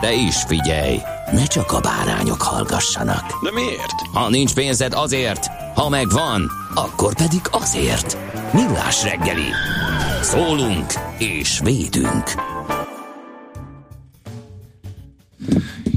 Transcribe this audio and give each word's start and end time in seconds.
De 0.00 0.12
is 0.12 0.36
figyelj, 0.46 1.00
ne 1.32 1.44
csak 1.44 1.72
a 1.72 1.80
bárányok 1.80 2.42
hallgassanak. 2.42 3.42
De 3.42 3.52
miért? 3.52 3.94
Ha 4.12 4.28
nincs 4.28 4.54
pénzed 4.54 4.92
azért, 4.92 5.46
ha 5.74 5.88
megvan, 5.88 6.50
akkor 6.74 7.14
pedig 7.14 7.40
azért. 7.50 8.18
Millás 8.52 9.02
reggeli. 9.02 9.48
Szólunk 10.22 10.92
és 11.18 11.60
védünk. 11.62 12.30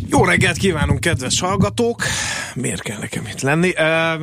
Jó 0.09 0.25
reggelt 0.25 0.57
kívánunk, 0.57 0.99
kedves 0.99 1.39
hallgatók! 1.39 2.03
Miért 2.55 2.81
kell 2.81 2.97
nekem 2.97 3.25
itt 3.25 3.41
lenni? 3.41 3.77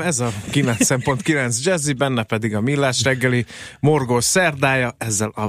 Ez 0.04 0.20
a 0.20 0.32
9.9 0.52 1.62
Jazzy, 1.62 1.92
benne 1.92 2.22
pedig 2.22 2.54
a 2.54 2.60
Millás 2.60 3.02
reggeli 3.02 3.44
morgós 3.80 4.24
szerdája, 4.24 4.94
ezzel 4.98 5.28
a 5.28 5.46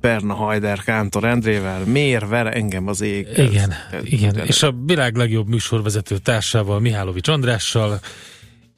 Berna 0.00 0.34
Hajder 0.34 0.82
Kántor 0.82 1.24
Endrével, 1.24 1.84
miért 1.84 2.28
ver 2.28 2.56
engem 2.56 2.86
az 2.88 3.00
ég? 3.00 3.28
Igen, 3.36 3.72
ez, 3.92 4.02
igen. 4.04 4.38
Ez, 4.38 4.46
és 4.46 4.62
a 4.62 4.74
világ 4.86 5.16
legjobb 5.16 5.48
műsorvezető 5.48 6.18
társával, 6.18 6.80
Mihálovics 6.80 7.28
Andrással, 7.28 8.00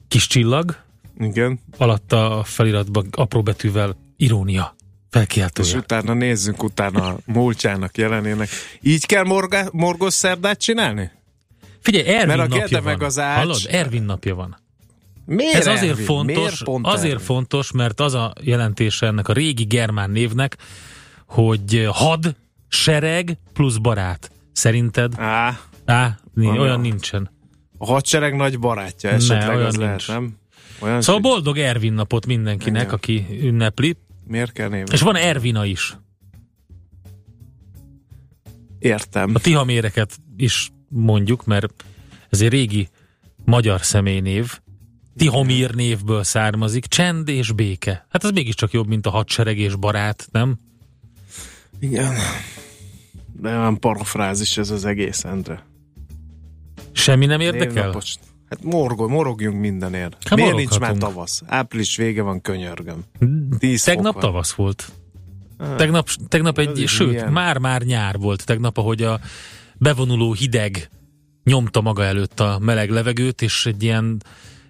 kis 0.08 0.27
csillag, 0.27 0.77
igen. 1.19 1.61
alatta 1.77 2.38
a 2.38 2.44
feliratban 2.44 3.06
apró 3.11 3.42
betűvel 3.42 3.97
irónia 4.16 4.77
felkiáltója. 5.11 5.69
És 5.69 5.75
utána 5.75 6.12
nézzünk 6.14 6.62
utána 6.62 7.06
a 7.06 7.19
múltjának 7.25 7.97
jelenének. 7.98 8.48
Így 8.81 9.06
kell 9.06 9.25
morga, 9.25 9.69
morgos 9.72 10.14
szerdát 10.14 10.58
csinálni? 10.60 11.10
Figyelj, 11.81 12.06
Ervin 12.06 12.36
Mert 12.36 12.53
a 12.53 12.56
napja 12.56 12.81
meg 12.81 12.98
van. 12.98 13.06
az 13.06 13.19
ács... 13.19 13.38
Hallod? 13.38 13.60
Ervin 13.69 14.03
napja 14.03 14.34
van. 14.34 14.56
Miért 15.27 15.55
Ez 15.55 15.66
azért 15.66 15.91
Ervin? 15.91 16.05
fontos, 16.05 16.36
Miért 16.64 16.86
azért 16.86 17.12
Ervin? 17.12 17.24
fontos, 17.27 17.72
mert 17.72 18.00
az 18.00 18.14
a 18.14 18.32
jelentése 18.42 19.06
ennek 19.06 19.28
a 19.28 19.32
régi 19.32 19.64
germán 19.64 20.10
névnek, 20.10 20.56
hogy 21.27 21.88
had, 21.92 22.34
sereg 22.69 23.38
plusz 23.52 23.77
barát. 23.77 24.30
Szerinted? 24.52 25.14
Á, 25.19 25.58
Á, 25.84 26.19
ni- 26.34 26.47
Van 26.47 26.58
olyan 26.58 26.80
nincsen. 26.80 27.30
a 27.78 27.86
hadsereg 27.86 28.36
nagy 28.36 28.58
barátja 28.58 29.10
esetleg 29.10 29.54
olyan 29.56 29.66
az 29.66 29.77
lehet, 29.77 29.91
nincs. 29.97 30.08
nem? 30.08 30.36
Olyan 30.80 31.02
Szóval 31.02 31.20
sincs. 31.22 31.34
boldog 31.34 31.58
Ervin 31.58 31.92
napot 31.92 32.26
mindenkinek, 32.26 32.82
Igen. 32.82 32.94
aki 32.94 33.26
ünnepli. 33.42 33.97
Miért 34.26 34.53
kell 34.53 34.69
névni? 34.69 34.92
És 34.94 35.00
van 35.00 35.16
Ervina 35.16 35.65
is. 35.65 35.97
Értem. 38.78 39.31
A 39.34 39.38
tihaméreket 39.38 40.19
is 40.36 40.70
mondjuk, 40.88 41.44
mert 41.44 41.84
ez 42.31 42.41
egy 42.41 42.48
régi 42.48 42.88
magyar 43.44 43.81
személynév. 43.81 44.59
Tihomír 45.16 45.75
névből 45.75 46.22
származik. 46.22 46.87
Csend 46.87 47.28
és 47.28 47.53
béke. 47.53 48.06
Hát 48.10 48.25
ez 48.25 48.31
mégiscsak 48.31 48.72
jobb, 48.72 48.87
mint 48.87 49.06
a 49.06 49.10
hadsereg 49.10 49.59
és 49.59 49.75
barát, 49.75 50.28
nem? 50.32 50.59
Igen. 51.81 52.15
De 53.41 53.49
olyan 53.56 53.81
parafrázis 53.81 54.56
ez 54.56 54.71
az 54.71 54.84
egész, 54.84 55.25
Endre. 55.25 55.65
Semmi 56.93 57.27
nem 57.27 57.41
érdekel? 57.41 57.72
Névnapos- 57.75 58.19
Hát 58.50 58.62
morgol, 58.65 59.09
morogjunk 59.09 59.60
mindenért. 59.60 60.16
Hát 60.28 60.38
Miért 60.38 60.56
nincs 60.56 60.78
már 60.78 60.93
tavasz? 60.94 61.43
Április 61.47 61.97
vége 61.97 62.22
van, 62.22 62.41
könyörgöm. 62.41 63.04
Tíz 63.59 63.83
Tegnap 63.83 64.21
tavasz 64.21 64.53
volt. 64.53 64.93
Tegnap, 65.77 66.09
tegnap 66.28 66.59
egy, 66.59 66.84
sőt, 66.87 67.31
már-már 67.31 67.83
nyár 67.83 68.19
volt 68.19 68.44
tegnap, 68.44 68.77
ahogy 68.78 69.03
a 69.03 69.21
bevonuló 69.78 70.33
hideg 70.33 70.91
nyomta 71.44 71.81
maga 71.81 72.04
előtt 72.04 72.41
a 72.41 72.59
meleg 72.60 72.91
levegőt, 72.91 73.43
és 73.43 73.66
egy 73.66 73.83
ilyen 73.83 74.22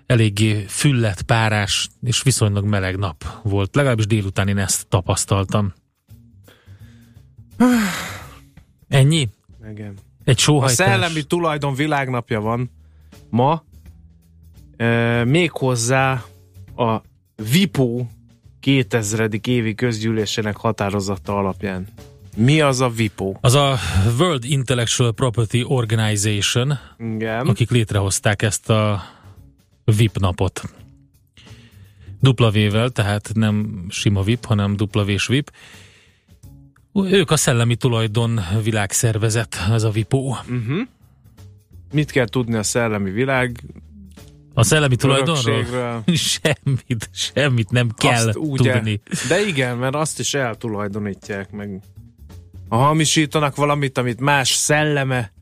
eléggé 0.06 0.64
füllet, 0.68 1.22
párás 1.22 1.88
és 2.02 2.22
viszonylag 2.22 2.64
meleg 2.64 2.96
nap 2.96 3.24
volt. 3.42 3.74
Legalábbis 3.74 4.06
délután 4.06 4.48
én 4.48 4.58
ezt 4.58 4.86
tapasztaltam. 4.86 5.72
Ennyi? 8.88 9.28
Igen. 9.70 9.94
Egy 10.24 10.36
A 10.36 10.40
sóhajtás? 10.40 10.76
szellemi 10.76 11.22
tulajdon 11.22 11.74
világnapja 11.74 12.40
van 12.40 12.70
ma, 13.30 13.64
e, 14.76 15.24
méghozzá 15.24 16.24
a 16.76 17.00
VIPO 17.50 18.06
2000. 18.60 19.28
évi 19.42 19.74
közgyűlésének 19.74 20.56
határozata 20.56 21.38
alapján. 21.38 21.86
Mi 22.36 22.60
az 22.60 22.80
a 22.80 22.88
VIPO? 22.88 23.34
Az 23.40 23.54
a 23.54 23.76
World 24.18 24.44
Intellectual 24.44 25.12
Property 25.12 25.62
Organization, 25.64 26.78
Igen. 26.98 27.46
akik 27.46 27.70
létrehozták 27.70 28.42
ezt 28.42 28.70
a 28.70 29.02
VIP 29.94 30.18
napot. 30.18 30.62
Dupla 32.20 32.50
V-vel, 32.50 32.90
tehát 32.90 33.30
nem 33.34 33.86
sima 33.88 34.22
VIP, 34.22 34.44
hanem 34.44 34.76
dupla 34.76 35.04
V-s 35.04 35.26
VIP. 35.26 35.50
Ők 36.94 37.30
a 37.30 37.36
szellemi 37.36 37.76
tulajdon 37.76 38.40
világszervezet, 38.62 39.56
ez 39.70 39.82
a 39.82 39.90
VIPO. 39.90 40.18
Uh-huh. 40.18 40.86
Mit 41.92 42.10
kell 42.10 42.26
tudni 42.26 42.54
a 42.54 42.62
szellemi 42.62 43.10
világ? 43.10 43.60
A 44.54 44.62
szellemi 44.62 44.96
tulajdonról? 44.96 45.64
Semmit, 46.14 47.10
semmit 47.12 47.70
nem 47.70 47.90
kell 47.96 48.28
Azt 48.28 48.36
úgy 48.36 48.60
tudni. 48.60 49.00
De 49.28 49.46
igen, 49.46 49.76
mert 49.76 49.94
azt 49.94 50.18
is 50.18 50.34
eltulajdonítják 50.34 51.50
meg. 51.50 51.80
Ha 52.68 52.76
hamisítanak 52.76 53.56
valamit, 53.56 53.98
amit 53.98 54.20
más 54.20 54.50
szelleme 54.50 55.32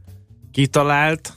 kitalált, 0.53 1.33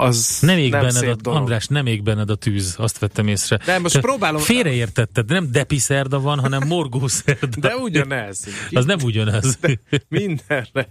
az 0.00 0.38
Nem 0.40 0.58
ég 0.58 0.70
nem 0.70 0.80
benned, 0.80 0.94
szép 0.94 1.08
a, 1.10 1.14
dolog. 1.14 1.40
András, 1.40 1.66
nem 1.66 1.86
ég 1.86 2.02
benned 2.02 2.30
a 2.30 2.34
tűz, 2.34 2.74
azt 2.78 2.98
vettem 2.98 3.28
észre. 3.28 3.58
De 3.64 3.78
most 3.78 3.94
Te 3.94 4.00
próbálom- 4.00 4.40
Félreértetted, 4.42 5.28
nem 5.28 5.48
depiszerda 5.52 6.20
van, 6.20 6.38
hanem 6.40 6.66
morgószerda. 6.66 7.46
De 7.60 7.76
ugyanez. 7.76 8.44
Az 8.70 8.84
nem 8.84 8.98
ugyanaz. 9.02 9.56
De 9.60 9.78
mindenre, 10.08 10.88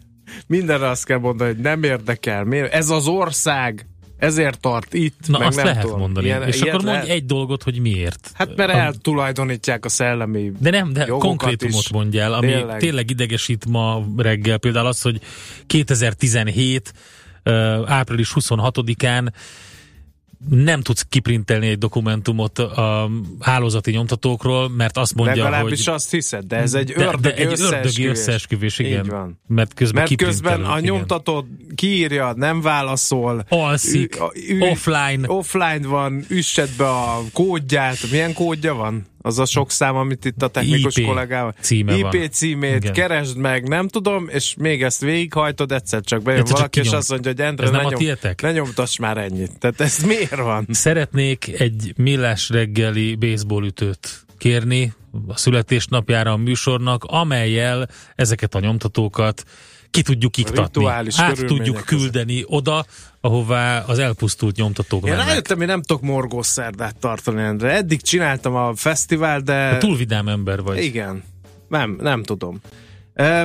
mindenre 0.47 0.89
azt 0.89 1.05
kell 1.05 1.17
mondani, 1.19 1.53
hogy 1.53 1.61
nem 1.61 1.83
érdekel. 1.83 2.53
Ez 2.53 2.89
az 2.89 3.07
ország, 3.07 3.87
ezért 4.17 4.59
tart 4.59 4.93
itt, 4.93 5.19
Na, 5.27 5.37
meg 5.37 5.47
azt 5.47 5.55
nem 5.57 5.65
lehet 5.65 5.81
tudom. 5.81 5.99
mondani. 5.99 6.25
Ilyen- 6.25 6.47
és 6.47 6.61
akkor 6.61 6.71
mondj 6.71 6.87
lehet? 6.89 7.07
egy 7.09 7.25
dolgot, 7.25 7.63
hogy 7.63 7.79
miért. 7.79 8.31
Hát 8.33 8.55
mert 8.55 8.69
A- 8.71 8.77
eltulajdonítják 8.77 9.85
a 9.85 9.89
szellemi 9.89 10.51
De 10.59 10.69
nem, 10.69 10.93
de 10.93 11.05
konkrétumot 11.05 11.81
is. 11.83 11.91
mondjál, 11.91 12.33
ami 12.33 12.47
tényleg. 12.47 12.79
tényleg 12.79 13.09
idegesít 13.09 13.65
ma 13.65 14.05
reggel. 14.17 14.57
Például 14.57 14.87
az, 14.87 15.01
hogy 15.01 15.21
2017. 15.67 16.93
április 17.85 18.31
26-án 18.35 19.31
nem 20.49 20.81
tudsz 20.81 21.05
kiprintelni 21.09 21.67
egy 21.67 21.77
dokumentumot 21.77 22.59
a 22.59 23.09
hálózati 23.39 23.91
nyomtatókról, 23.91 24.69
mert 24.69 24.97
azt 24.97 25.15
mondja, 25.15 25.43
Legalábbis 25.43 25.85
hogy... 25.85 25.93
azt 25.93 26.11
hiszed, 26.11 26.45
de 26.45 26.55
ez 26.55 26.73
egy 26.73 26.91
de, 26.91 27.05
ördögi 27.05 27.21
de 27.21 27.35
egy 27.35 27.45
ördögi 27.45 27.63
összeesküvés. 27.63 28.09
összeesküvés, 28.09 28.79
igen. 28.79 29.03
Így 29.03 29.09
van. 29.09 29.39
Mert 29.47 29.73
közben 29.73 30.03
Mert 30.03 30.15
közben 30.15 30.63
a 30.63 30.79
nyomtató 30.79 31.47
kiírja, 31.75 32.33
nem 32.35 32.61
válaszol. 32.61 33.45
Alszik, 33.49 34.15
Ü- 34.15 34.49
ü- 34.49 34.61
offline. 34.61 35.27
Offline 35.27 35.87
van, 35.87 36.25
üssed 36.27 36.69
be 36.77 36.89
a 36.89 37.21
kódját. 37.33 38.11
Milyen 38.11 38.33
kódja 38.33 38.73
van? 38.73 39.05
Az 39.25 39.39
a 39.39 39.45
sok 39.45 39.71
szám, 39.71 39.95
amit 39.95 40.25
itt 40.25 40.41
a 40.41 40.47
technikus 40.47 40.97
IP 40.97 41.05
kollégával. 41.05 41.55
címe 41.59 41.95
IP 41.95 42.01
van. 42.01 42.29
címét, 42.31 42.75
Igen. 42.75 42.93
keresd 42.93 43.37
meg, 43.37 43.67
nem 43.67 43.87
tudom, 43.87 44.27
és 44.29 44.55
még 44.57 44.83
ezt 44.83 45.01
végighajtod, 45.01 45.71
egyszer 45.71 46.01
csak 46.01 46.21
bejön 46.21 46.39
Egyszer 46.39 46.51
csak 46.57 46.59
valaki, 46.59 46.79
és 46.79 46.85
kinyom. 46.85 46.99
azt 46.99 47.09
mondja, 47.09 47.31
hogy 47.31 47.39
Endre, 47.41 47.65
Ez 47.65 47.71
ne, 47.71 47.77
nem 47.77 47.85
a 47.85 47.89
nyom, 47.89 47.99
tietek? 47.99 48.41
ne 48.41 48.51
nyomtass 48.51 48.97
már 48.97 49.17
ennyit. 49.17 49.59
Tehát 49.59 49.81
ez 49.81 49.97
miért 50.03 50.35
van? 50.35 50.67
Szeretnék 50.71 51.59
egy 51.59 51.93
millás 51.97 52.49
reggeli 52.49 53.15
baseball 53.15 53.65
ütőt 53.65 54.25
kérni 54.37 54.93
a 55.27 55.37
születésnapjára 55.37 56.31
a 56.31 56.37
műsornak, 56.37 57.03
amelyel 57.03 57.89
ezeket 58.15 58.55
a 58.55 58.59
nyomtatókat 58.59 59.43
ki 59.93 60.01
tudjuk 60.01 60.37
iktatni. 60.37 60.85
Át 60.85 61.45
tudjuk 61.45 61.75
között. 61.75 61.85
küldeni 61.85 62.43
oda, 62.47 62.85
ahová 63.21 63.83
az 63.87 63.99
elpusztult 63.99 64.55
nyomtatók 64.55 65.07
Én 65.07 65.15
rájöttem, 65.15 65.57
hogy 65.57 65.67
nem 65.67 65.81
tudok 65.81 66.01
morgós 66.01 66.47
szerdát 66.47 66.95
tartani, 66.95 67.41
Endre. 67.41 67.75
Eddig 67.75 68.01
csináltam 68.01 68.55
a 68.55 68.75
fesztivál, 68.75 69.39
de... 69.39 69.77
Túl 69.77 69.95
vidám 69.95 70.27
ember 70.27 70.61
vagy. 70.61 70.83
Igen. 70.83 71.23
Nem, 71.67 71.97
nem 72.01 72.23
tudom. 72.23 72.61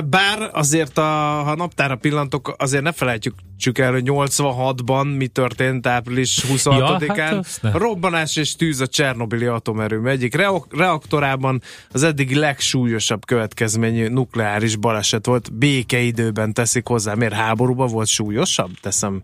Bár 0.09 0.49
azért, 0.51 0.97
a, 0.97 1.01
ha 1.43 1.55
naptára 1.55 1.95
pillantok, 1.95 2.53
azért 2.57 2.83
ne 2.83 2.91
felejtjük 2.91 3.35
csak 3.57 3.77
el, 3.77 3.91
hogy 3.91 4.03
86-ban 4.05 5.17
mi 5.17 5.27
történt 5.27 5.87
április 5.87 6.43
26-án. 6.53 7.15
Ja, 7.15 7.41
hát. 7.61 7.77
Robbanás 7.77 8.35
és 8.35 8.55
tűz 8.55 8.79
a 8.79 8.87
Csernobili 8.87 9.45
atomerőmű 9.45 10.09
egyik 10.09 10.35
reak- 10.35 10.73
reaktorában 10.73 11.61
az 11.91 12.03
eddigi 12.03 12.35
legsúlyosabb 12.35 13.25
következményű 13.25 14.07
nukleáris 14.07 14.75
baleset 14.75 15.25
volt. 15.25 15.53
Békeidőben 15.53 16.53
teszik 16.53 16.87
hozzá. 16.87 17.13
Miért 17.13 17.33
háborúban 17.33 17.87
volt 17.87 18.07
súlyosabb? 18.07 18.71
Teszem 18.81 19.23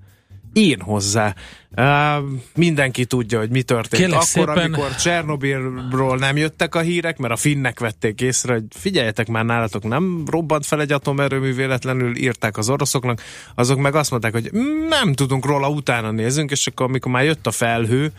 én 0.55 0.81
hozzá. 0.81 1.35
Uh, 1.77 2.23
mindenki 2.55 3.05
tudja, 3.05 3.39
hogy 3.39 3.49
mi 3.49 3.61
történt. 3.61 4.01
Kérlek 4.01 4.19
Akkor, 4.19 4.27
szépen. 4.27 4.57
amikor 4.57 4.95
Csernobilról 4.95 6.17
nem 6.17 6.37
jöttek 6.37 6.75
a 6.75 6.79
hírek, 6.79 7.17
mert 7.17 7.33
a 7.33 7.35
finnek 7.35 7.79
vették 7.79 8.21
észre, 8.21 8.53
hogy 8.53 8.63
figyeljetek 8.69 9.27
már 9.27 9.45
nálatok, 9.45 9.83
nem 9.83 10.23
robbant 10.29 10.65
fel 10.65 10.81
egy 10.81 10.91
atomerőmű 10.91 11.53
véletlenül, 11.53 12.15
írták 12.15 12.57
az 12.57 12.69
oroszoknak, 12.69 13.21
azok 13.55 13.79
meg 13.79 13.95
azt 13.95 14.11
mondták, 14.11 14.31
hogy 14.31 14.49
nem 14.89 15.13
tudunk 15.13 15.45
róla, 15.45 15.69
utána 15.69 16.11
nézünk, 16.11 16.51
és 16.51 16.67
akkor 16.67 16.85
amikor 16.85 17.11
már 17.11 17.23
jött 17.23 17.47
a 17.47 17.51
felhő, 17.51 18.11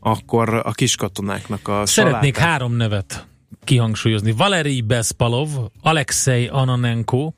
akkor 0.00 0.54
a 0.64 0.72
kiskatonáknak 0.72 1.68
a 1.68 1.86
Szeretnék 1.86 2.34
salátát- 2.34 2.50
három 2.50 2.76
nevet 2.76 3.26
kihangsúlyozni. 3.64 4.32
Valerij 4.32 4.80
Bespalov, 4.80 5.48
Alexei 5.82 6.46
Ananenko 6.46 7.32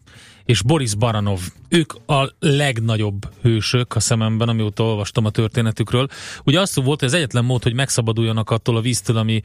és 0.51 0.63
Boris 0.63 0.95
Baranov. 0.95 1.41
Ők 1.69 1.93
a 2.07 2.33
legnagyobb 2.39 3.33
hősök 3.43 3.97
a 3.97 4.01
szememben, 4.01 4.49
amióta 4.49 4.85
olvastam 4.85 5.25
a 5.25 5.31
történetükről. 5.31 6.07
Ugye 6.45 6.61
az 6.61 6.75
volt, 6.75 6.99
hogy 6.99 7.09
az 7.09 7.15
egyetlen 7.15 7.45
mód, 7.45 7.63
hogy 7.63 7.75
megszabaduljanak 7.75 8.51
attól 8.51 8.77
a 8.77 8.81
víztől, 8.81 9.17
ami 9.17 9.41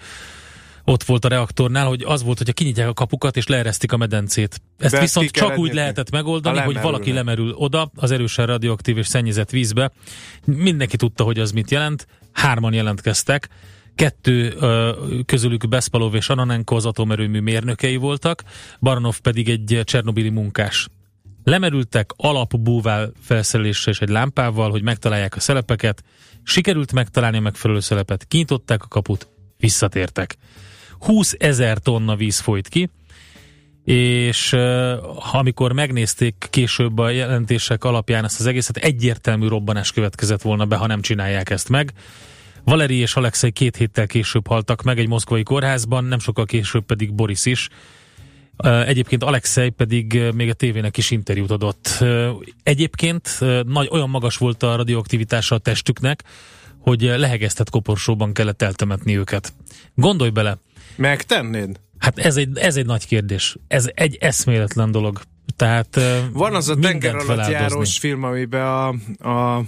ott 0.83 1.03
volt 1.03 1.25
a 1.25 1.27
reaktornál, 1.27 1.87
hogy 1.87 2.03
az 2.03 2.23
volt, 2.23 2.37
hogyha 2.37 2.53
kinyitják 2.53 2.87
a 2.87 2.93
kapukat 2.93 3.37
és 3.37 3.47
leeresztik 3.47 3.91
a 3.91 3.97
medencét. 3.97 4.61
Ezt 4.77 4.93
De 4.93 4.99
viszont 4.99 5.31
csak 5.31 5.51
úgy 5.51 5.57
nyitni. 5.57 5.75
lehetett 5.75 6.11
megoldani, 6.11 6.59
hogy 6.59 6.81
valaki 6.81 7.11
lemerül 7.11 7.51
oda 7.53 7.91
az 7.95 8.11
erősen 8.11 8.45
radioaktív 8.45 8.97
és 8.97 9.07
szennyezett 9.07 9.49
vízbe. 9.49 9.91
Mindenki 10.45 10.95
tudta, 10.95 11.23
hogy 11.23 11.39
az 11.39 11.51
mit 11.51 11.71
jelent. 11.71 12.07
Hárman 12.31 12.73
jelentkeztek. 12.73 13.49
Kettő 13.95 14.53
közülük 15.25 15.67
Bespalov 15.67 16.15
és 16.15 16.29
Ananenko 16.29 16.75
az 16.75 16.85
atomerőmű 16.85 17.39
mérnökei 17.39 17.95
voltak, 17.95 18.43
Baranov 18.79 19.19
pedig 19.19 19.49
egy 19.49 19.81
csernobili 19.83 20.29
munkás. 20.29 20.87
Lemerültek 21.45 22.11
alapbúvál 22.15 23.11
felszereléssel 23.21 23.93
és 23.93 24.01
egy 24.01 24.09
lámpával, 24.09 24.69
hogy 24.69 24.81
megtalálják 24.81 25.35
a 25.35 25.39
szelepeket. 25.39 26.03
Sikerült 26.43 26.93
megtalálni 26.93 27.37
a 27.37 27.41
megfelelő 27.41 27.79
szelepet, 27.79 28.25
kinyitották 28.27 28.83
a 28.83 28.87
kaput, 28.87 29.27
visszatértek. 29.57 30.37
20 30.99 31.35
ezer 31.37 31.77
tonna 31.77 32.15
víz 32.15 32.39
folyt 32.39 32.67
ki, 32.67 32.89
és 33.83 34.53
uh, 34.53 35.35
amikor 35.35 35.71
megnézték 35.73 36.47
később 36.49 36.97
a 36.97 37.09
jelentések 37.09 37.83
alapján 37.83 38.23
ezt 38.23 38.39
az 38.39 38.45
egészet, 38.45 38.77
egyértelmű 38.77 39.47
robbanás 39.47 39.91
következett 39.91 40.41
volna 40.41 40.65
be, 40.65 40.75
ha 40.75 40.87
nem 40.87 41.01
csinálják 41.01 41.49
ezt 41.49 41.69
meg. 41.69 41.93
Valeri 42.63 42.95
és 42.95 43.15
Alexei 43.15 43.51
két 43.51 43.75
héttel 43.75 44.07
később 44.07 44.47
haltak 44.47 44.83
meg 44.83 44.99
egy 44.99 45.07
moszkvai 45.07 45.43
kórházban, 45.43 46.03
nem 46.03 46.19
sokkal 46.19 46.45
később 46.45 46.85
pedig 46.85 47.13
Boris 47.13 47.45
is. 47.45 47.69
Egyébként 48.57 49.23
Alexei 49.23 49.69
pedig 49.69 50.21
még 50.33 50.49
a 50.49 50.53
tévének 50.53 50.97
is 50.97 51.11
interjút 51.11 51.51
adott. 51.51 52.03
Egyébként 52.63 53.29
nagy, 53.65 53.87
olyan 53.91 54.09
magas 54.09 54.37
volt 54.37 54.63
a 54.63 54.75
radioaktivitása 54.75 55.55
a 55.55 55.57
testüknek, 55.57 56.23
hogy 56.79 57.01
lehegeztett 57.01 57.69
koporsóban 57.69 58.33
kellett 58.33 58.61
eltemetni 58.61 59.17
őket. 59.17 59.53
Gondolj 59.95 60.29
bele, 60.29 60.57
Megtennéd? 60.95 61.79
Hát 61.97 62.17
ez 62.19 62.37
egy, 62.37 62.57
ez 62.57 62.75
egy 62.75 62.85
nagy 62.85 63.07
kérdés. 63.07 63.57
Ez 63.67 63.89
egy 63.93 64.17
eszméletlen 64.19 64.91
dolog. 64.91 65.21
Tehát 65.55 65.99
Van 66.33 66.55
az 66.55 66.69
a 66.69 66.75
tenger 66.75 67.15
alatt 67.15 67.49
járós 67.49 67.97
film, 67.97 68.23
amiben 68.23 68.65
a, 68.65 68.87
a 69.29 69.63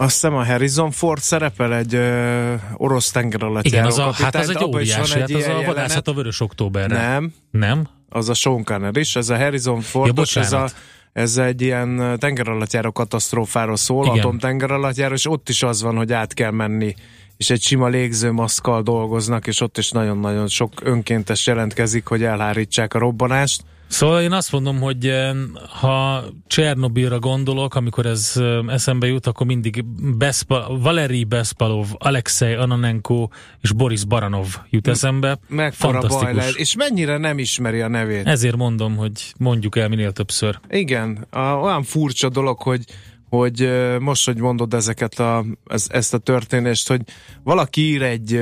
azt 0.00 0.12
hiszem 0.12 0.34
a 0.34 0.44
Harrison 0.44 0.90
Ford 0.90 1.20
szerepel 1.20 1.74
egy 1.74 1.94
ö, 1.94 2.54
orosz 2.76 3.10
tenger 3.10 3.42
alatt 3.42 3.64
Igen, 3.64 3.84
az 3.84 3.98
a, 3.98 4.12
hát 4.12 4.34
az 4.34 4.48
egy 4.48 4.64
óriási, 4.64 5.18
hát 5.18 5.30
az 5.30 5.46
a 5.46 5.62
vadászat 5.66 6.08
a 6.08 6.12
Vörös 6.12 6.40
Októberre. 6.40 6.96
Nem, 6.96 7.32
Nem? 7.50 7.88
az 8.08 8.28
a 8.28 8.34
Sean 8.34 8.64
Connery 8.64 9.00
is, 9.00 9.16
ez 9.16 9.28
a 9.28 9.36
Harrison 9.36 9.80
Fordos, 9.80 10.34
Ja, 10.34 10.42
ez, 10.42 10.52
a, 10.52 10.68
ez 11.12 11.36
egy 11.36 11.62
ilyen 11.62 12.16
tenger 12.18 12.48
alatt 12.48 12.72
járó 12.72 12.92
katasztrófáról 12.92 13.76
szól, 13.76 14.04
Igen. 14.04 14.18
atomtenger 14.18 14.70
alatt 14.70 14.96
járó, 14.96 15.14
és 15.14 15.26
ott 15.30 15.48
is 15.48 15.62
az 15.62 15.82
van, 15.82 15.96
hogy 15.96 16.12
át 16.12 16.34
kell 16.34 16.50
menni 16.50 16.94
és 17.38 17.50
egy 17.50 17.62
sima 17.62 17.88
légzőmaszkkal 17.88 18.82
dolgoznak, 18.82 19.46
és 19.46 19.60
ott 19.60 19.78
is 19.78 19.90
nagyon-nagyon 19.90 20.48
sok 20.48 20.72
önkéntes 20.82 21.46
jelentkezik, 21.46 22.06
hogy 22.06 22.22
elhárítsák 22.22 22.94
a 22.94 22.98
robbanást. 22.98 23.62
Szóval 23.88 24.22
én 24.22 24.32
azt 24.32 24.52
mondom, 24.52 24.80
hogy 24.80 25.06
eh, 25.06 25.34
ha 25.68 26.24
Csernobilra 26.46 27.18
gondolok, 27.18 27.74
amikor 27.74 28.06
ez 28.06 28.32
eh, 28.36 28.58
eszembe 28.66 29.06
jut, 29.06 29.26
akkor 29.26 29.46
mindig 29.46 29.84
Bespa, 30.18 30.78
Valeri 30.80 31.24
Bespalov, 31.24 31.86
Alexei 31.98 32.52
Ananenko 32.52 33.28
és 33.60 33.72
Boris 33.72 34.04
Baranov 34.04 34.56
jut 34.70 34.88
eszembe. 34.88 35.38
Mekkora 35.48 36.00
baj 36.00 36.34
lehet, 36.34 36.54
és 36.54 36.76
mennyire 36.76 37.16
nem 37.16 37.38
ismeri 37.38 37.80
a 37.80 37.88
nevét. 37.88 38.26
Ezért 38.26 38.56
mondom, 38.56 38.96
hogy 38.96 39.32
mondjuk 39.38 39.76
el 39.76 39.88
minél 39.88 40.12
többször. 40.12 40.58
Igen, 40.70 41.26
a, 41.30 41.40
olyan 41.40 41.82
furcsa 41.82 42.28
dolog, 42.28 42.62
hogy 42.62 42.84
hogy 43.28 43.62
ö, 43.62 43.98
most, 43.98 44.26
hogy 44.26 44.36
mondod 44.36 44.74
ezeket 44.74 45.18
a, 45.18 45.44
ez, 45.66 45.86
ezt 45.88 46.14
a 46.14 46.18
történést, 46.18 46.88
hogy 46.88 47.00
valaki 47.42 47.80
ír 47.80 48.02
egy, 48.02 48.40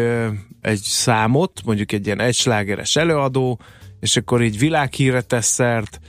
egy 0.60 0.80
számot, 0.82 1.60
mondjuk 1.64 1.92
egy 1.92 2.06
ilyen 2.06 2.20
egyslágeres 2.20 2.96
előadó, 2.96 3.60
és 4.00 4.16
akkor 4.16 4.42
így 4.42 4.58
világhíre 4.58 5.20
tesz 5.20 5.46
szert, 5.46 6.00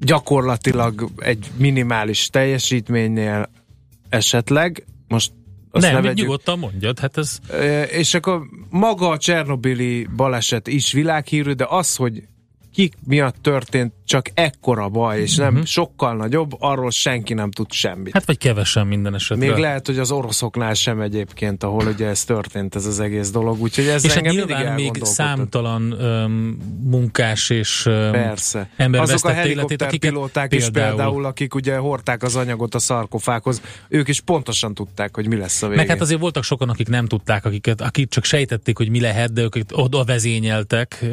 gyakorlatilag 0.00 1.10
egy 1.16 1.50
minimális 1.56 2.28
teljesítménynél 2.28 3.50
esetleg, 4.08 4.84
most 5.08 5.32
azt 5.70 5.84
Nem, 5.84 5.94
ne 5.94 6.00
vegyük- 6.00 6.18
nyugodtan 6.18 6.58
mondjad, 6.58 6.98
hát 6.98 7.18
ez 7.18 7.38
és 7.90 8.14
akkor 8.14 8.42
maga 8.70 9.08
a 9.08 9.18
Csernobili 9.18 10.08
baleset 10.16 10.68
is 10.68 10.92
világhírű, 10.92 11.52
de 11.52 11.66
az, 11.68 11.96
hogy 11.96 12.22
kik 12.72 12.94
miatt 13.06 13.36
történt 13.42 13.92
csak 14.06 14.26
ekkora 14.34 14.88
baj, 14.88 15.20
és 15.20 15.36
nem 15.36 15.52
Mhm. 15.54 15.62
sokkal 15.62 16.16
nagyobb, 16.16 16.50
arról 16.58 16.90
senki 16.90 17.34
nem 17.34 17.50
tud 17.50 17.72
semmit. 17.72 18.12
hát 18.12 18.24
vagy 18.24 18.38
kevesen 18.38 18.86
minden 18.86 19.14
esetre. 19.14 19.46
Még 19.46 19.56
lehet, 19.56 19.86
hogy 19.86 19.98
az 19.98 20.10
oroszoknál 20.10 20.74
sem 20.74 21.00
egyébként, 21.00 21.62
ahol 21.62 21.86
ugye 21.86 22.06
ez 22.06 22.24
történt, 22.24 22.74
ez 22.74 22.86
az 22.86 23.00
egész 23.00 23.30
dolog. 23.30 23.60
Úgyhogy 23.60 23.86
ez 23.86 24.04
és 24.04 24.10
hát 24.10 24.18
engem 24.18 24.34
mindig 24.34 24.56
nyilván 24.56 24.74
még 24.74 25.04
számtalan 25.04 25.90
öm, 26.00 26.58
munkás 26.84 27.50
és 27.50 27.86
öm, 27.86 28.12
Persze. 28.12 28.68
ember 28.76 29.00
Azok 29.00 29.24
a 29.24 29.32
helikopterpilóták 29.32 30.46
akiket 30.46 30.66
is 30.66 30.70
például- 30.72 30.96
például, 30.96 31.24
akik 31.24 31.54
ugye 31.54 31.76
hordták 31.76 32.22
az 32.22 32.36
anyagot 32.36 32.74
a 32.74 32.78
szarkofákhoz, 32.78 33.60
ők 33.88 34.08
is 34.08 34.20
pontosan 34.20 34.74
tudták, 34.74 35.14
hogy 35.14 35.28
mi 35.28 35.36
lesz 35.36 35.62
a 35.62 35.66
végén. 35.66 35.82
Meg 35.84 35.92
hát 35.92 36.00
azért 36.00 36.20
voltak 36.20 36.42
sokan, 36.44 36.68
akik 36.68 36.88
nem 36.88 37.06
tudták, 37.06 37.44
akiket, 37.44 37.80
akik 37.80 38.08
csak 38.08 38.24
sejtették, 38.24 38.76
hogy 38.76 38.88
mi 38.88 39.00
lehet, 39.00 39.32
de 39.32 39.42
ők 39.42 39.56
oda 39.72 40.04
vezényeltek, 40.04 41.04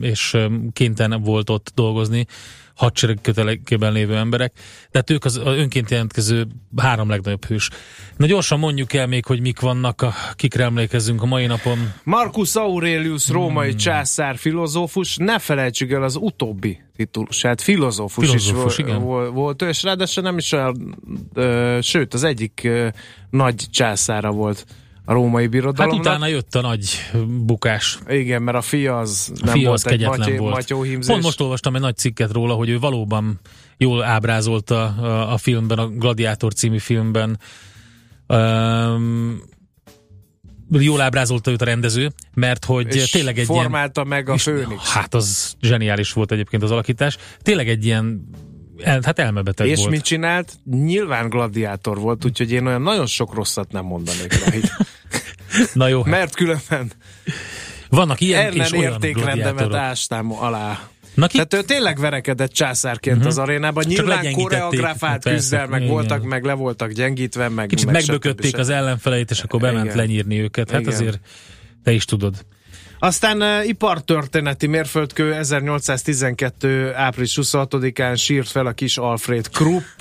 és 0.00 0.34
öm, 0.34 0.72
kénytelen 1.06 1.22
volt 1.22 1.50
ott 1.50 1.72
dolgozni 1.74 2.26
hadsereg 2.74 3.18
kötelekében 3.22 3.92
lévő 3.92 4.16
emberek. 4.16 4.52
Tehát 4.90 5.10
ők 5.10 5.24
az, 5.24 5.36
önként 5.44 5.90
jelentkező 5.90 6.46
három 6.76 7.08
legnagyobb 7.08 7.44
hős. 7.44 7.70
Na 8.16 8.26
gyorsan 8.26 8.58
mondjuk 8.58 8.92
el 8.92 9.06
még, 9.06 9.24
hogy 9.24 9.40
mik 9.40 9.60
vannak, 9.60 10.02
a, 10.02 10.14
kikre 10.34 10.64
emlékezzünk 10.64 11.22
a 11.22 11.26
mai 11.26 11.46
napon. 11.46 11.92
Marcus 12.04 12.54
Aurelius, 12.54 13.28
római 13.28 13.68
Hmm. 13.68 13.76
császár 13.76 14.36
filozófus, 14.36 15.16
ne 15.16 15.38
felejtsük 15.38 15.90
el 15.90 16.02
az 16.02 16.16
utóbbi 16.16 16.78
titulusát, 16.96 17.60
filozófus, 17.60 18.26
Filozófus, 18.26 18.72
is 18.72 18.78
igen. 18.78 19.02
volt, 19.02 19.32
volt 19.32 19.62
ő, 19.62 19.68
és 19.68 19.82
ráadásul 19.82 20.22
nem 20.22 20.38
is 20.38 20.52
olyan, 20.52 20.98
ö, 21.34 21.78
sőt, 21.82 22.14
az 22.14 22.24
egyik 22.24 22.60
ö, 22.64 22.88
nagy 23.30 23.64
császára 23.70 24.30
volt 24.30 24.66
a 25.08 25.12
római 25.12 25.42
Hát 25.42 25.50
birodalomnak. 25.50 26.00
utána 26.00 26.26
jött 26.26 26.54
a 26.54 26.60
nagy 26.60 26.84
bukás. 27.28 27.98
Igen, 28.08 28.42
mert 28.42 28.56
a 28.56 28.60
fia 28.60 28.98
az 28.98 29.32
A 29.34 29.44
nem 29.44 29.54
fia 29.54 29.68
volt 29.68 29.84
az 29.84 29.92
egy 29.92 30.06
matyó, 30.06 30.36
volt. 30.36 30.54
matyóhímzés. 30.54 31.12
Pont 31.12 31.22
most 31.24 31.40
olvastam 31.40 31.74
egy 31.74 31.80
nagy 31.80 31.96
cikket 31.96 32.32
róla, 32.32 32.54
hogy 32.54 32.68
ő 32.68 32.78
valóban 32.78 33.40
jól 33.76 34.02
ábrázolta 34.02 34.84
a, 34.84 35.32
a 35.32 35.36
filmben, 35.36 35.78
a 35.78 35.88
Gladiátor 35.88 36.54
című 36.54 36.78
filmben. 36.78 37.38
Um, 38.28 39.42
jól 40.70 41.00
ábrázolta 41.00 41.50
őt 41.50 41.62
a 41.62 41.64
rendező, 41.64 42.12
mert 42.34 42.64
hogy 42.64 42.94
és 42.94 43.10
tényleg 43.10 43.38
egy 43.38 43.48
ilyen... 43.48 43.62
formálta 43.62 44.04
meg 44.04 44.28
a 44.28 44.36
főnix. 44.36 44.92
Hát 44.92 45.14
az 45.14 45.54
zseniális 45.60 46.12
volt 46.12 46.32
egyébként 46.32 46.62
az 46.62 46.70
alakítás. 46.70 47.16
Tényleg 47.42 47.68
egy 47.68 47.84
ilyen, 47.84 48.28
el, 48.82 49.00
hát 49.04 49.18
elmebeteg 49.18 49.68
És 49.68 49.78
volt. 49.78 49.90
mit 49.90 50.02
csinált? 50.02 50.52
Nyilván 50.70 51.28
gladiátor 51.28 51.98
volt, 51.98 52.24
úgyhogy 52.24 52.52
én 52.52 52.66
olyan 52.66 52.82
nagyon 52.82 53.06
sok 53.06 53.34
rosszat 53.34 53.72
nem 53.72 53.84
mondanék 53.84 54.32
rá. 54.32 54.52
Na 55.72 55.88
jó, 55.88 56.04
Mert 56.04 56.34
különben 56.34 56.92
vannak 57.88 58.20
ilyen 58.20 58.52
és 58.52 58.58
ellen 58.58 58.80
olyan 58.80 58.92
értékrendemet 58.92 59.74
ástam 59.74 60.32
alá. 60.32 60.88
Na, 61.14 61.26
ki, 61.26 61.34
Tehát 61.34 61.54
ő 61.54 61.62
tényleg 61.62 61.98
verekedett 61.98 62.52
császárként 62.52 63.16
uh-huh. 63.16 63.32
az 63.32 63.38
arénában. 63.38 63.84
Nyilván 63.86 64.32
koreografált 64.32 65.22
Persze, 65.22 65.38
küzdelmek 65.38 65.70
meg 65.70 65.80
igen. 65.80 65.92
voltak, 65.92 66.22
meg 66.22 66.44
le 66.44 66.52
voltak 66.52 66.90
gyengítve, 66.92 67.48
meg 67.48 67.66
kicsit 67.66 67.86
meg 67.86 67.94
megbökötték 67.94 68.58
az 68.58 68.68
ellenfeleit, 68.68 69.30
és 69.30 69.40
akkor 69.40 69.60
bement 69.60 69.84
Igen. 69.84 69.96
lenyírni 69.96 70.40
őket. 70.40 70.70
Hát 70.70 70.80
Igen. 70.80 70.92
azért 70.92 71.20
te 71.82 71.92
is 71.92 72.04
tudod. 72.04 72.34
Aztán 73.06 73.42
uh, 73.42 73.68
ipartörténeti 73.68 74.66
mérföldkő 74.66 75.34
1812. 75.34 76.94
április 76.94 77.38
26-án 77.42 78.18
sírt 78.18 78.48
fel 78.48 78.66
a 78.66 78.72
kis 78.72 78.98
Alfred 78.98 79.48
Krupp, 79.48 80.00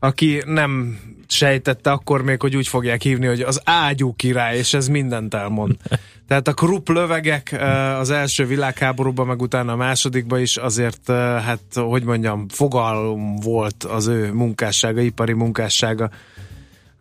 aki 0.00 0.42
nem 0.46 0.98
sejtette 1.28 1.90
akkor 1.90 2.22
még, 2.22 2.40
hogy 2.40 2.56
úgy 2.56 2.68
fogják 2.68 3.02
hívni, 3.02 3.26
hogy 3.26 3.40
az 3.40 3.60
ágyú 3.64 4.14
király, 4.14 4.56
és 4.56 4.74
ez 4.74 4.88
mindent 4.88 5.34
elmond. 5.34 5.76
Tehát 6.28 6.48
a 6.48 6.52
Krupp 6.52 6.88
lövegek 6.88 7.50
uh, 7.52 7.98
az 7.98 8.10
első 8.10 8.46
világháborúban, 8.46 9.26
meg 9.26 9.42
utána 9.42 9.72
a 9.72 9.76
másodikban 9.76 10.40
is 10.40 10.56
azért, 10.56 11.08
uh, 11.08 11.16
hát 11.16 11.60
hogy 11.74 12.04
mondjam, 12.04 12.48
fogalom 12.48 13.36
volt 13.36 13.84
az 13.84 14.06
ő 14.06 14.32
munkássága, 14.32 15.00
ipari 15.00 15.32
munkássága. 15.32 16.10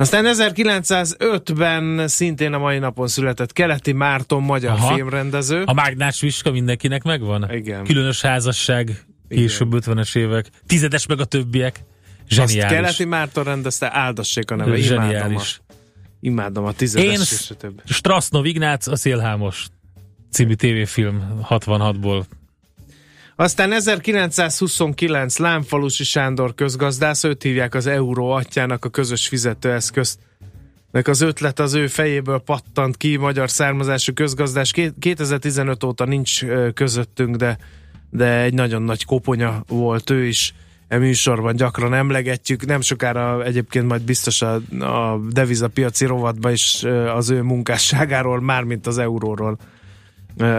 Aztán 0.04 0.26
1905-ben 0.28 2.08
szintén 2.08 2.54
a 2.54 2.58
mai 2.58 2.80
napon 2.80 3.08
született 3.08 3.54
Keleti 3.54 3.92
Márton 3.92 4.42
magyar 4.42 4.72
Aha. 4.72 4.94
filmrendező. 4.94 5.64
A 5.66 5.74
mágnás 5.74 6.20
viska 6.22 6.52
mindenkinek 6.52 7.04
megvan? 7.04 7.52
Igen. 7.52 7.84
Különös 7.84 8.22
házasság, 8.22 9.06
később 9.30 9.74
50-es 9.76 10.18
évek. 10.18 10.50
Tizedes 10.68 11.06
meg 11.06 11.20
a 11.20 11.26
többiek. 11.26 11.76
Azt 11.76 12.30
Zseniális. 12.30 12.76
Keleti 12.76 13.06
Márton 13.06 13.44
rendezte, 13.44 13.90
áldassék 13.94 14.52
a 14.52 14.56
neve. 14.56 14.78
Imádom 14.78 15.00
a, 15.00 15.08
Zseniális. 15.08 15.62
imádom 16.20 16.66
a 16.66 16.72
tizedes 16.72 17.06
Én 17.06 17.20
és 17.20 17.50
a 17.50 17.56
több. 17.56 17.82
Strasznov 17.86 18.46
Ignác, 18.46 18.88
a 18.88 18.96
Szélhámos 18.96 19.68
című 20.32 20.54
tévéfilm 20.54 21.40
66-ból. 21.50 22.24
Aztán 23.44 23.72
1929 23.72 25.38
Lámfalusi 25.38 26.04
Sándor 26.04 26.56
közgazdász, 26.56 27.24
őt 27.24 27.44
hívják 27.44 27.76
az 27.76 27.88
euró 27.88 28.32
atyának 28.32 28.86
a 28.86 28.90
közös 28.90 29.28
fizetőeszközt. 29.28 30.20
Nek 30.92 31.08
az 31.08 31.22
ötlet 31.22 31.60
az 31.60 31.74
ő 31.74 31.88
fejéből 31.88 32.40
pattant 32.40 32.98
ki, 32.98 33.18
magyar 33.18 33.50
származású 33.50 34.14
közgazdás. 34.14 34.72
Ké- 34.72 34.94
2015 35.00 35.84
óta 35.84 36.06
nincs 36.06 36.46
közöttünk, 36.74 37.36
de, 37.36 37.58
de 38.10 38.42
egy 38.42 38.54
nagyon 38.54 38.82
nagy 38.82 39.06
koponya 39.06 39.64
volt 39.68 40.10
ő 40.10 40.26
is. 40.26 40.54
E 40.88 40.98
műsorban 40.98 41.56
gyakran 41.56 41.94
emlegetjük, 41.94 42.66
nem 42.66 42.82
sokára 42.82 43.44
egyébként 43.44 43.88
majd 43.88 44.02
biztos 44.02 44.42
a, 44.42 44.54
a 44.80 45.20
devizapiaci 45.30 46.06
rovatban 46.06 46.52
is 46.52 46.84
az 47.16 47.30
ő 47.30 47.42
munkásságáról, 47.42 48.42
mármint 48.42 48.88
az 48.88 48.98
euróról 48.98 49.58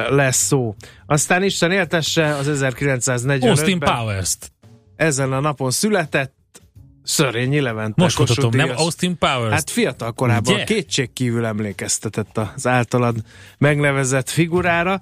lesz 0.09 0.37
szó. 0.37 0.75
Aztán 1.07 1.43
Isten 1.43 1.71
éltesse 1.71 2.35
az 2.35 2.51
1945-ben 2.53 3.49
Austin 3.49 3.79
Powers-t. 3.79 4.53
ezen 4.97 5.33
a 5.33 5.41
napon 5.41 5.71
született 5.71 6.33
Szörényi 7.03 7.61
Levente. 7.61 8.03
Most 8.03 8.19
mutatom, 8.19 8.51
nem. 8.55 8.71
Austin 8.77 9.19
Powers. 9.19 9.53
Hát 9.53 9.71
fiatal 9.71 10.13
korában 10.13 10.55
Ugye? 10.55 10.65
kétség 10.65 11.13
kívül 11.13 11.45
emlékeztetett 11.45 12.39
az 12.55 12.67
általad 12.67 13.17
megnevezett 13.59 14.31
figurára, 14.31 15.01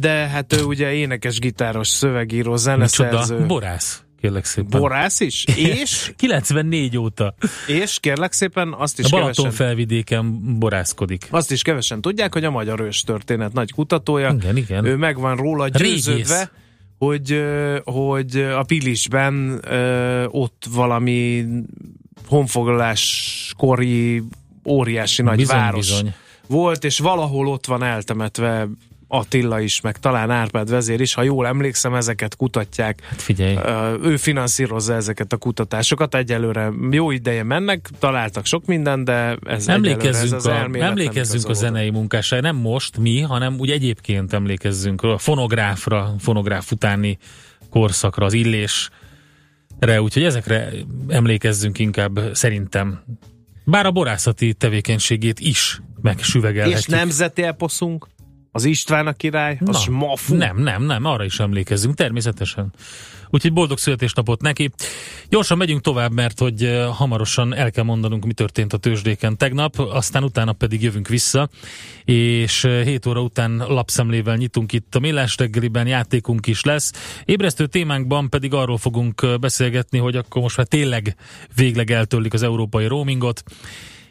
de 0.00 0.28
hát 0.32 0.52
ő 0.52 0.62
ugye 0.62 0.92
énekes, 0.92 1.38
gitáros, 1.38 1.88
szövegíró, 1.88 2.56
zeneszerző, 2.56 3.34
Micsoda? 3.34 3.46
Borász, 3.46 4.02
kérlek 4.22 4.44
szépen. 4.44 4.80
borász 4.80 5.20
is, 5.20 5.44
és, 5.56 6.10
94 6.16 6.98
óta. 6.98 7.34
és 7.66 7.98
kérlek 8.00 8.32
szépen 8.32 8.74
azt 8.78 8.98
is 8.98 9.04
A 9.04 9.08
kevesen, 9.08 9.32
Balaton 9.34 9.50
felvidéken 9.66 10.38
borászkodik. 10.58 11.26
azt 11.30 11.50
is 11.50 11.62
kevesen 11.62 12.00
tudják, 12.00 12.32
hogy 12.32 12.44
a 12.44 12.50
magyar 12.50 12.80
ős 12.80 13.00
történet 13.02 13.52
nagy 13.52 13.72
kutatója. 13.72 14.30
Igen, 14.40 14.56
igen. 14.56 14.84
Ő 14.84 14.96
meg 14.96 15.18
van 15.20 15.36
róla 15.36 15.68
győződve, 15.68 16.34
Régész. 16.34 16.48
hogy, 16.98 17.42
hogy 17.84 18.36
a 18.36 18.62
Pilisben 18.62 19.64
ott 20.30 20.64
valami 20.74 21.44
honfoglaláskori 22.26 24.22
óriási 24.68 25.22
nagy 25.22 25.36
Bizony, 25.36 25.56
város 25.56 25.88
bizony. 25.88 26.14
volt, 26.46 26.84
és 26.84 26.98
valahol 26.98 27.48
ott 27.48 27.66
van 27.66 27.82
eltemetve 27.82 28.68
Attila 29.14 29.60
is, 29.60 29.80
meg 29.80 29.98
talán 29.98 30.30
Árpád 30.30 30.70
vezér 30.70 31.00
is, 31.00 31.14
ha 31.14 31.22
jól 31.22 31.46
emlékszem, 31.46 31.94
ezeket 31.94 32.36
kutatják. 32.36 33.02
Hát 33.02 33.22
figyelj, 33.22 33.56
Ő 34.02 34.16
finanszírozza 34.16 34.94
ezeket 34.94 35.32
a 35.32 35.36
kutatásokat, 35.36 36.14
egyelőre 36.14 36.72
jó 36.90 37.10
ideje 37.10 37.42
mennek, 37.42 37.90
találtak 37.98 38.46
sok 38.46 38.66
mindent, 38.66 39.04
de 39.04 39.12
ez 39.12 39.38
egyelőre 39.44 39.50
ez 39.50 39.68
emlékezzünk, 39.68 40.34
az 40.34 40.46
a, 40.46 40.68
emlékezzünk 40.72 41.48
a 41.48 41.52
zenei 41.52 41.90
munkásságra, 41.90 42.52
nem 42.52 42.60
most 42.60 42.96
mi, 42.96 43.20
hanem 43.20 43.58
úgy 43.58 43.70
egyébként 43.70 44.32
emlékezzünk 44.32 45.02
a 45.02 45.18
fonográfra, 45.18 46.14
fonográf 46.18 46.70
utáni 46.70 47.18
korszakra, 47.70 48.26
az 48.26 48.32
illésre, 48.32 50.02
úgyhogy 50.02 50.24
ezekre 50.24 50.68
emlékezzünk 51.08 51.78
inkább 51.78 52.20
szerintem. 52.32 53.02
Bár 53.64 53.86
a 53.86 53.90
borászati 53.90 54.54
tevékenységét 54.54 55.40
is 55.40 55.80
megsüvegelhetjük. 56.02 56.78
És 56.78 56.86
nemzeti 56.86 57.42
eposzunk? 57.42 58.06
Az 58.54 58.64
István 58.64 59.06
a 59.06 59.12
király? 59.12 59.58
Az 59.64 59.86
Na? 59.86 60.36
Nem, 60.36 60.56
nem, 60.56 60.82
nem, 60.82 61.04
arra 61.04 61.24
is 61.24 61.40
emlékezzünk, 61.40 61.94
természetesen. 61.94 62.72
Úgyhogy 63.30 63.52
boldog 63.52 63.78
születésnapot 63.78 64.40
neki. 64.40 64.70
Gyorsan 65.28 65.56
megyünk 65.56 65.80
tovább, 65.80 66.12
mert 66.12 66.38
hogy 66.38 66.84
hamarosan 66.90 67.54
el 67.54 67.70
kell 67.70 67.84
mondanunk, 67.84 68.24
mi 68.24 68.32
történt 68.32 68.72
a 68.72 68.76
tőzsdéken 68.76 69.36
tegnap, 69.36 69.78
aztán 69.78 70.24
utána 70.24 70.52
pedig 70.52 70.82
jövünk 70.82 71.08
vissza, 71.08 71.48
és 72.04 72.62
7 72.84 73.06
óra 73.06 73.20
után 73.20 73.56
lapszemlével 73.56 74.36
nyitunk 74.36 74.72
itt 74.72 74.94
a 74.94 74.98
Millás 74.98 75.36
reggeliben, 75.36 75.86
játékunk 75.86 76.46
is 76.46 76.62
lesz. 76.62 76.92
Ébresztő 77.24 77.66
témánkban 77.66 78.28
pedig 78.28 78.54
arról 78.54 78.78
fogunk 78.78 79.26
beszélgetni, 79.40 79.98
hogy 79.98 80.16
akkor 80.16 80.42
most 80.42 80.56
már 80.56 80.66
tényleg 80.66 81.16
végleg 81.54 81.90
eltörlik 81.90 82.32
az 82.32 82.42
európai 82.42 82.86
roamingot, 82.86 83.42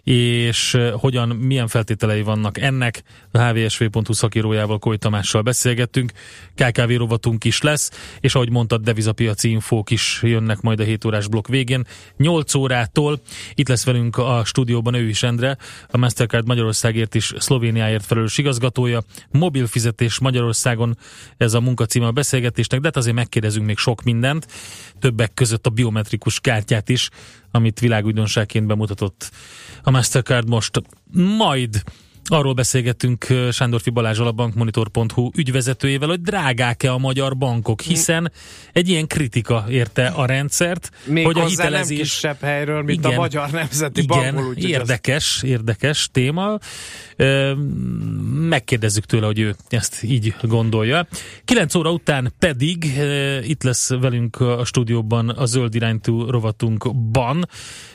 és 0.03 0.77
hogyan, 0.93 1.29
milyen 1.29 1.67
feltételei 1.67 2.21
vannak 2.21 2.57
ennek. 2.57 3.03
A 3.31 3.39
hvsv.hu 3.39 4.13
szakírójával, 4.13 4.79
Koly 4.79 4.97
Tamással 4.97 5.41
beszélgettünk. 5.41 6.11
KKV 6.55 6.91
rovatunk 6.91 7.43
is 7.43 7.61
lesz, 7.61 7.91
és 8.19 8.35
ahogy 8.35 8.49
mondtad, 8.49 8.81
devizapiaci 8.81 9.49
infók 9.49 9.89
is 9.89 10.19
jönnek 10.23 10.61
majd 10.61 10.79
a 10.79 10.83
7 10.83 11.05
órás 11.05 11.27
blokk 11.27 11.47
végén. 11.47 11.85
8 12.17 12.53
órától 12.53 13.21
itt 13.53 13.67
lesz 13.67 13.85
velünk 13.85 14.17
a 14.17 14.41
stúdióban 14.45 14.93
ő 14.93 15.07
is 15.07 15.23
Endre, 15.23 15.57
a 15.89 15.97
Mastercard 15.97 16.47
Magyarországért 16.47 17.15
is 17.15 17.33
Szlovéniáért 17.37 18.05
felelős 18.05 18.37
igazgatója. 18.37 19.03
Mobil 19.31 19.67
fizetés 19.67 20.19
Magyarországon 20.19 20.97
ez 21.37 21.53
a 21.53 21.59
munkacíme 21.59 22.05
a 22.05 22.11
beszélgetésnek, 22.11 22.79
de 22.79 22.85
hát 22.85 22.97
azért 22.97 23.15
megkérdezünk 23.15 23.65
még 23.65 23.77
sok 23.77 24.03
mindent, 24.03 24.47
többek 24.99 25.33
között 25.33 25.65
a 25.65 25.69
biometrikus 25.69 26.39
kártyát 26.39 26.89
is, 26.89 27.09
amit 27.51 27.79
világújdonságként 27.79 28.67
bemutatott 28.67 29.31
a 29.83 29.91
Mastercard 29.91 30.49
most. 30.49 30.81
Majd 31.37 31.83
arról 32.31 32.53
beszélgettünk 32.53 33.27
Sándorfi 33.51 33.89
Balázsal 33.89 34.27
a 34.27 34.31
bankmonitor.hu 34.31 35.29
ügyvezetőjével, 35.35 36.07
hogy 36.07 36.21
drágák-e 36.21 36.91
a 36.93 36.97
magyar 36.97 37.37
bankok, 37.37 37.81
hiszen 37.81 38.31
egy 38.73 38.89
ilyen 38.89 39.07
kritika 39.07 39.65
érte 39.69 40.07
a 40.07 40.25
rendszert, 40.25 40.89
Még 41.05 41.25
hogy 41.25 41.37
a 41.37 41.41
hozzá 41.41 41.63
nem 41.63 41.71
hitelezés 41.71 41.99
kisebb 41.99 42.41
helyről, 42.41 42.81
mint 42.81 43.05
a 43.05 43.11
Magyar 43.11 43.49
Nemzeti 43.49 44.01
igen, 44.01 44.33
Bankból. 44.33 44.53
az- 44.57 44.63
érdekes, 44.63 45.43
érdekes 45.43 46.09
téma. 46.11 46.57
Megkérdezzük 48.31 49.05
tőle, 49.05 49.25
hogy 49.25 49.39
ő 49.39 49.55
ezt 49.69 50.03
így 50.03 50.35
gondolja. 50.41 51.07
9 51.45 51.75
óra 51.75 51.91
után 51.91 52.33
pedig 52.39 52.85
itt 53.43 53.63
lesz 53.63 53.89
velünk 53.89 54.39
a 54.39 54.65
stúdióban 54.65 55.29
a 55.29 55.45
Zöld 55.45 55.75
Iránytú 55.75 56.29
rovatunkban, 56.29 57.47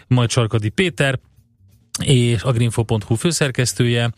majd 0.07 0.31
Sarkadi 0.31 0.69
Péter, 0.69 1.19
és 2.02 2.42
a 2.42 2.52
greenfo.hu 2.52 3.14
főszerkesztője. 3.14 4.10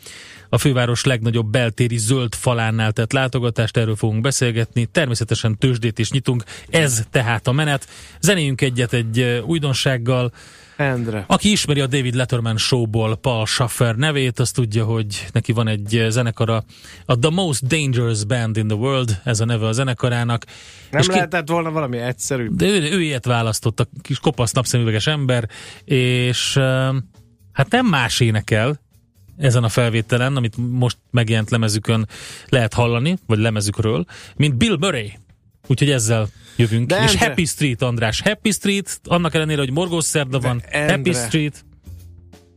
A 0.48 0.58
főváros 0.58 1.04
legnagyobb 1.04 1.46
beltéri 1.46 1.96
zöld 1.96 2.34
falánál 2.34 2.92
tett 2.92 3.12
látogatást, 3.12 3.76
erről 3.76 3.96
fogunk 3.96 4.20
beszélgetni. 4.20 4.86
Természetesen 4.86 5.58
tőzsdét 5.58 5.98
is 5.98 6.10
nyitunk, 6.10 6.44
ez 6.70 7.02
tehát 7.10 7.46
a 7.46 7.52
menet. 7.52 7.88
Zenéjünk 8.20 8.60
egyet 8.60 8.92
egy 8.92 9.42
újdonsággal. 9.46 10.32
Endre. 10.76 11.24
Aki 11.26 11.50
ismeri 11.50 11.80
a 11.80 11.86
David 11.86 12.14
Letterman 12.14 12.56
showból 12.56 13.16
Paul 13.16 13.46
Schaffer 13.46 13.94
nevét, 13.94 14.38
az 14.38 14.50
tudja, 14.50 14.84
hogy 14.84 15.26
neki 15.32 15.52
van 15.52 15.68
egy 15.68 16.06
zenekara, 16.08 16.64
a 17.04 17.18
The 17.18 17.30
Most 17.30 17.66
Dangerous 17.66 18.24
Band 18.24 18.56
in 18.56 18.66
the 18.66 18.76
World, 18.76 19.20
ez 19.24 19.40
a 19.40 19.44
neve 19.44 19.66
a 19.66 19.72
zenekarának. 19.72 20.44
Nem 20.90 21.00
és 21.00 21.06
ki- 21.06 21.12
lehetett 21.12 21.48
volna 21.48 21.70
valami 21.70 21.98
egyszerű? 21.98 22.48
de 22.50 22.66
ő, 22.66 22.90
ő 22.92 23.00
ilyet 23.02 23.24
választott, 23.24 23.80
a 23.80 23.86
kis 24.02 24.18
kopasz 24.18 24.52
napszemüveges 24.52 25.06
ember, 25.06 25.48
és 25.84 26.58
hát 27.58 27.70
nem 27.70 27.86
más 27.86 28.20
énekel 28.20 28.80
ezen 29.36 29.64
a 29.64 29.68
felvételen, 29.68 30.36
amit 30.36 30.56
most 30.56 30.96
megjelent 31.10 31.50
lemezükön 31.50 32.08
lehet 32.48 32.74
hallani, 32.74 33.16
vagy 33.26 33.38
lemezükről, 33.38 34.04
mint 34.36 34.54
Bill 34.54 34.76
Murray. 34.80 35.12
Úgyhogy 35.66 35.90
ezzel 35.90 36.28
jövünk. 36.56 36.88
De 36.88 36.96
és 37.02 37.10
Endre- 37.12 37.26
Happy 37.26 37.44
Street, 37.44 37.82
András. 37.82 38.20
Happy 38.20 38.50
Street, 38.50 39.00
annak 39.04 39.34
ellenére, 39.34 39.60
hogy 39.60 39.70
morgós 39.72 40.04
szerda 40.04 40.38
van. 40.40 40.62
Endre- 40.68 40.90
Happy 40.96 41.12
Street, 41.12 41.64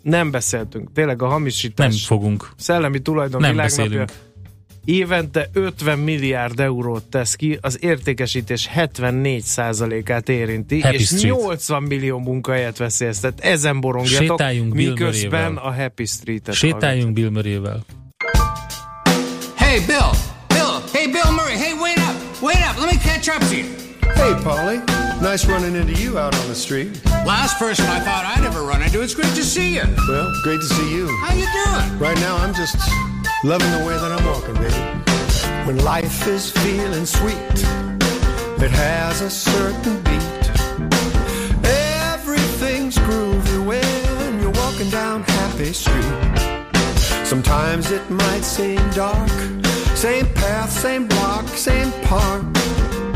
Nem 0.02 0.32
beszéltünk. 0.32 0.92
Tényleg 0.94 1.22
a 1.22 1.24
nem 1.24 1.34
hamisítás 1.34 2.06
fogunk. 2.06 2.52
szellemi 2.58 3.00
tulajdon 3.00 3.42
Nem 3.42 3.52
világnapja. 3.52 3.84
beszélünk. 3.86 4.12
Évente 4.86 5.50
50 5.54 6.00
milliárd 6.00 6.60
eurót 6.60 7.04
tesz 7.04 7.36
ki, 7.36 7.58
az 7.62 7.78
értékesítés 7.82 8.70
74%-át 8.76 10.30
érinti, 10.30 10.82
Happy 10.82 10.96
és 10.96 11.06
Street. 11.06 11.24
80 11.24 11.84
millió 11.84 12.20
munkahelyet 12.20 12.78
veszélyeztet. 12.78 13.40
Ezen 13.40 13.80
borongjatok, 13.80 14.28
Sétáljunk 14.28 14.76
Bill 14.76 14.90
miközben 14.90 15.58
a 15.58 15.74
Happy 15.74 16.06
Street-et 16.06 16.56
Sétáljunk 16.56 17.14
Bill 17.14 17.30
Murrayvel. 17.30 17.86
Hey, 19.56 19.80
Bill! 19.86 20.10
Bill! 20.48 20.82
Hey, 20.94 21.08
Bill 21.12 21.32
Murray! 21.32 21.58
Hey, 21.58 21.74
wait 21.74 21.98
up! 21.98 22.16
Wait 22.42 22.62
up! 22.70 22.78
Let 22.80 22.92
me 22.92 22.98
catch 22.98 23.28
up 23.28 23.40
to 23.50 23.56
you. 23.56 23.66
Hey, 24.16 24.34
Polly. 24.44 24.78
Nice 25.22 25.46
running 25.48 25.76
into 25.76 25.94
you 26.02 26.18
out 26.18 26.36
on 26.36 26.48
the 26.48 26.56
street. 26.56 26.90
Last 27.26 27.60
person 27.60 27.86
I 27.86 28.00
thought 28.00 28.26
I'd 28.26 28.44
ever 28.44 28.64
run 28.64 28.82
into. 28.82 29.02
It's 29.02 29.16
great 29.16 29.36
to 29.36 29.44
see 29.44 29.76
you. 29.76 29.84
Well, 30.10 30.28
great 30.44 30.60
to 30.60 30.70
see 30.76 30.90
you. 30.96 31.08
How 31.24 31.36
you 31.36 31.46
doing? 31.46 32.00
Right 32.00 32.18
now, 32.18 32.38
I'm 32.38 32.54
just 32.54 32.76
loving 33.44 33.72
the 33.72 33.84
way 33.84 33.98
that 33.98 34.12
I'm 34.12 34.26
walking, 34.26 34.54
baby. 34.56 35.66
When 35.66 35.84
life 35.84 36.28
is 36.28 36.52
feeling 36.52 37.06
sweet, 37.08 37.58
it 38.62 38.70
has 38.70 39.22
a 39.22 39.30
certain 39.30 39.98
beat. 40.04 40.44
Everything's 41.66 42.98
groovy 42.98 43.66
when 43.66 44.42
you're 44.42 44.52
walking 44.64 44.90
down 44.92 45.24
Happy 45.24 45.74
Street. 45.74 46.06
Sometimes 47.26 47.90
it 47.90 48.08
might 48.12 48.44
seem 48.44 48.78
dark, 48.92 49.30
same 49.96 50.28
path, 50.34 50.72
same 50.72 51.08
block, 51.08 51.48
same 51.50 51.92
park. 52.04 52.44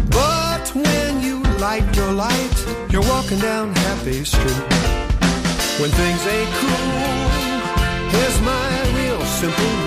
But 0.09 0.67
when 0.73 1.21
you 1.21 1.43
light 1.59 1.85
your 1.95 2.11
light, 2.11 2.57
you're 2.89 3.07
walking 3.13 3.39
down 3.39 3.75
Happy 3.75 4.23
Street. 4.23 4.65
When 5.79 5.91
things 5.91 6.25
ain't 6.25 6.51
cool, 6.61 8.09
here's 8.09 8.41
my 8.41 8.91
real 8.97 9.21
simple. 9.25 9.84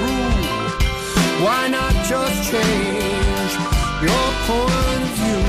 Why 1.41 1.69
not 1.69 1.95
just 2.05 2.51
change 2.51 3.53
your 4.03 4.29
point 4.49 5.03
of 5.07 5.13
view? 5.21 5.45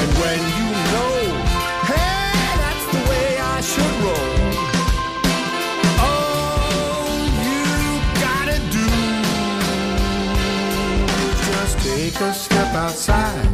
And 0.00 0.10
when 0.22 0.40
you 0.58 0.68
know, 0.92 1.14
hey, 1.90 2.30
that's 2.62 2.86
the 2.94 3.00
way 3.10 3.28
I 3.40 3.60
should 3.60 3.96
roll. 4.06 4.38
All 5.98 7.26
you 7.42 7.66
gotta 8.22 8.58
do 8.70 8.88
is 11.26 11.38
just 11.50 11.74
take 11.84 12.20
a 12.20 12.32
step 12.32 12.72
outside. 12.74 13.50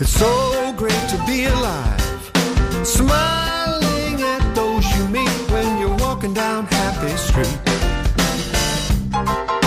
It's 0.00 0.10
so 0.10 0.74
great 0.76 1.04
to 1.08 1.22
be 1.24 1.44
alive. 1.44 2.32
Smiling 2.82 4.22
at 4.22 4.54
those 4.56 4.84
you 4.96 5.06
meet 5.06 5.30
when 5.52 5.78
you're 5.78 5.96
walking 5.98 6.34
down 6.34 6.66
Happy 6.66 7.16
Street. 7.16 7.69
Bye. 9.30 9.59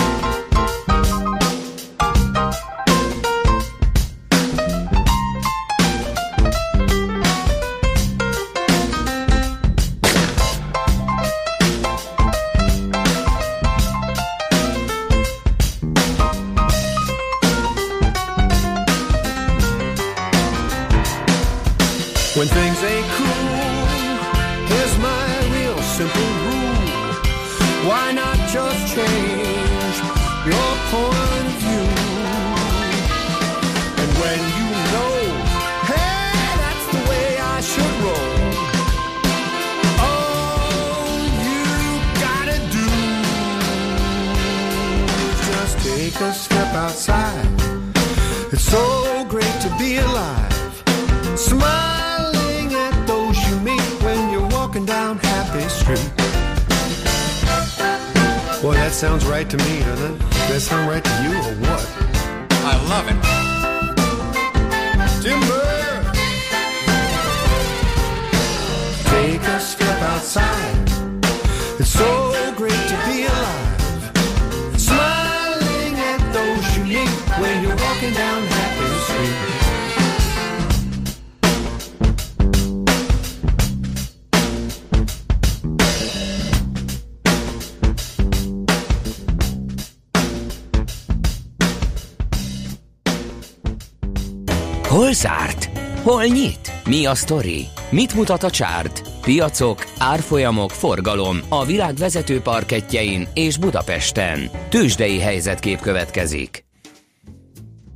Hol 96.24 96.32
nyit? 96.32 96.72
Mi 96.84 97.06
a 97.06 97.14
sztori? 97.14 97.66
Mit 97.90 98.14
mutat 98.14 98.42
a 98.42 98.50
csárt? 98.50 99.02
Piacok, 99.20 99.84
árfolyamok, 99.98 100.70
forgalom 100.70 101.38
a 101.48 101.64
világ 101.64 101.94
vezető 101.94 102.40
parketjein 102.40 103.28
és 103.34 103.58
Budapesten. 103.58 104.50
Tősdei 104.68 105.18
helyzetkép 105.18 105.80
következik. 105.80 106.64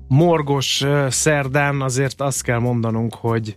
morgos 0.09 0.85
szerdán 1.09 1.81
azért 1.81 2.21
azt 2.21 2.43
kell 2.43 2.59
mondanunk, 2.59 3.15
hogy 3.15 3.57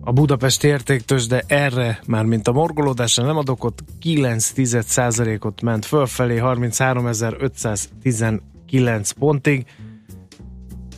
a 0.00 0.12
Budapest 0.12 0.64
értéktős, 0.64 1.26
de 1.26 1.42
erre 1.46 2.00
már 2.06 2.24
mint 2.24 2.48
a 2.48 2.52
morgolódásra 2.52 3.24
nem 3.24 3.36
adok 3.36 3.64
ott 3.64 3.78
9 4.00 4.52
ot 5.40 5.62
ment 5.62 5.84
fölfelé 5.84 6.38
33.519 6.42 9.10
pontig. 9.18 9.66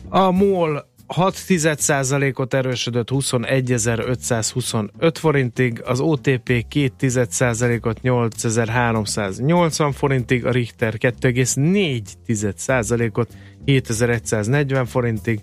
A 0.09 0.31
MOL 0.31 0.93
6% 1.07 2.39
ot 2.39 2.53
erősödött 2.53 3.09
21.525 3.09 5.13
forintig, 5.13 5.81
az 5.85 5.99
OTP 5.99 6.65
2 6.67 7.27
ot 7.81 8.01
8380 8.01 9.91
forintig, 9.91 10.45
a 10.45 10.51
Richter 10.51 10.93
2,4% 10.97 13.17
ot 13.17 13.33
7140 13.65 14.85
forintig, 14.85 15.39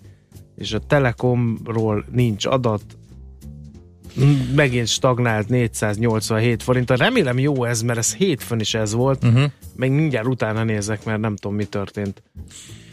és 0.56 0.72
a 0.72 0.78
Telekomról 0.78 2.04
nincs 2.10 2.46
adat, 2.46 2.82
megint 4.54 4.88
stagnált 4.88 5.48
487 5.48 6.62
forintra. 6.62 6.96
Remélem 6.96 7.38
jó 7.38 7.64
ez, 7.64 7.82
mert 7.82 7.98
ez 7.98 8.14
hétfőn 8.14 8.60
is 8.60 8.74
ez 8.74 8.92
volt, 8.92 9.24
uh-huh. 9.24 9.42
meg 9.76 9.90
mindjárt 9.90 10.26
utána 10.26 10.64
nézek, 10.64 11.04
mert 11.04 11.20
nem 11.20 11.36
tudom, 11.36 11.56
mi 11.56 11.64
történt. 11.64 12.22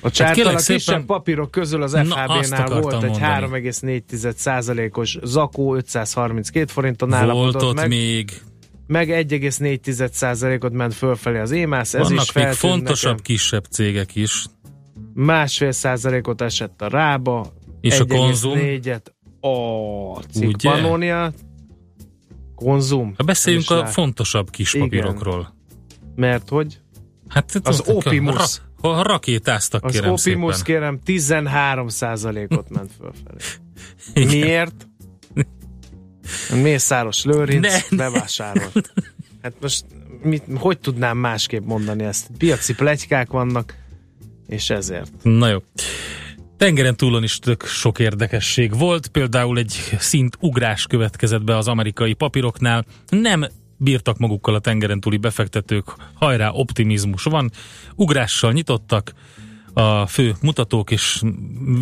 A 0.01 0.11
csártal 0.11 0.35
kérlek 0.35 0.53
a 0.53 0.57
kisebb 0.57 0.79
szépen- 0.79 1.05
papírok 1.05 1.51
közül 1.51 1.83
az 1.83 1.91
FHB-nál 1.91 2.81
volt 2.81 3.03
egy 3.03 3.09
mondani. 3.09 3.17
3,4%-os 3.17 5.17
zakó 5.23 5.75
532 5.75 6.71
forinton 6.71 7.09
Volt 7.09 7.21
állapodott 7.21 7.63
ott 7.63 7.75
meg, 7.75 7.87
még, 7.87 8.41
meg 8.87 9.07
1,4%-ot 9.09 10.73
ment 10.73 10.93
fölfelé 10.93 11.39
az 11.39 11.51
EMAS, 11.51 11.93
ez 11.93 12.07
vannak 12.07 12.23
is 12.23 12.31
még 12.31 12.45
fontosabb 12.47 13.11
nekem. 13.11 13.23
kisebb 13.23 13.63
cégek 13.69 14.15
is. 14.15 14.45
Másfél 15.13 15.71
százalékot 15.71 16.41
esett 16.41 16.81
a 16.81 16.87
Rába, 16.87 17.53
És 17.81 17.99
a 17.99 18.05
Konzum? 18.05 18.57
1,4-et 18.57 19.01
a 19.41 19.47
Ugye? 20.17 20.27
Cikkpanónia, 20.31 21.31
Konzum. 22.55 23.13
Ha 23.17 23.23
beszéljünk 23.23 23.69
a 23.69 23.75
lát. 23.75 23.91
fontosabb 23.91 24.49
kis 24.49 24.73
Igen. 24.73 24.87
papírokról. 24.89 25.55
Mert 26.15 26.49
hogy? 26.49 26.79
Hát, 27.27 27.59
Az 27.63 27.81
tudod, 27.85 27.95
Opimus. 28.05 28.61
Ra, 28.81 28.89
ha 28.89 29.01
rakétáztak, 29.03 29.83
Az 29.83 29.91
kérem 29.91 30.11
Opimus 30.11 30.55
szépen. 30.55 30.65
kérem 30.73 30.99
13 31.03 31.87
százalékot 31.87 32.69
ment 32.69 32.91
fölfelé. 32.99 33.37
Igen. 34.13 34.37
Miért? 34.39 34.87
Mészáros 36.61 37.23
Lőrinc 37.23 37.65
Ne, 37.65 37.77
ne. 37.89 37.97
bevásárolt. 37.97 38.93
Hát 39.41 39.53
most 39.61 39.85
mit, 40.23 40.43
hogy 40.55 40.79
tudnám 40.79 41.17
másképp 41.17 41.65
mondani 41.65 42.03
ezt? 42.03 42.27
Piaci 42.37 42.73
plegykák 42.75 43.29
vannak, 43.31 43.75
és 44.47 44.69
ezért. 44.69 45.11
Na 45.21 45.47
jó. 45.47 45.57
Tengeren 46.59 46.95
túlon 46.95 47.23
is 47.23 47.39
tök 47.39 47.65
sok 47.65 47.99
érdekesség 47.99 48.77
volt, 48.77 49.07
például 49.07 49.57
egy 49.57 49.71
szint 49.97 50.37
ugrás 50.39 50.87
következett 50.87 51.43
be 51.43 51.57
az 51.57 51.67
amerikai 51.67 52.13
papíroknál. 52.13 52.85
Nem 53.09 53.45
bírtak 53.77 54.17
magukkal 54.17 54.55
a 54.55 54.59
tengeren 54.59 54.99
túli 54.99 55.17
befektetők, 55.17 55.85
hajrá, 56.13 56.49
optimizmus 56.49 57.23
van, 57.23 57.51
ugrással 57.95 58.51
nyitottak. 58.51 59.13
A 59.73 60.05
fő 60.05 60.35
mutatók, 60.41 60.91
és 60.91 61.21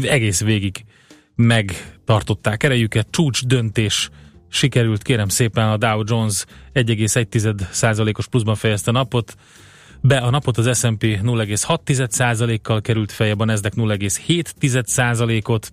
egész 0.01 0.41
végig 0.41 0.85
megtartották 1.35 2.63
erejüket, 2.63 3.07
csúcs 3.09 3.45
döntés 3.45 4.09
sikerült, 4.49 5.01
kérem 5.01 5.27
szépen 5.29 5.69
a 5.69 5.77
Dow 5.77 6.01
Jones 6.05 6.45
1,1%-os 6.73 8.27
pluszban 8.27 8.55
fejezte 8.55 8.91
napot, 8.91 9.35
be 10.07 10.17
a 10.17 10.29
napot 10.29 10.57
az 10.57 10.79
S&P 10.79 11.03
0,6%-kal 11.03 12.81
került 12.81 13.11
feljebb, 13.11 13.39
a 13.39 13.45
Nasdaq 13.45 13.75
0,7%-ot 13.75 15.71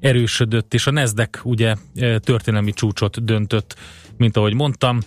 erősödött, 0.00 0.74
és 0.74 0.86
a 0.86 0.90
Nasdaq 0.90 1.38
ugye 1.42 1.74
e, 1.96 2.18
történelmi 2.18 2.72
csúcsot 2.72 3.24
döntött, 3.24 3.76
mint 4.16 4.36
ahogy 4.36 4.54
mondtam. 4.54 5.00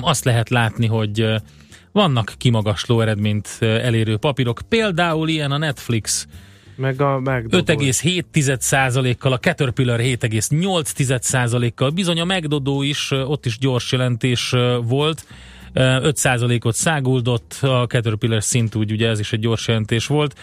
Azt 0.00 0.24
lehet 0.24 0.48
látni, 0.48 0.86
hogy 0.86 1.20
e, 1.20 1.42
vannak 1.92 2.34
kimagasló 2.38 3.00
eredményt 3.00 3.56
e, 3.60 3.66
elérő 3.66 4.16
papírok, 4.16 4.60
például 4.68 5.28
ilyen 5.28 5.50
a 5.50 5.58
Netflix, 5.58 6.26
Meg 6.76 7.00
a 7.00 7.20
McDonald's. 7.24 8.00
5,7%-kal, 8.02 9.32
a 9.32 9.38
Caterpillar 9.38 10.00
7,8%-kal, 10.00 11.90
bizony 11.90 12.20
a 12.20 12.24
McDodó 12.24 12.82
is, 12.82 13.10
ott 13.10 13.46
is 13.46 13.58
gyors 13.58 13.92
jelentés 13.92 14.54
volt, 14.82 15.26
5%-ot 15.74 16.74
száguldott, 16.74 17.58
a 17.60 17.86
Caterpillar 17.86 18.42
szint 18.42 18.74
úgy, 18.74 18.92
ugye 18.92 19.08
ez 19.08 19.18
is 19.18 19.32
egy 19.32 19.40
gyors 19.40 19.68
jelentés 19.68 20.06
volt, 20.06 20.38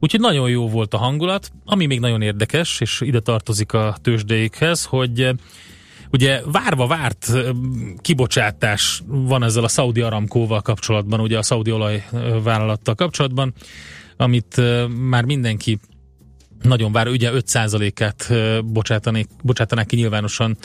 úgyhogy 0.00 0.20
nagyon 0.20 0.50
jó 0.50 0.68
volt 0.68 0.94
a 0.94 0.98
hangulat, 0.98 1.52
ami 1.64 1.86
még 1.86 2.00
nagyon 2.00 2.22
érdekes, 2.22 2.80
és 2.80 3.00
ide 3.00 3.20
tartozik 3.20 3.72
a 3.72 3.96
tőzsdeikhez, 4.02 4.84
hogy 4.84 5.34
Ugye 6.12 6.40
várva 6.44 6.86
várt 6.86 7.32
kibocsátás 8.00 9.02
van 9.06 9.42
ezzel 9.42 9.64
a 9.64 9.68
Saudi 9.68 10.00
Aramkóval 10.00 10.60
kapcsolatban, 10.60 11.20
ugye 11.20 11.38
a 11.38 11.42
Saudi 11.42 11.70
olajvállalattal 11.70 12.94
kapcsolatban, 12.94 13.54
amit 14.16 14.60
már 14.88 15.24
mindenki 15.24 15.78
nagyon 16.62 16.92
vár, 16.92 17.08
ugye 17.08 17.30
5%-át 17.32 18.30
bocsátanék, 18.64 19.28
bocsátanák 19.42 19.86
ki 19.86 19.96
nyilvánosan 19.96 20.56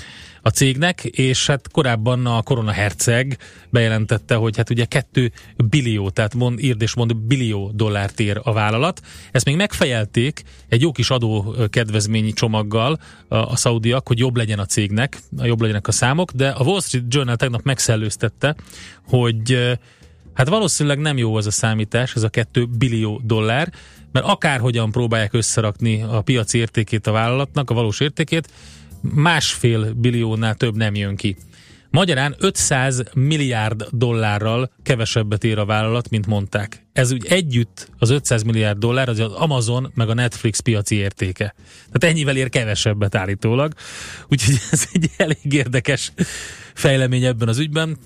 a 0.42 0.50
cégnek, 0.50 1.04
és 1.04 1.48
hát 1.48 1.72
korábban 1.72 2.26
a 2.26 2.42
Korona 2.42 2.72
Herceg 2.72 3.38
bejelentette, 3.70 4.36
hogy 4.36 4.58
hát 4.58 4.70
ugye 4.70 4.86
2 4.86 5.32
billió, 5.58 6.10
tehát 6.10 6.34
mond, 6.34 6.60
írd 6.60 6.82
és 6.82 6.96
mond 6.96 7.16
billió 7.16 7.72
dollárt 7.74 8.20
ér 8.20 8.40
a 8.44 8.54
vállalat. 8.54 9.02
Ezt 9.32 9.46
még 9.46 9.56
megfejelték 9.56 10.44
egy 10.70 10.82
jó 10.82 10.92
kis 10.92 11.10
adó 11.10 11.56
kedvezményi 11.70 12.34
csomaggal 12.34 13.00
a, 13.28 13.36
a 13.36 13.56
szaudiak, 13.56 14.08
hogy 14.08 14.20
jobb 14.20 14.36
legyen 14.36 14.60
a 14.60 14.66
cégnek, 14.66 15.18
jobb 15.38 15.62
legyenek 15.62 15.88
a 15.88 15.92
számok, 15.92 16.32
de 16.32 16.50
a 16.50 16.64
Wall 16.64 16.82
Street 16.82 17.06
Journal 17.14 17.36
tegnap 17.36 17.64
megszellőztette, 17.64 18.56
hogy 19.08 19.78
Hát 20.38 20.48
valószínűleg 20.48 21.00
nem 21.00 21.18
jó 21.18 21.36
az 21.36 21.46
a 21.46 21.52
számítás, 21.52 22.14
ez 22.16 22.24
a 22.24 22.30
2 22.30 22.66
billió 22.66 23.22
dollár, 23.24 23.74
mert 24.12 24.26
akárhogyan 24.26 24.92
próbálják 24.92 25.34
összerakni 25.34 26.02
a 26.02 26.22
piaci 26.22 26.58
értékét 26.58 27.08
a 27.08 27.12
vállalatnak, 27.12 27.70
a 27.70 27.74
valós 27.74 28.00
értékét, 28.00 28.50
másfél 29.02 29.94
billiónál 29.94 30.56
több 30.56 30.76
nem 30.76 30.96
jön 30.96 31.16
ki. 31.16 31.38
Magyarán 31.90 32.36
500 32.40 33.04
milliárd 33.14 33.88
dollárral 33.92 34.72
kevesebbet 34.84 35.44
ér 35.44 35.58
a 35.58 35.66
vállalat, 35.66 36.10
mint 36.10 36.28
mondták. 36.28 36.86
Ez 36.94 37.12
úgy 37.12 37.26
együtt 37.26 37.90
az 37.98 38.10
500 38.10 38.44
milliárd 38.44 38.78
dollár, 38.78 39.10
az 39.10 39.20
az 39.20 39.32
Amazon 39.32 39.92
meg 39.96 40.10
a 40.10 40.14
Netflix 40.14 40.60
piaci 40.60 40.96
értéke. 40.96 41.56
Tehát 41.92 42.16
ennyivel 42.16 42.38
ér 42.38 42.50
kevesebbet 42.50 43.16
állítólag. 43.16 43.74
Úgyhogy 44.28 44.60
ez 44.72 44.88
egy 44.92 45.10
elég 45.18 45.54
érdekes 45.54 46.12
fejlemény 46.78 47.24
ebben 47.24 47.48
az 47.48 47.58
ügyben. 47.58 47.98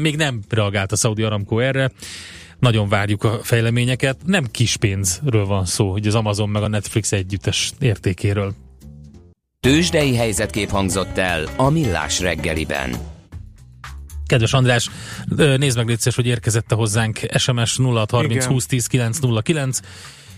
Még 0.00 0.16
nem 0.16 0.42
reagált 0.48 0.92
a 0.92 0.96
Saudi 0.96 1.22
Aramco 1.22 1.58
erre. 1.58 1.90
Nagyon 2.58 2.88
várjuk 2.88 3.24
a 3.24 3.38
fejleményeket. 3.42 4.16
Nem 4.26 4.44
kis 4.50 4.76
pénzről 4.76 5.46
van 5.46 5.64
szó, 5.64 5.90
hogy 5.90 6.06
az 6.06 6.14
Amazon 6.14 6.48
meg 6.48 6.62
a 6.62 6.68
Netflix 6.68 7.12
együttes 7.12 7.72
értékéről. 7.78 8.54
Tőzsdei 9.60 10.16
helyzetkép 10.16 10.68
hangzott 10.68 11.18
el 11.18 11.48
a 11.56 11.70
Millás 11.70 12.20
reggeliben. 12.20 12.90
Kedves 14.26 14.52
András, 14.52 14.90
nézd 15.36 15.76
meg 15.76 15.86
légy 15.86 15.98
szíves, 15.98 16.14
hogy 16.14 16.26
érkezett 16.26 16.72
hozzánk 16.72 17.18
SMS 17.38 17.76
0630 17.76 18.34
Igen. 18.34 18.48
20 18.48 18.66
10 18.66 18.86
909. 18.86 19.80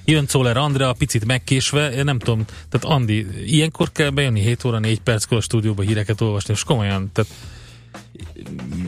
Jön 0.04 0.26
Czoller 0.26 0.56
Andrea, 0.56 0.92
picit 0.92 1.24
megkésve, 1.24 1.92
én 1.92 2.04
nem 2.04 2.18
tudom, 2.18 2.44
tehát 2.68 2.96
Andi, 2.96 3.26
ilyenkor 3.46 3.92
kell 3.92 4.10
bejönni 4.10 4.40
7 4.40 4.64
óra 4.64 4.78
4 4.78 5.00
perckor 5.00 5.38
a 5.38 5.40
stúdióba 5.40 5.82
híreket 5.82 6.20
olvasni, 6.20 6.54
és 6.54 6.64
komolyan, 6.64 7.10
tehát 7.12 7.30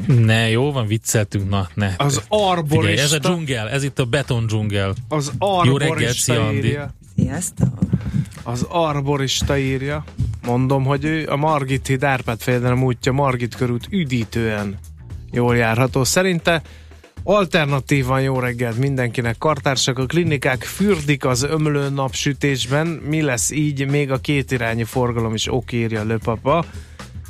ne, 0.06 0.48
jó 0.48 0.72
van, 0.72 0.86
vicceltünk, 0.86 1.48
na, 1.48 1.68
ne. 1.74 1.94
Az 1.96 2.14
Figyelj, 2.14 2.50
arborista, 2.50 3.02
ez 3.02 3.12
a 3.12 3.18
dzsungel, 3.18 3.68
ez 3.68 3.82
itt 3.82 3.98
a 3.98 4.04
beton 4.04 4.46
dzsungel. 4.46 4.94
az 5.08 5.32
Jó 5.38 5.76
reggelt, 5.76 5.90
arborista 5.90 6.32
szia, 6.32 6.46
Andi. 6.46 6.78
Sziasztok! 7.16 7.78
Az 8.42 8.66
arborista 8.68 9.58
írja. 9.58 10.04
Mondom, 10.46 10.84
hogy 10.84 11.04
ő 11.04 11.28
a 11.28 11.36
Margit 11.36 11.86
híd 11.86 12.04
Árpád-fejedelem 12.04 12.84
útja 12.84 13.12
Margit 13.12 13.54
körút 13.54 13.86
üdítően 13.90 14.78
jól 15.30 15.56
járható. 15.56 16.04
Szerinte 16.04 16.62
alternatívan 17.22 18.22
jó 18.22 18.38
reggelt 18.38 18.78
mindenkinek. 18.78 19.38
Kartársak 19.38 19.98
a 19.98 20.06
klinikák 20.06 20.62
fürdik 20.62 21.24
az 21.24 21.42
ömlő 21.42 21.88
napsütésben. 21.88 22.86
Mi 22.86 23.22
lesz 23.22 23.50
így? 23.50 23.90
Még 23.90 24.10
a 24.10 24.18
kétirányú 24.18 24.84
forgalom 24.84 25.34
is 25.34 25.52
ok 25.52 25.72
írja 25.72 26.04
Löpapa. 26.04 26.64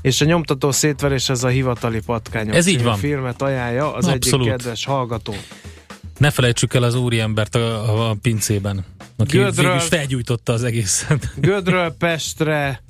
És 0.03 0.21
a 0.21 0.25
nyomtató 0.25 0.71
szétverés 0.71 1.29
az 1.29 1.45
a 1.45 1.49
hivatali 1.49 2.01
patkányok 2.01 2.55
Ez 2.55 2.67
így 2.67 2.83
van. 2.83 2.97
filmet 2.97 3.43
ajánlja 3.43 3.95
az 3.95 4.07
Abszolút. 4.07 4.47
egyik 4.47 4.57
kedves 4.57 4.85
hallgató. 4.85 5.35
Ne 6.19 6.31
felejtsük 6.31 6.75
el 6.75 6.83
az 6.83 6.95
úriembert 6.95 7.55
a, 7.55 8.11
a, 8.11 8.17
pincében, 8.23 8.85
aki 9.17 9.37
Gödről- 9.37 9.81
felgyújtotta 9.83 10.53
az 10.53 10.65
egészet. 10.65 11.33
Gödről 11.41 11.95
Pestre 11.99 12.83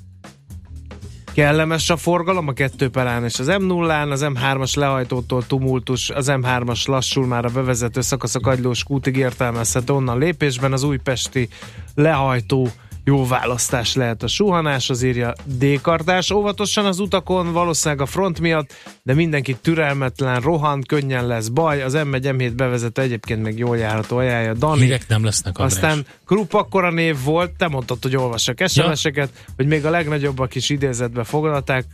kellemes 1.35 1.91
a 1.91 1.97
forgalom, 1.97 2.49
a 2.49 2.53
kettő 2.53 2.89
perán 2.89 3.25
és 3.25 3.39
az 3.39 3.47
M0-án, 3.51 4.11
az 4.11 4.25
M3-as 4.25 4.77
lehajtótól 4.77 5.47
tumultus, 5.47 6.11
az 6.11 6.27
M3-as 6.31 6.87
lassul 6.87 7.27
már 7.27 7.45
a 7.45 7.49
bevezető 7.49 8.01
szakasz 8.01 8.35
a 8.35 8.41
Kagylós 8.41 8.83
kútig 8.83 9.17
értelmezhető 9.17 9.93
onnan 9.93 10.19
lépésben, 10.19 10.73
az 10.73 10.83
újpesti 10.83 11.49
lehajtó 11.95 12.69
jó 13.05 13.27
választás 13.27 13.95
lehet 13.95 14.23
a 14.23 14.27
suhanás, 14.27 14.91
az 14.91 15.03
írja 15.03 15.33
D-kartás. 15.45 16.31
Óvatosan 16.31 16.85
az 16.85 16.99
utakon, 16.99 17.53
valószínűleg 17.53 18.03
a 18.03 18.07
front 18.07 18.41
miatt, 18.41 18.73
de 19.03 19.15
mindenki 19.15 19.57
türelmetlen, 19.63 20.41
rohan, 20.41 20.83
könnyen 20.83 21.27
lesz 21.27 21.49
baj. 21.49 21.83
Az 21.83 21.93
M1 21.97 22.23
M7 22.23 22.53
bevezető 22.57 23.03
egyébként 23.03 23.43
meg 23.43 23.59
jól 23.59 23.77
járható 23.77 24.17
ajánlja 24.17 24.55
Dani. 24.55 24.81
Hírek 24.81 25.09
nem 25.09 25.25
lesznek, 25.25 25.59
András. 25.59 25.83
Aztán 25.83 26.07
Krupp 26.27 26.53
akkora 26.53 26.91
név 26.91 27.17
volt, 27.25 27.51
te 27.51 27.69
mondtad, 27.69 28.03
hogy 28.03 28.17
olvassak 28.17 28.63
SMS-eket, 28.69 29.31
hogy 29.57 29.67
még 29.67 29.85
a 29.87 29.91
legnagyobbak 29.91 30.55
is 30.55 30.71
idézetbe 30.71 31.25
foglalták. 31.25 31.85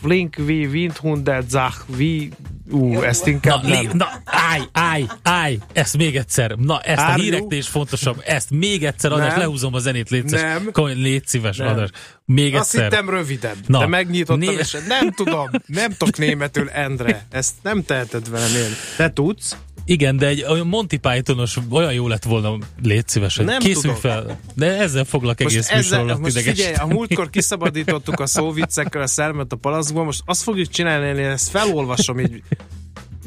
Flink 0.00 0.36
wie 0.46 0.68
Windhundet 0.68 1.50
Zach 1.50 1.76
wie 1.96 2.28
Ú, 2.70 3.00
ezt 3.02 3.26
inkább 3.26 3.62
Na, 3.62 3.68
nem. 3.68 3.80
lé, 3.82 3.88
na, 3.92 4.08
állj, 4.24 4.62
állj, 4.72 5.06
állj, 5.22 5.58
ezt 5.72 5.96
még 5.96 6.16
egyszer. 6.16 6.50
Na, 6.56 6.80
ezt 6.80 7.00
Are 7.02 7.12
a 7.12 7.16
híreknél 7.16 7.58
is 7.58 7.68
fontosabb. 7.68 8.22
Ezt 8.26 8.50
még 8.50 8.84
egyszer, 8.84 9.12
András, 9.12 9.30
Nem. 9.30 9.38
lehúzom 9.38 9.74
a 9.74 9.78
zenét, 9.78 10.10
légy 10.10 10.28
szíves. 10.28 10.42
Nem. 10.42 10.68
Komolyan, 10.72 10.98
légy 10.98 11.26
szíves, 11.26 11.56
Nem. 11.56 11.66
András. 11.68 11.88
Még 12.24 12.54
Azt 12.54 12.74
egyszer. 12.74 12.90
hittem 12.90 13.10
rövidebb, 13.10 13.56
Na. 13.66 13.78
de 13.78 13.86
megnyitottam, 13.86 14.38
Né- 14.38 14.58
és 14.60 14.76
nem 14.88 15.10
tudom, 15.12 15.50
nem 15.66 15.92
tudok 15.98 16.18
németül, 16.18 16.68
Endre. 16.68 17.26
Ezt 17.30 17.52
nem 17.62 17.84
teheted 17.84 18.30
velem 18.30 18.54
én. 18.54 18.70
Te 18.96 19.12
tudsz? 19.12 19.56
Igen, 19.88 20.16
de 20.16 20.26
egy 20.26 20.44
olyan 20.48 20.66
Monty 20.66 20.96
Pythonos 20.96 21.58
olyan 21.70 21.92
jó 21.92 22.08
lett 22.08 22.24
volna, 22.24 22.58
légy 22.82 23.08
szíves, 23.08 23.36
hogy 23.36 23.44
Nem 23.44 23.58
készülj 23.58 23.80
tudok. 23.82 23.96
fel. 23.96 24.38
De 24.54 24.78
ezzel 24.78 25.04
foglak 25.04 25.42
Most, 25.42 25.54
egész 25.54 25.70
ezzel, 25.70 26.04
műsor 26.04 26.20
most 26.20 26.38
figyelj, 26.38 26.74
a 26.74 26.86
múltkor 26.86 27.30
kiszabadítottuk 27.30 28.20
a 28.20 28.26
szóviccekkel 28.26 29.02
a 29.02 29.06
szermet 29.06 29.52
a 29.52 29.56
palaszkból, 29.56 30.04
most 30.04 30.22
azt 30.24 30.42
fogjuk 30.42 30.68
csinálni, 30.68 31.20
én 31.20 31.26
ezt 31.26 31.48
felolvasom 31.48 32.20
így, 32.20 32.42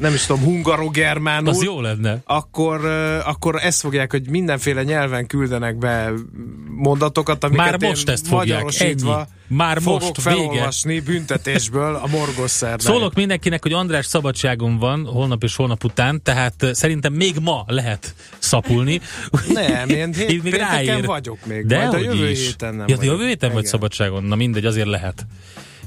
nem 0.00 0.14
is 0.14 0.26
tudom, 0.26 0.42
hungarogermánul. 0.42 1.48
Az 1.48 1.62
jó 1.62 1.80
lenne. 1.80 2.18
akkor, 2.24 2.84
akkor 3.24 3.64
ezt 3.64 3.80
fogják, 3.80 4.10
hogy 4.10 4.28
mindenféle 4.28 4.82
nyelven 4.82 5.26
küldenek 5.26 5.76
be 5.76 6.12
mondatokat, 6.76 7.44
amiket 7.44 7.64
Már 7.64 7.80
most 7.80 8.08
én 8.08 8.14
ezt 8.14 8.26
fogják, 8.26 8.64
ennyi. 8.78 9.12
Már 9.46 9.80
fogok 9.82 10.00
most, 10.00 10.24
vége. 10.24 10.36
felolvasni 10.36 11.00
büntetésből 11.00 11.94
a 11.94 12.06
morgos 12.06 12.50
szerdán. 12.50 12.78
Szólok 12.78 13.14
mindenkinek, 13.14 13.62
hogy 13.62 13.72
András 13.72 14.06
szabadságon 14.06 14.78
van 14.78 15.04
holnap 15.04 15.42
és 15.42 15.56
holnap 15.56 15.84
után, 15.84 16.22
tehát 16.22 16.62
eh, 16.62 16.72
szerintem 16.72 17.12
még 17.12 17.36
ma 17.42 17.64
lehet 17.66 18.14
szapulni. 18.38 19.00
Nem, 19.48 19.88
én 19.88 20.12
hét, 20.12 20.30
Így 20.32 20.42
még 20.42 20.54
ráér. 20.54 21.06
vagyok 21.06 21.46
még, 21.46 21.66
De 21.66 21.78
majd 21.78 21.92
a 21.94 21.98
jövő 21.98 22.30
is. 22.30 22.46
héten 22.46 22.74
nem 22.74 22.88
ja, 22.88 22.96
vagyok. 22.96 23.12
jövő 23.12 23.26
héten 23.26 23.52
vagy 23.52 23.64
szabadságon? 23.64 24.24
Na 24.24 24.34
mindegy, 24.34 24.64
azért 24.64 24.86
lehet. 24.88 25.26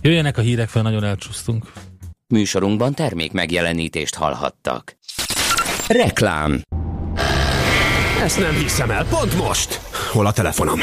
Jöjjenek 0.02 0.38
a 0.38 0.42
hírek 0.42 0.70
fel, 0.70 0.82
nagyon 0.82 1.04
elcsúsztunk. 1.04 1.66
Műsorunkban 2.28 2.94
termék 2.94 3.32
megjelenítést 3.32 4.16
hallhattak. 4.16 4.98
Reklám. 5.88 6.62
Ezt 8.22 8.40
nem 8.40 8.54
hiszem 8.56 8.92
el, 8.92 9.06
pont 9.06 9.38
most! 9.38 9.80
Hol 10.12 10.26
a 10.26 10.32
telefonom? 10.32 10.80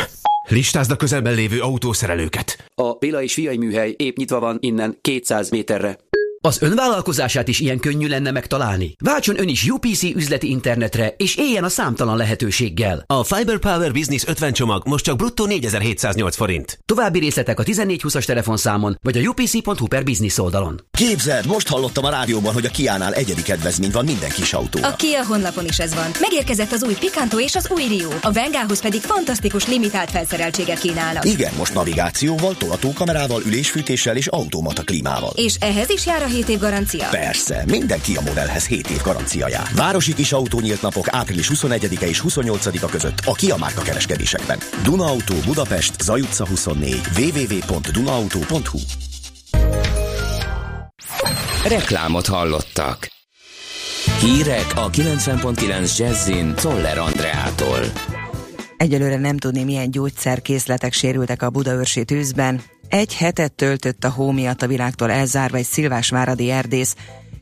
Listázd 0.48 0.90
a 0.90 0.96
közelben 0.96 1.34
lévő 1.34 1.60
autószerelőket. 1.60 2.64
A 2.74 2.92
Béla 2.92 3.22
és 3.22 3.34
Fiai 3.34 3.56
műhely 3.56 3.94
épp 3.96 4.16
nyitva 4.16 4.40
van 4.40 4.56
innen 4.60 4.98
200 5.00 5.50
méterre. 5.50 5.98
Az 6.42 6.62
önvállalkozását 6.62 7.48
is 7.48 7.60
ilyen 7.60 7.78
könnyű 7.78 8.08
lenne 8.08 8.30
megtalálni? 8.30 8.94
Váltson 8.98 9.40
ön 9.40 9.48
is 9.48 9.68
UPC 9.68 10.02
üzleti 10.02 10.50
internetre, 10.50 11.14
és 11.16 11.36
éljen 11.36 11.64
a 11.64 11.68
számtalan 11.68 12.16
lehetőséggel. 12.16 13.04
A 13.06 13.24
Fiber 13.24 13.58
Power 13.58 13.92
Business 13.92 14.24
50 14.26 14.52
csomag 14.52 14.86
most 14.86 15.04
csak 15.04 15.16
bruttó 15.16 15.46
4708 15.46 16.36
forint. 16.36 16.78
További 16.84 17.18
részletek 17.18 17.60
a 17.60 17.62
1420-as 17.62 18.24
telefonszámon, 18.24 18.98
vagy 19.02 19.16
a 19.18 19.28
upc.hu 19.28 19.86
per 19.86 20.02
business 20.02 20.38
oldalon. 20.38 20.84
Képzeld, 20.90 21.46
most 21.46 21.68
hallottam 21.68 22.04
a 22.04 22.10
rádióban, 22.10 22.52
hogy 22.52 22.64
a 22.64 22.70
Kiánál 22.70 23.14
egyedi 23.14 23.42
kedvezmény 23.42 23.90
van 23.90 24.04
minden 24.04 24.30
kis 24.30 24.52
autóra. 24.52 24.88
A 24.88 24.96
Kia 24.96 25.24
honlapon 25.24 25.64
is 25.64 25.78
ez 25.78 25.94
van. 25.94 26.10
Megérkezett 26.20 26.72
az 26.72 26.82
új 26.82 26.94
Picanto 26.94 27.40
és 27.40 27.54
az 27.54 27.70
új 27.70 27.84
Rio. 27.84 28.10
A 28.22 28.32
Vengához 28.32 28.80
pedig 28.80 29.00
fantasztikus 29.00 29.66
limitált 29.66 30.10
felszereltséget 30.10 30.78
kínálnak. 30.78 31.24
Igen, 31.24 31.52
most 31.58 31.74
navigációval, 31.74 32.56
tolatókamerával, 32.56 33.42
ülésfűtéssel 33.46 34.16
és 34.16 34.26
automata 34.26 34.82
klímával. 34.82 35.32
És 35.34 35.54
ehhez 35.60 35.90
is 35.90 36.06
jár 36.06 36.22
a 36.22 36.28
7 36.30 36.48
év 36.48 36.58
garancia? 36.58 37.08
Persze, 37.10 37.64
minden 37.66 38.00
Kia 38.00 38.20
modellhez 38.20 38.66
7 38.66 38.90
év 38.90 39.02
garancia 39.02 39.48
jár. 39.48 39.68
Városi 39.74 40.14
kis 40.14 40.32
autó 40.32 40.60
nyílt 40.60 40.82
napok 40.82 41.06
április 41.10 41.50
21-e 41.54 42.06
és 42.06 42.22
28-a 42.28 42.86
között 42.86 43.18
a 43.24 43.32
Kia 43.32 43.56
márka 43.56 43.82
kereskedésekben. 43.82 44.58
Duna 44.82 45.04
Auto 45.04 45.34
Budapest, 45.44 46.00
Zaj 46.00 46.20
utca 46.20 46.46
24, 46.46 47.00
www.dunaauto.hu 47.16 48.78
Reklámot 51.64 52.26
hallottak. 52.26 53.08
Hírek 54.20 54.66
a 54.74 54.90
90.9 54.90 55.98
Jazzin 55.98 56.54
Toller 56.54 56.98
Andreától. 56.98 57.80
Egyelőre 58.76 59.16
nem 59.16 59.36
tudni, 59.36 59.64
milyen 59.64 59.90
gyógyszerkészletek 59.90 60.92
sérültek 60.92 61.42
a 61.42 61.50
budaörsi 61.50 62.04
tűzben. 62.04 62.60
Egy 62.90 63.14
hetet 63.14 63.52
töltött 63.52 64.04
a 64.04 64.10
hó 64.10 64.30
miatt 64.30 64.62
a 64.62 64.66
világtól 64.66 65.10
elzárva 65.10 65.56
egy 65.56 65.64
szilvásváradi 65.64 66.50
erdész. 66.50 66.96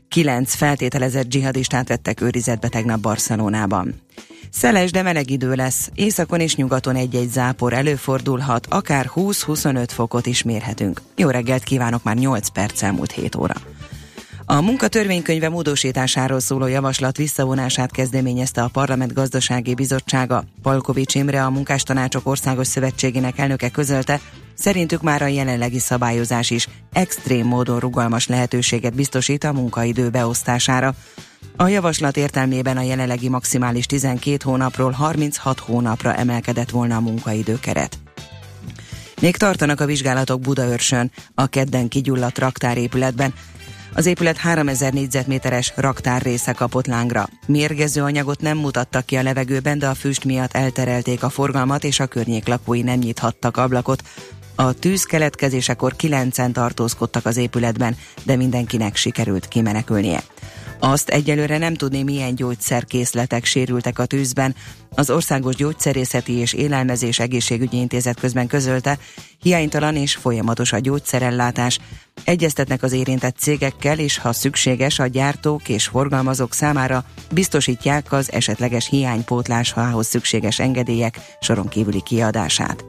Kilenc 0.07 0.55
feltételezett 0.55 1.27
dzsihadistát 1.27 1.87
vettek 1.87 2.21
őrizetbe 2.21 2.67
tegnap 2.67 2.99
Barcelonában. 2.99 4.01
Szeles, 4.51 4.91
de 4.91 5.01
meleg 5.01 5.29
idő 5.29 5.53
lesz. 5.53 5.89
Északon 5.93 6.39
és 6.39 6.55
nyugaton 6.55 6.95
egy-egy 6.95 7.29
zápor 7.29 7.73
előfordulhat, 7.73 8.65
akár 8.69 9.11
20-25 9.15 9.87
fokot 9.87 10.25
is 10.25 10.43
mérhetünk. 10.43 11.01
Jó 11.15 11.29
reggelt 11.29 11.63
kívánok, 11.63 12.03
már 12.03 12.15
8 12.15 12.47
perc 12.47 12.81
elmúlt 12.81 13.11
7 13.11 13.35
óra. 13.35 13.55
A 14.45 14.61
munkatörvénykönyve 14.61 15.49
módosításáról 15.49 16.39
szóló 16.39 16.67
javaslat 16.67 17.17
visszavonását 17.17 17.91
kezdeményezte 17.91 18.63
a 18.63 18.67
Parlament 18.67 19.13
Gazdasági 19.13 19.73
Bizottsága. 19.73 20.43
Palkovics 20.61 21.15
Imre, 21.15 21.45
a 21.45 21.49
Munkástanácsok 21.49 22.27
Országos 22.27 22.67
Szövetségének 22.67 23.37
elnöke 23.37 23.69
közölte, 23.69 24.19
szerintük 24.59 25.01
már 25.01 25.21
a 25.21 25.27
jelenlegi 25.27 25.79
szabályozás 25.79 26.49
is 26.49 26.67
extrém 26.93 27.45
módon 27.45 27.79
rugalmas 27.79 28.27
lehetőséget 28.27 28.95
biztosít 28.95 29.43
a 29.43 29.53
munkaidő 29.53 30.09
beosztására. 30.09 30.93
A 31.55 31.67
javaslat 31.67 32.17
értelmében 32.17 32.77
a 32.77 32.81
jelenlegi 32.81 33.29
maximális 33.29 33.85
12 33.85 34.37
hónapról 34.43 34.91
36 34.91 35.59
hónapra 35.59 36.15
emelkedett 36.15 36.69
volna 36.69 36.95
a 36.95 36.99
munkaidőkeret. 36.99 37.99
Még 39.21 39.37
tartanak 39.37 39.79
a 39.79 39.85
vizsgálatok 39.85 40.41
Budaörsön, 40.41 41.11
a 41.35 41.47
kedden 41.47 41.87
kigyulladt 41.87 42.37
raktárépületben. 42.37 43.33
Az 43.93 44.05
épület 44.05 44.37
3000 44.37 44.93
négyzetméteres 44.93 45.73
raktár 45.75 46.21
része 46.21 46.53
kapott 46.53 46.87
lángra. 46.87 47.29
Mérgező 47.45 48.01
anyagot 48.01 48.41
nem 48.41 48.57
mutattak 48.57 49.05
ki 49.05 49.15
a 49.15 49.23
levegőben, 49.23 49.79
de 49.79 49.87
a 49.87 49.93
füst 49.93 50.23
miatt 50.23 50.53
elterelték 50.53 51.23
a 51.23 51.29
forgalmat, 51.29 51.83
és 51.83 51.99
a 51.99 52.07
környék 52.07 52.47
lakói 52.47 52.81
nem 52.81 52.99
nyithattak 52.99 53.57
ablakot. 53.57 54.03
A 54.59 54.73
tűz 54.73 55.03
keletkezésekor 55.03 55.95
kilencen 55.95 56.53
tartózkodtak 56.53 57.25
az 57.25 57.37
épületben, 57.37 57.97
de 58.23 58.35
mindenkinek 58.35 58.95
sikerült 58.95 59.47
kimenekülnie. 59.47 60.23
Azt 60.79 61.09
egyelőre 61.09 61.57
nem 61.57 61.73
tudni, 61.73 62.03
milyen 62.03 62.35
gyógyszerkészletek 62.35 63.45
sérültek 63.45 63.99
a 63.99 64.05
tűzben. 64.05 64.55
Az 64.95 65.09
Országos 65.09 65.55
Gyógyszerészeti 65.55 66.33
és 66.33 66.53
Élelmezés 66.53 67.19
Egészségügyi 67.19 67.77
Intézet 67.77 68.19
közben 68.19 68.47
közölte, 68.47 68.97
hiánytalan 69.41 69.95
és 69.95 70.15
folyamatos 70.15 70.73
a 70.73 70.79
gyógyszerellátás. 70.79 71.79
Egyeztetnek 72.23 72.83
az 72.83 72.91
érintett 72.91 73.37
cégekkel, 73.37 73.99
és 73.99 74.17
ha 74.17 74.33
szükséges, 74.33 74.99
a 74.99 75.07
gyártók 75.07 75.69
és 75.69 75.87
forgalmazók 75.87 76.53
számára 76.53 77.05
biztosítják 77.31 78.11
az 78.11 78.31
esetleges 78.31 78.87
hiánypótlásához 78.87 80.07
szükséges 80.07 80.59
engedélyek 80.59 81.19
soron 81.39 81.67
kívüli 81.67 82.01
kiadását. 82.01 82.83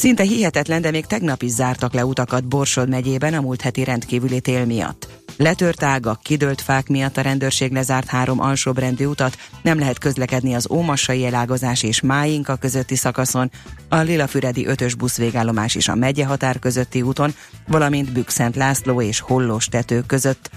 Szinte 0.00 0.22
hihetetlen, 0.22 0.82
de 0.82 0.90
még 0.90 1.06
tegnap 1.06 1.42
is 1.42 1.50
zártak 1.50 1.92
le 1.92 2.04
utakat 2.04 2.48
Borsod 2.48 2.88
megyében 2.88 3.34
a 3.34 3.40
múlt 3.40 3.60
heti 3.60 3.84
rendkívüli 3.84 4.40
tél 4.40 4.64
miatt. 4.64 5.08
Letört 5.36 5.82
ágak, 5.82 6.22
kidőlt 6.22 6.60
fák 6.60 6.88
miatt 6.88 7.16
a 7.16 7.20
rendőrség 7.20 7.72
lezárt 7.72 8.06
három 8.06 8.40
alsóbrendi 8.40 9.04
utat, 9.04 9.36
nem 9.62 9.78
lehet 9.78 9.98
közlekedni 9.98 10.54
az 10.54 10.70
Ómassai 10.70 11.24
elágazás 11.24 11.82
és 11.82 12.00
Máinka 12.00 12.56
közötti 12.56 12.96
szakaszon, 12.96 13.50
a 13.88 13.96
Lilafüredi 13.96 14.66
ötös 14.66 14.94
buszvégállomás 14.94 15.74
is 15.74 15.88
a 15.88 15.94
megye 15.94 16.24
határ 16.26 16.58
közötti 16.58 17.02
úton, 17.02 17.34
valamint 17.66 18.12
Bükszent 18.12 18.56
László 18.56 19.02
és 19.02 19.20
Hollós 19.20 19.66
tető 19.66 20.02
között. 20.06 20.50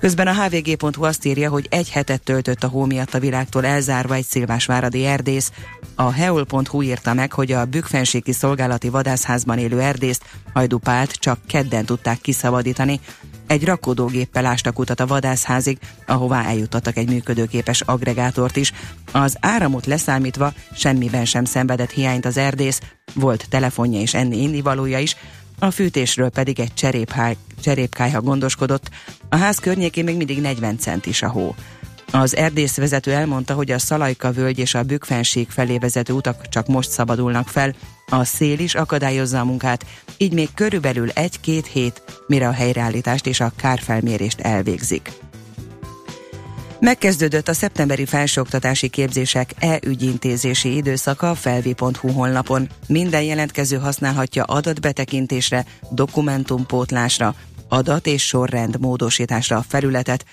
Közben 0.00 0.26
a 0.26 0.44
hvg.hu 0.44 1.04
azt 1.04 1.24
írja, 1.24 1.50
hogy 1.50 1.66
egy 1.70 1.90
hetet 1.90 2.22
töltött 2.22 2.62
a 2.62 2.68
hó 2.68 2.84
miatt 2.84 3.14
a 3.14 3.18
világtól 3.18 3.66
elzárva 3.66 4.14
egy 4.14 4.24
szilvásváradi 4.24 5.06
erdész. 5.06 5.52
A 5.94 6.12
heol.hu 6.12 6.82
írta 6.82 7.14
meg, 7.14 7.32
hogy 7.32 7.52
a 7.52 7.64
Bükkfenségi 7.64 8.32
Szolgálati 8.32 8.88
Vadászházban 8.88 9.58
élő 9.58 9.80
erdészt 9.80 10.24
Hajdupált 10.52 11.12
csak 11.12 11.38
kedden 11.46 11.84
tudták 11.84 12.20
kiszabadítani. 12.20 13.00
Egy 13.46 13.64
rakódógéppel 13.64 14.46
ástak 14.46 14.78
utat 14.78 15.00
a 15.00 15.06
vadászházig, 15.06 15.78
ahová 16.06 16.44
eljutottak 16.44 16.96
egy 16.96 17.08
működőképes 17.08 17.80
agregátort 17.80 18.56
is. 18.56 18.72
Az 19.12 19.36
áramot 19.40 19.86
leszámítva 19.86 20.52
semmiben 20.74 21.24
sem 21.24 21.44
szenvedett 21.44 21.90
hiányt 21.90 22.24
az 22.24 22.36
erdész, 22.36 22.80
volt 23.14 23.46
telefonja 23.48 24.00
és 24.00 24.14
enni 24.14 24.42
innivalója 24.42 24.98
is, 24.98 25.16
a 25.60 25.70
fűtésről 25.70 26.28
pedig 26.28 26.60
egy 26.60 26.74
cserépkályha 27.60 28.20
gondoskodott, 28.20 28.90
a 29.28 29.36
ház 29.36 29.58
környékén 29.58 30.04
még 30.04 30.16
mindig 30.16 30.40
40 30.40 30.78
centis 30.78 31.22
a 31.22 31.28
hó. 31.28 31.54
Az 32.12 32.36
erdészvezető 32.36 33.12
elmondta, 33.12 33.54
hogy 33.54 33.70
a 33.70 33.78
Szalajka 33.78 34.32
völgy 34.32 34.58
és 34.58 34.74
a 34.74 34.82
Bükkfenség 34.82 35.48
felé 35.48 35.78
vezető 35.78 36.12
utak 36.12 36.48
csak 36.48 36.66
most 36.66 36.90
szabadulnak 36.90 37.48
fel, 37.48 37.74
a 38.06 38.24
szél 38.24 38.58
is 38.58 38.74
akadályozza 38.74 39.40
a 39.40 39.44
munkát, 39.44 39.86
így 40.16 40.32
még 40.32 40.48
körülbelül 40.54 41.10
egy-két 41.10 41.66
hét, 41.66 42.02
mire 42.26 42.48
a 42.48 42.52
helyreállítást 42.52 43.26
és 43.26 43.40
a 43.40 43.52
kárfelmérést 43.56 44.40
elvégzik. 44.40 45.10
Megkezdődött 46.80 47.48
a 47.48 47.52
szeptemberi 47.52 48.04
felsőoktatási 48.04 48.88
képzések 48.88 49.50
e-ügyintézési 49.58 50.76
időszaka 50.76 51.30
a 51.30 51.34
felvi.hu 51.34 52.12
honlapon. 52.12 52.68
Minden 52.88 53.22
jelentkező 53.22 53.76
használhatja 53.76 54.44
adatbetekintésre, 54.44 55.64
dokumentumpótlásra, 55.90 57.34
adat 57.68 58.06
és 58.06 58.26
sorrend 58.26 58.80
módosításra 58.80 59.56
a 59.56 59.64
felületet. 59.68 60.24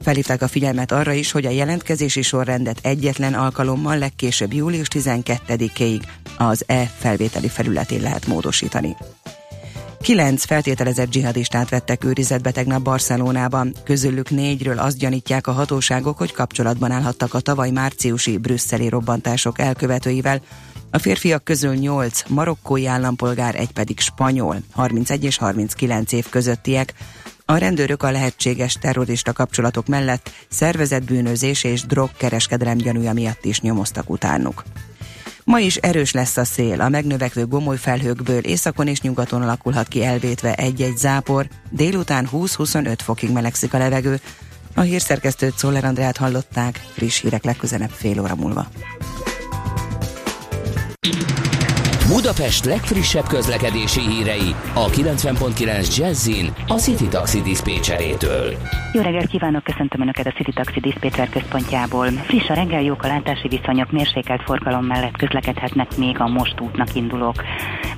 Felhívták 0.00 0.42
a 0.42 0.48
figyelmet 0.48 0.92
arra 0.92 1.12
is, 1.12 1.30
hogy 1.30 1.46
a 1.46 1.50
jelentkezési 1.50 2.22
sorrendet 2.22 2.78
egyetlen 2.82 3.34
alkalommal 3.34 3.98
legkésőbb 3.98 4.52
július 4.52 4.88
12-ig 4.94 6.02
az 6.36 6.64
e-felvételi 6.66 7.48
felületén 7.48 8.00
lehet 8.00 8.26
módosítani. 8.26 8.96
Kilenc 10.00 10.44
feltételezett 10.44 11.08
dzsihadistát 11.08 11.68
vettek 11.68 12.04
őrizetbe 12.04 12.50
tegnap 12.50 12.82
Barcelonában. 12.82 13.74
Közülük 13.84 14.30
négyről 14.30 14.78
azt 14.78 14.98
gyanítják 14.98 15.46
a 15.46 15.52
hatóságok, 15.52 16.18
hogy 16.18 16.32
kapcsolatban 16.32 16.90
állhattak 16.90 17.34
a 17.34 17.40
tavaly 17.40 17.70
márciusi 17.70 18.38
brüsszeli 18.38 18.88
robbantások 18.88 19.58
elkövetőivel. 19.58 20.40
A 20.90 20.98
férfiak 20.98 21.44
közül 21.44 21.74
8 21.74 22.22
marokkói 22.28 22.86
állampolgár, 22.86 23.54
egy 23.54 23.72
pedig 23.72 24.00
spanyol, 24.00 24.56
31 24.72 25.24
és 25.24 25.36
39 25.36 26.12
év 26.12 26.28
közöttiek. 26.28 26.94
A 27.44 27.56
rendőrök 27.56 28.02
a 28.02 28.10
lehetséges 28.10 28.74
terrorista 28.74 29.32
kapcsolatok 29.32 29.86
mellett 29.86 30.30
szervezetbűnözés 30.48 31.64
és 31.64 31.82
drogkereskedelem 31.82 32.76
gyanúja 32.76 33.12
miatt 33.12 33.44
is 33.44 33.60
nyomoztak 33.60 34.10
utánuk. 34.10 34.64
Ma 35.48 35.58
is 35.58 35.76
erős 35.76 36.12
lesz 36.12 36.36
a 36.36 36.44
szél, 36.44 36.80
a 36.80 36.88
megnövekvő 36.88 37.46
gomoly 37.46 37.76
felhőkből 37.76 38.38
északon 38.38 38.86
és 38.86 39.00
nyugaton 39.00 39.42
alakulhat 39.42 39.88
ki 39.88 40.04
elvétve 40.04 40.54
egy-egy 40.54 40.96
zápor, 40.96 41.46
délután 41.70 42.28
20-25 42.32 42.98
fokig 43.02 43.30
melegszik 43.30 43.74
a 43.74 43.78
levegő. 43.78 44.20
A 44.74 44.80
hírszerkesztőt 44.80 45.58
Szoller 45.58 45.84
Andrát 45.84 46.16
hallották, 46.16 46.80
friss 46.92 47.20
hírek 47.20 47.44
legközelebb 47.44 47.90
fél 47.90 48.20
óra 48.20 48.34
múlva. 48.34 48.68
Budapest 52.08 52.64
legfrissebb 52.64 53.26
közlekedési 53.26 54.00
hírei 54.00 54.54
a 54.74 54.86
90.9 54.86 55.96
Jazzin 55.96 56.52
a 56.66 56.74
City 56.74 57.08
Taxi 57.08 57.40
Dispécsejétől. 57.40 58.54
Jó 58.92 59.00
reggelt 59.02 59.26
kívánok, 59.26 59.64
köszöntöm 59.64 60.00
Önöket 60.00 60.26
a 60.26 60.32
City 60.32 60.52
Taxi 60.52 60.80
Dispatcher 60.80 61.28
központjából. 61.28 62.06
Friss 62.06 62.48
a 62.48 62.54
reggel, 62.54 62.82
jók 62.82 63.02
a 63.02 63.06
látási 63.06 63.48
viszonyok, 63.48 63.90
mérsékelt 63.90 64.42
forgalom 64.42 64.84
mellett 64.84 65.16
közlekedhetnek 65.16 65.96
még 65.96 66.20
a 66.20 66.28
most 66.28 66.60
útnak 66.60 66.94
indulók. 66.94 67.34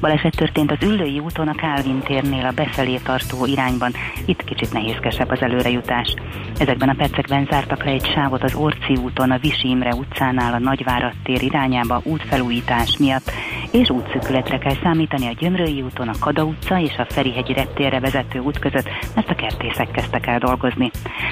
Baleset 0.01 0.37
történt 0.37 0.71
az 0.71 0.83
Üllői 0.83 1.19
úton 1.19 1.49
a 1.49 1.55
Kálvin 1.55 2.01
térnél 2.01 2.47
a 2.47 2.53
befelé 2.53 2.97
tartó 2.97 3.47
irányban. 3.47 3.93
Itt 4.25 4.45
kicsit 4.45 4.73
nehézkesebb 4.73 5.31
az 5.31 5.43
előrejutás. 5.43 6.15
Ezekben 6.59 6.89
a 6.89 6.95
percekben 6.95 7.47
zártak 7.51 7.85
le 7.85 7.91
egy 7.91 8.11
sávot 8.15 8.43
az 8.43 8.55
Orci 8.55 8.97
úton, 9.03 9.31
a 9.31 9.39
Visi 9.39 9.69
Imre 9.69 9.95
utcánál 9.95 10.53
a 10.53 10.59
Nagyvárad 10.59 11.13
tér 11.23 11.43
irányába 11.43 12.01
útfelújítás 12.05 12.97
miatt, 12.99 13.33
és 13.71 13.91
útszükületre 14.01 14.59
kell 14.59 14.77
számítani 14.83 15.27
a 15.27 15.33
Gyömrői 15.39 15.83
úton, 15.83 16.09
a 16.09 16.19
Kada 16.21 16.45
utca 16.45 16.81
és 16.81 16.97
a 16.97 17.07
Ferihegyi 17.09 17.53
reptérre 17.53 18.01
vezető 18.01 18.39
út 18.39 18.59
között, 18.59 18.89
mert 19.15 19.31
a 19.31 19.35
kertészek 19.35 19.91
kezdtek 19.91 20.27
el 20.27 20.39
dolgozni. 20.39 20.91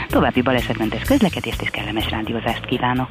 További 0.08 0.42
balesetmentes 0.42 1.02
közlekedést 1.02 1.62
és 1.62 1.70
kellemes 1.70 2.10
rádiózást 2.10 2.64
kívánok! 2.64 3.08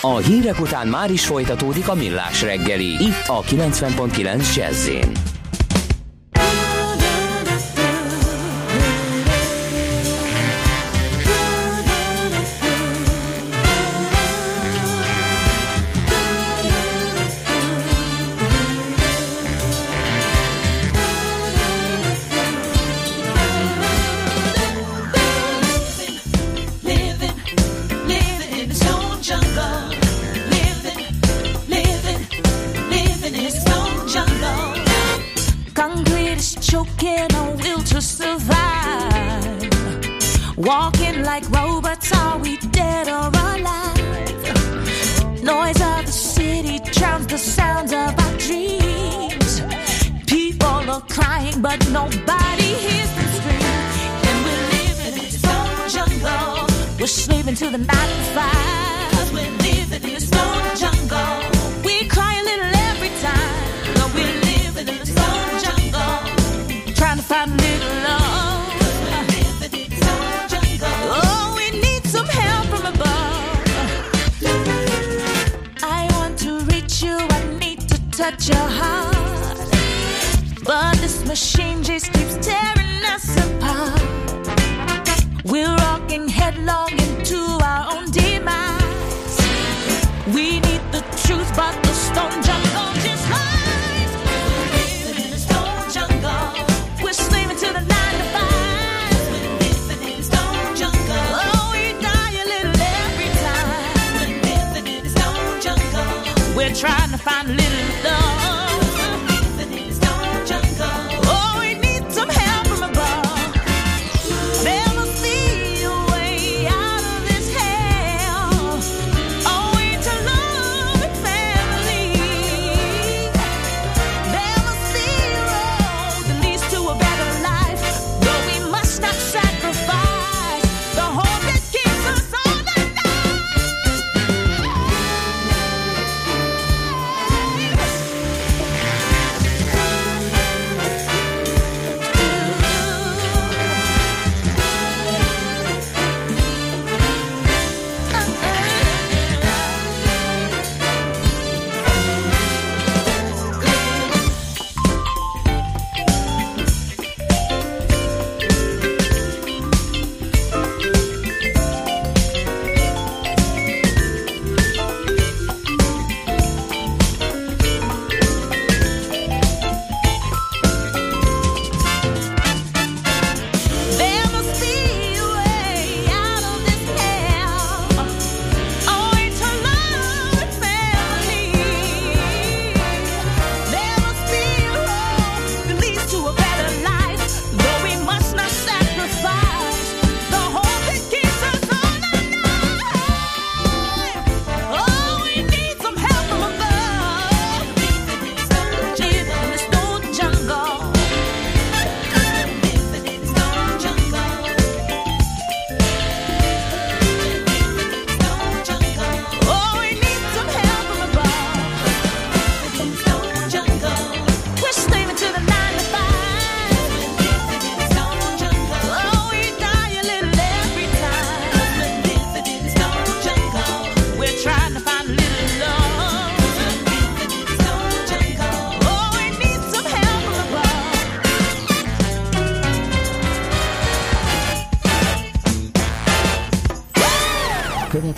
A 0.00 0.16
hírek 0.16 0.60
után 0.60 0.86
már 0.86 1.10
is 1.10 1.26
folytatódik 1.26 1.88
a 1.88 1.94
millás 1.94 2.42
reggeli, 2.42 2.86
itt 2.86 3.24
a 3.26 3.40
90.9 3.40 4.56
jazz 4.56 4.88
Walking 40.58 41.22
like 41.22 41.48
robots, 41.50 42.10
are 42.10 42.36
we 42.36 42.56
dead 42.56 43.06
or 43.06 43.28
alive? 43.28 43.96
Noise 45.40 45.80
of 45.80 46.04
the 46.04 46.10
city 46.10 46.80
drowns 46.90 47.28
the 47.28 47.38
sounds 47.38 47.92
of 47.92 48.18
our 48.18 48.36
dreams. 48.38 49.60
People 50.26 50.90
are 50.90 51.00
crying, 51.02 51.62
but 51.62 51.78
nobody 51.90 52.74
hears 52.74 53.10
them 53.14 53.28
scream. 53.38 53.62
And 54.26 54.44
we're 54.44 54.64
living 54.74 55.12
in 55.12 55.30
this 55.30 55.44
own 55.44 55.88
jungle. 55.94 56.66
We're 56.98 57.06
sleeping 57.06 57.54
till 57.54 57.70
the 57.70 57.78
night 57.78 58.08
to 58.08 58.24
five. 58.34 59.32
We're 59.32 59.48
living 59.62 60.02
in 60.02 60.14
this 60.14 60.32
own 60.32 60.76
jungle. 60.76 61.84
We 61.84 62.08
cry 62.08 62.34
a 62.34 62.44
little 62.44 62.77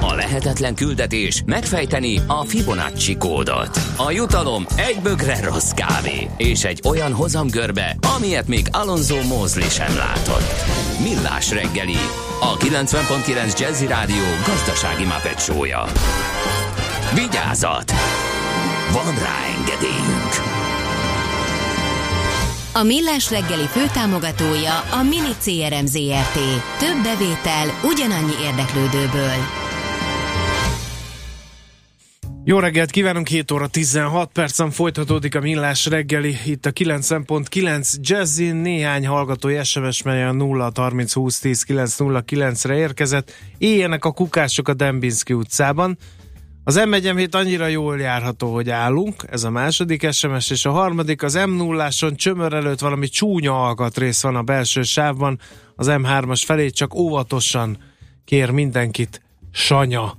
A 0.00 0.14
lehetetlen 0.14 0.74
küldetés 0.74 1.42
megfejteni 1.46 2.20
a 2.26 2.44
Fibonacci 2.44 3.16
kódot. 3.16 3.78
A 3.96 4.10
jutalom 4.10 4.66
egy 4.76 4.98
bögre 5.02 5.42
rossz 5.42 5.70
kávé 5.70 6.30
és 6.36 6.64
egy 6.64 6.80
olyan 6.84 7.12
hozamgörbe, 7.12 7.96
amilyet 8.16 8.48
még 8.48 8.66
Alonso 8.72 9.22
Mózli 9.22 9.68
sem 9.68 9.96
látott. 9.96 10.52
Millás 11.02 11.50
reggeli, 11.50 11.98
a 12.40 12.56
90.9 12.56 13.58
Jazzy 13.58 13.86
Rádió 13.86 14.24
gazdasági 14.46 15.04
mapetsója. 15.04 15.84
Vigyázat! 17.14 17.92
Van 18.92 19.14
rá 19.14 19.36
engedélyünk! 19.58 20.56
A 22.72 22.82
Millás 22.82 23.30
reggeli 23.30 23.66
főtámogatója 23.66 24.78
a 24.90 25.02
Mini 25.02 25.34
CRM 25.42 25.84
Zrt. 25.84 26.38
Több 26.78 27.02
bevétel 27.02 27.80
ugyanannyi 27.82 28.32
érdeklődőből. 28.42 29.67
Jó 32.48 32.58
reggelt 32.58 32.90
kívánunk, 32.90 33.26
7 33.26 33.50
óra 33.50 33.66
16 33.66 34.32
percen 34.32 34.70
folytatódik 34.70 35.34
a 35.34 35.40
Millás 35.40 35.86
reggeli, 35.86 36.36
itt 36.44 36.66
a 36.66 36.72
9.9 36.72 37.94
Jazzin, 38.00 38.56
néhány 38.56 39.06
hallgatói 39.06 39.64
SMS, 39.64 40.02
mely 40.02 40.24
a 40.24 40.32
0 40.32 40.72
30 40.74 41.12
20 41.12 41.38
10 41.38 41.62
909 41.62 42.64
re 42.64 42.76
érkezett. 42.76 43.32
Éljenek 43.58 44.04
a 44.04 44.12
kukások 44.12 44.68
a 44.68 44.74
Dembinski 44.74 45.32
utcában. 45.32 45.98
Az 46.64 46.84
m 46.86 46.92
1 46.92 47.28
annyira 47.30 47.66
jól 47.66 48.00
járható, 48.00 48.54
hogy 48.54 48.70
állunk, 48.70 49.24
ez 49.30 49.44
a 49.44 49.50
második 49.50 50.12
SMS, 50.12 50.50
és 50.50 50.64
a 50.64 50.70
harmadik 50.70 51.22
az 51.22 51.34
m 51.34 51.50
0 51.50 51.88
csömör 52.16 52.52
előtt 52.52 52.80
valami 52.80 53.08
csúnya 53.08 53.64
alkatrész 53.66 54.22
van 54.22 54.36
a 54.36 54.42
belső 54.42 54.82
sávban, 54.82 55.40
az 55.76 55.86
M3-as 55.90 56.42
felé 56.44 56.68
csak 56.68 56.94
óvatosan 56.94 57.78
kér 58.24 58.50
mindenkit 58.50 59.22
Sanya. 59.50 60.16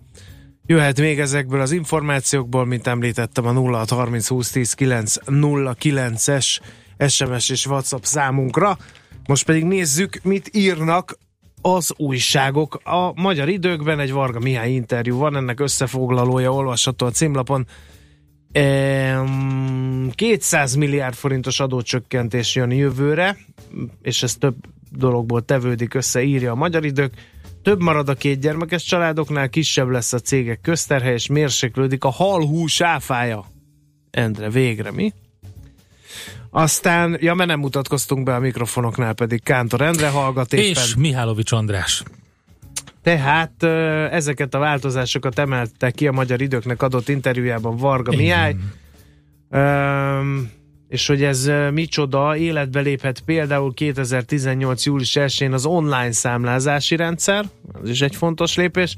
Jöhet 0.70 1.00
még 1.00 1.20
ezekből 1.20 1.62
az 1.62 1.72
információkból, 1.72 2.66
mint 2.66 2.88
említettem, 2.88 3.46
a 3.46 3.54
0630 3.54 4.28
20 4.28 4.52
10 4.52 4.76
909-es 4.78 6.60
SMS 7.08 7.50
és 7.50 7.66
WhatsApp 7.66 8.04
számunkra. 8.04 8.78
Most 9.28 9.46
pedig 9.46 9.64
nézzük, 9.64 10.20
mit 10.24 10.50
írnak 10.54 11.18
az 11.62 11.94
újságok. 11.98 12.82
A 12.84 13.22
magyar 13.22 13.50
időkben 13.50 14.00
egy 14.00 14.12
Varga 14.12 14.40
Mihály 14.40 14.72
interjú 14.72 15.18
van, 15.18 15.36
ennek 15.36 15.60
összefoglalója 15.60 16.54
olvasható 16.54 17.06
a 17.06 17.12
címlapon. 17.12 17.68
200 20.16 20.76
milliárd 20.76 21.16
forintos 21.16 21.60
adócsökkentés 21.60 22.56
jön 22.56 22.72
jövőre, 22.72 23.38
és 24.02 24.24
ez 24.24 24.36
több 24.36 24.56
dologból 24.92 25.46
tevődik 25.46 25.94
össze, 25.94 26.22
írja 26.22 26.52
a 26.52 26.56
magyar 26.56 26.86
idők. 26.86 27.14
Több 27.64 27.82
marad 27.82 28.10
a 28.10 28.14
két 28.14 28.40
gyermekes 28.40 28.84
családoknál, 28.84 29.50
kisebb 29.50 29.90
lesz 29.90 30.14
a 30.14 30.20
cégek 30.20 30.62
közterhely, 30.62 31.14
és 31.14 31.28
mérséklődik 31.28 32.04
a 32.04 32.10
halhús 32.10 32.82
áfája. 32.82 33.46
Endre, 34.12 34.50
végre 34.50 34.92
mi? 34.92 35.14
Aztán, 36.50 37.18
ja, 37.22 37.34
mert 37.34 37.50
nem 37.50 37.60
mutatkoztunk 37.60 38.24
be 38.24 38.36
a 38.36 38.40
mikrofonoknál, 38.40 39.14
pedig 39.14 39.44
Kántor 39.44 39.82
Endre 39.82 40.10
hallgat 40.10 40.54
éppen. 40.54 40.66
És 40.66 40.96
Mihálovics 40.96 41.52
András. 41.52 42.04
Tehát 43.02 43.64
ezeket 44.14 44.54
a 44.54 44.60
változásokat 44.60 45.40
emelte 45.40 45.92
ki 45.92 46.08
a 46.08 46.12
Magyar 46.12 46.42
Időknek 46.42 46.82
adott 46.82 47.10
interjújában 47.10 47.78
Varga 47.78 48.14
Igen. 48.14 48.24
Mihály. 48.24 48.56
Um, 50.20 50.52
és 50.90 51.08
hogy 51.08 51.24
ez 51.24 51.52
micsoda, 51.72 52.38
életbe 52.38 52.80
léphet 52.80 53.20
például 53.20 53.74
2018. 53.74 54.86
július 54.86 55.18
1-én 55.20 55.54
az 55.54 55.66
online 55.66 56.12
számlázási 56.12 56.96
rendszer, 56.96 57.46
ez 57.84 57.90
is 57.90 58.02
egy 58.02 58.16
fontos 58.16 58.56
lépés, 58.56 58.96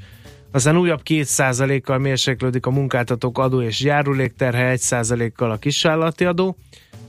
aztán 0.50 0.76
újabb 0.76 1.00
2%-kal 1.04 1.98
mérséklődik 1.98 2.66
a 2.66 2.70
munkáltatók 2.70 3.38
adó 3.38 3.62
és 3.62 3.80
járulékterhe, 3.80 4.74
1%-kal 4.76 5.50
a 5.50 5.56
kisvállalati 5.56 6.24
adó, 6.24 6.56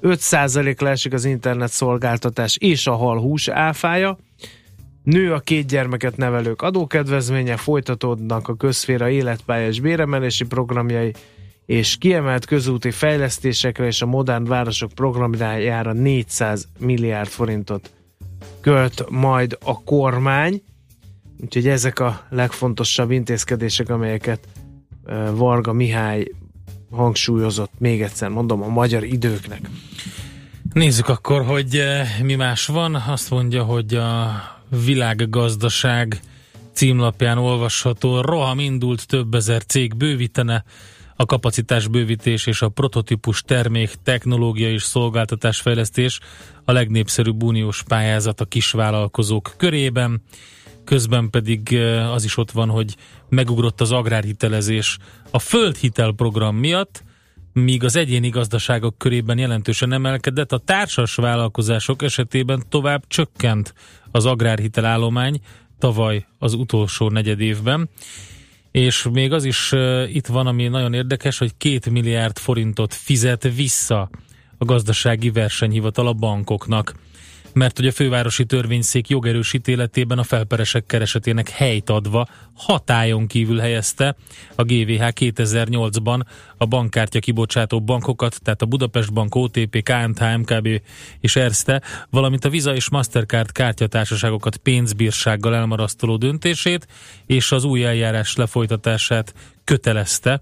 5%-ra 0.01 0.89
esik 0.89 1.13
az 1.13 1.25
internet 1.25 1.71
szolgáltatás 1.71 2.57
és 2.59 2.88
a 2.88 2.93
hal 2.93 3.19
hús 3.19 3.47
áfája, 3.47 4.17
nő 5.03 5.34
a 5.34 5.39
két 5.39 5.67
gyermeket 5.67 6.17
nevelők 6.17 6.61
adókedvezménye, 6.61 7.57
folytatódnak 7.57 8.47
a 8.47 8.55
közféra 8.55 9.09
életpályás 9.09 9.79
béremelési 9.79 10.45
programjai, 10.45 11.13
és 11.66 11.97
kiemelt 11.97 12.45
közúti 12.45 12.91
fejlesztésekre 12.91 13.86
és 13.86 14.01
a 14.01 14.05
modern 14.05 14.43
városok 14.43 14.91
programjára 14.91 15.93
400 15.93 16.68
milliárd 16.80 17.30
forintot 17.30 17.93
költ 18.61 19.09
majd 19.09 19.57
a 19.64 19.84
kormány. 19.84 20.61
Úgyhogy 21.41 21.68
ezek 21.68 21.99
a 21.99 22.26
legfontosabb 22.30 23.11
intézkedések, 23.11 23.89
amelyeket 23.89 24.47
Varga 25.32 25.74
Mihály 25.74 26.28
hangsúlyozott, 26.91 27.72
még 27.78 28.01
egyszer 28.01 28.30
mondom, 28.30 28.61
a 28.61 28.68
magyar 28.68 29.03
időknek. 29.03 29.70
Nézzük 30.74 31.07
akkor, 31.07 31.45
hogy 31.45 31.84
mi 32.24 32.36
más 32.36 32.66
van. 32.66 32.95
Azt 32.95 33.30
mondja, 33.30 33.64
hogy 33.64 33.93
a 33.93 34.41
világgazdaság 34.86 36.20
címlapján 36.74 37.38
olvasható, 37.38 38.22
roham 38.22 38.59
indult 38.59 39.07
több 39.07 39.34
ezer 39.34 39.64
cég 39.64 39.95
bővítene, 39.95 40.64
a 41.16 41.26
kapacitás 41.26 41.88
bővítés 41.88 42.45
és 42.45 42.61
a 42.61 42.70
prototípus 42.70 43.41
termék, 43.41 43.91
technológia 44.03 44.72
és 44.72 44.84
szolgáltatásfejlesztés 44.84 46.20
a 46.66 46.72
legnépszerűbb 46.72 47.43
uniós 47.43 47.84
pályázat 47.84 48.41
a 48.41 48.45
kisvállalkozók 48.45 49.53
körében. 49.57 50.22
Közben 50.84 51.30
pedig 51.30 51.78
az 52.11 52.24
is 52.24 52.38
ott 52.38 52.51
van, 52.51 52.70
hogy 52.70 52.95
megugrott 53.30 53.82
az 53.82 53.91
agrárhitelezés 53.91 54.97
a 55.32 55.39
földhitel 55.39 56.11
program 56.11 56.55
miatt, 56.55 57.03
míg 57.53 57.84
az 57.84 57.95
egyéni 57.95 58.30
gazdaságok 58.30 58.97
körében 58.97 59.38
jelentősen 59.38 59.93
emelkedett, 59.93 60.51
a 60.51 60.57
társas 60.57 61.16
vállalkozások 61.16 62.01
esetében 62.01 62.64
tovább 62.70 63.03
csökkent 63.07 63.74
az 64.11 64.26
agrárhitel 64.26 64.86
állomány 64.86 65.39
tavaly 65.80 66.26
az 66.39 66.53
utolsó 66.53 67.09
negyed 67.09 67.39
évben 67.39 67.89
és 68.74 69.07
még 69.11 69.32
az 69.32 69.43
is 69.43 69.71
itt 70.07 70.28
van, 70.28 70.47
ami 70.47 70.67
nagyon 70.67 70.93
érdekes, 70.93 71.38
hogy 71.38 71.57
két 71.57 71.89
milliárd 71.89 72.38
forintot 72.38 72.93
fizet 72.93 73.43
vissza 73.55 74.09
a 74.57 74.65
gazdasági 74.65 75.32
versenyhivatal 75.32 76.07
a 76.07 76.13
bankoknak 76.13 76.93
mert 77.54 77.78
hogy 77.78 77.88
a 77.88 77.91
fővárosi 77.91 78.45
törvényszék 78.45 79.08
jogerős 79.08 79.54
ítéletében 79.54 80.18
a 80.18 80.24
felperesek 80.24 80.86
keresetének 80.86 81.49
helyt 81.49 81.89
adva 81.89 82.28
hatályon 82.54 83.28
kívül 83.28 83.58
helyezte 83.58 84.16
a 84.56 84.64
GVH 84.64 85.04
2008-ban 85.20 86.22
a 86.58 86.66
bankkártya 86.66 87.20
kibocsátó 87.20 87.82
bankokat, 87.82 88.41
tehát 88.41 88.62
a 88.62 88.66
Budapest 88.66 89.14
Bank, 89.14 89.36
OTP, 89.36 89.84
KNH, 89.84 90.38
MKB 90.38 90.82
és 91.20 91.36
Erste, 91.36 91.82
valamint 92.10 92.45
a 92.45 92.49
Visa 92.49 92.76
és 92.76 92.89
Mastercard 92.89 93.51
kártyatársaságokat 93.51 94.58
pénzbírsággal 94.58 95.56
elmarasztoló 95.56 96.18
döntését 96.18 96.88
és 97.26 97.51
az 97.51 97.64
új 97.64 97.86
eljárás 97.86 98.36
lefolytatását 98.36 99.34
kötelezte 99.64 100.39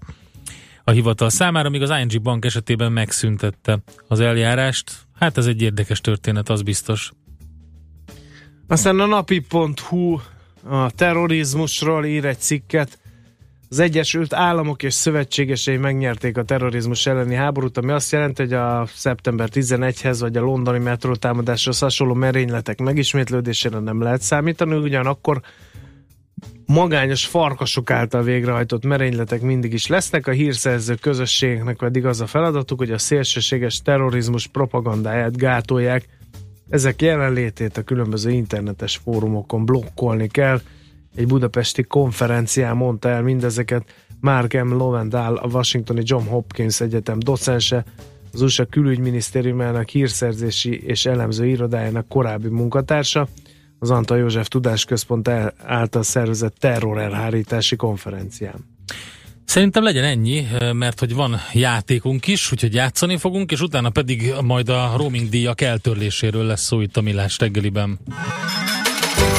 a 0.84 0.90
hivatal 0.90 1.30
számára, 1.30 1.68
míg 1.68 1.82
az 1.82 1.92
ING 2.00 2.22
Bank 2.22 2.44
esetében 2.44 2.92
megszüntette 2.92 3.78
az 4.08 4.20
eljárást. 4.20 4.92
Hát 5.18 5.38
ez 5.38 5.46
egy 5.46 5.62
érdekes 5.62 6.00
történet, 6.00 6.48
az 6.48 6.62
biztos. 6.62 7.12
Aztán 8.66 9.00
a 9.00 9.06
napi.hu 9.06 10.18
a 10.68 10.90
terrorizmusról 10.90 12.04
ír 12.04 12.24
egy 12.24 12.38
cikket. 12.38 13.00
Az 13.68 13.78
Egyesült 13.78 14.34
Államok 14.34 14.82
és 14.82 14.94
szövetségesei 14.94 15.76
megnyerték 15.76 16.36
a 16.36 16.42
terrorizmus 16.42 17.06
elleni 17.06 17.34
háborút, 17.34 17.78
ami 17.78 17.92
azt 17.92 18.12
jelenti, 18.12 18.42
hogy 18.42 18.52
a 18.52 18.86
szeptember 18.94 19.48
11-hez 19.52 20.16
vagy 20.20 20.36
a 20.36 20.40
londoni 20.40 20.78
metrótámadáshoz 20.78 21.78
hasonló 21.78 22.14
merényletek 22.14 22.80
megismétlődésére 22.80 23.78
nem 23.78 24.02
lehet 24.02 24.20
számítani, 24.20 24.74
ugyanakkor 24.74 25.40
magányos 26.66 27.26
farkasok 27.26 27.90
által 27.90 28.22
végrehajtott 28.22 28.84
merényletek 28.84 29.40
mindig 29.40 29.72
is 29.72 29.86
lesznek, 29.86 30.26
a 30.26 30.30
hírszerző 30.30 30.94
közösségeknek 30.94 31.76
pedig 31.76 32.06
az 32.06 32.20
a 32.20 32.26
feladatuk, 32.26 32.78
hogy 32.78 32.90
a 32.90 32.98
szélsőséges 32.98 33.82
terrorizmus 33.82 34.46
propagandáját 34.46 35.36
gátolják. 35.36 36.08
Ezek 36.68 37.02
jelenlétét 37.02 37.76
a 37.76 37.82
különböző 37.82 38.30
internetes 38.30 38.96
fórumokon 38.96 39.64
blokkolni 39.64 40.28
kell. 40.28 40.60
Egy 41.14 41.26
budapesti 41.26 41.82
konferencián 41.82 42.76
mondta 42.76 43.08
el 43.08 43.22
mindezeket 43.22 43.94
Mark 44.20 44.64
M. 44.64 44.72
Lovendahl, 44.72 45.34
a 45.34 45.46
Washingtoni 45.46 46.02
John 46.04 46.26
Hopkins 46.26 46.80
Egyetem 46.80 47.18
docense, 47.18 47.84
az 48.32 48.42
USA 48.42 48.64
külügyminisztériumának 48.64 49.88
hírszerzési 49.88 50.82
és 50.86 51.06
elemző 51.06 51.46
irodájának 51.46 52.08
korábbi 52.08 52.48
munkatársa 52.48 53.28
az 53.82 53.90
Antal 53.90 54.18
József 54.18 54.48
Tudásközpont 54.48 55.30
által 55.64 56.02
szervezett 56.02 56.56
terrorelhárítási 56.58 57.76
konferencián. 57.76 58.70
Szerintem 59.44 59.82
legyen 59.82 60.04
ennyi, 60.04 60.46
mert 60.72 60.98
hogy 60.98 61.14
van 61.14 61.36
játékunk 61.52 62.26
is, 62.26 62.52
úgyhogy 62.52 62.74
játszani 62.74 63.16
fogunk, 63.16 63.52
és 63.52 63.60
utána 63.60 63.90
pedig 63.90 64.34
majd 64.42 64.68
a 64.68 64.92
roaming 64.96 65.28
díjak 65.28 65.60
eltörléséről 65.60 66.44
lesz 66.44 66.62
szó 66.62 66.80
itt 66.80 66.96
a 66.96 67.00
Millás 67.00 67.38
reggeliben. 67.38 67.98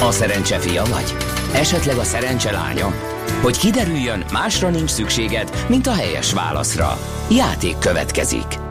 A 0.01 0.11
szerencse 0.11 0.59
fia 0.59 0.83
vagy? 0.83 1.15
Esetleg 1.53 1.97
a 1.97 2.03
szerencse 2.03 2.51
lánya? 2.51 2.93
Hogy 3.41 3.57
kiderüljön, 3.57 4.23
másra 4.31 4.69
nincs 4.69 4.89
szükséged, 4.89 5.65
mint 5.69 5.87
a 5.87 5.93
helyes 5.93 6.33
válaszra. 6.33 6.97
Játék 7.29 7.77
következik. 7.77 8.62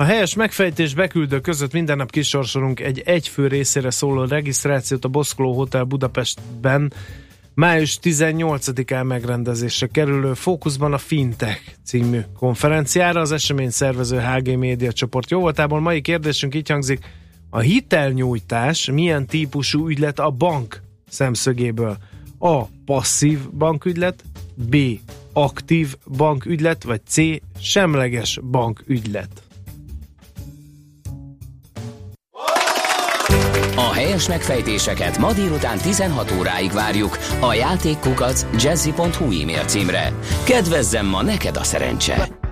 A 0.00 0.04
helyes 0.04 0.34
megfejtés 0.34 0.94
beküldő 0.94 1.40
között 1.40 1.72
minden 1.72 1.96
nap 1.96 2.10
kisorsolunk 2.10 2.80
egy 2.80 3.02
egyfő 3.04 3.46
részére 3.46 3.90
szóló 3.90 4.24
regisztrációt 4.24 5.04
a 5.04 5.08
Boszkoló 5.08 5.52
Hotel 5.52 5.84
Budapestben 5.84 6.92
május 7.54 7.98
18-án 8.02 9.06
megrendezésre 9.06 9.86
kerülő 9.86 10.34
Fókuszban 10.34 10.92
a 10.92 10.98
Fintech 10.98 11.60
című 11.84 12.20
konferenciára. 12.36 13.20
Az 13.20 13.32
esemény 13.32 13.70
szervező 13.70 14.18
HG 14.18 14.56
Média 14.58 14.92
csoport 14.92 15.30
jóvoltából 15.30 15.80
mai 15.80 16.00
kérdésünk 16.00 16.54
így 16.54 16.68
hangzik, 16.68 17.04
a 17.50 17.58
hitelnyújtás 17.58 18.90
milyen 18.90 19.26
típusú 19.26 19.88
ügylet 19.88 20.18
a 20.18 20.30
bank 20.30 20.82
szemszögéből? 21.08 21.96
A. 22.38 22.62
Passzív 22.84 23.50
bankügylet, 23.50 24.24
B. 24.54 24.76
Aktív 25.32 25.96
bankügylet, 26.16 26.84
vagy 26.84 27.00
C. 27.06 27.16
Semleges 27.60 28.40
bankügylet. 28.50 29.47
Helyes 33.98 34.28
megfejtéseket 34.28 35.18
ma 35.18 35.32
délután 35.32 35.78
16 35.78 36.32
óráig 36.38 36.72
várjuk 36.72 37.18
a 37.40 37.54
játékkukac 37.54 38.46
jazzy.hu 38.62 39.40
e-mail 39.40 39.64
címre. 39.64 40.12
Kedvezzem 40.44 41.06
ma 41.06 41.22
neked 41.22 41.56
a 41.56 41.64
szerencse! 41.64 42.47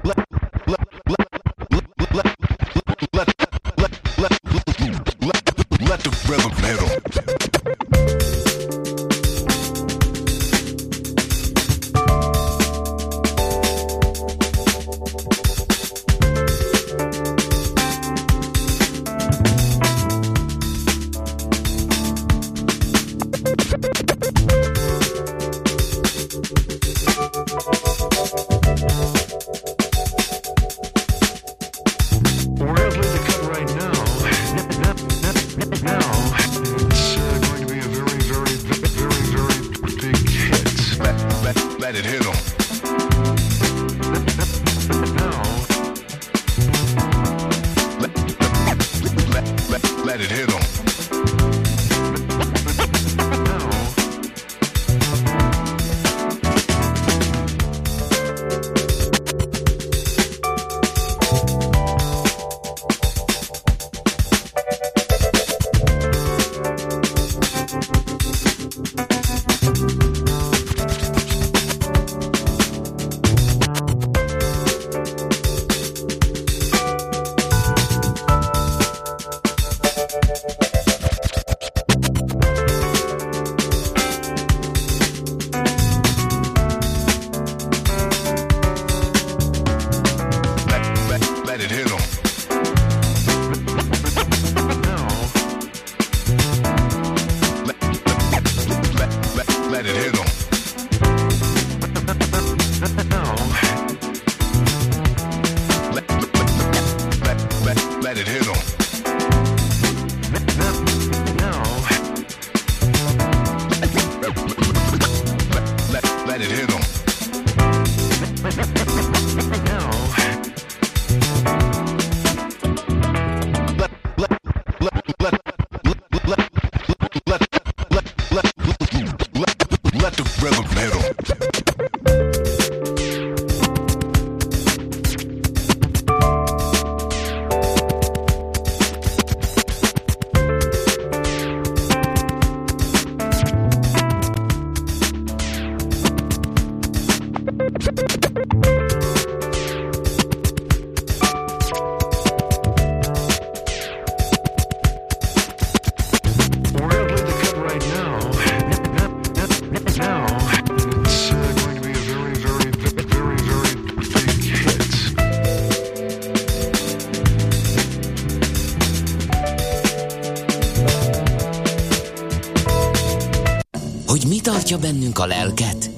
Tartja 174.67 174.91
bennünk 174.91 175.19
a 175.19 175.27
lelket? 175.27 175.91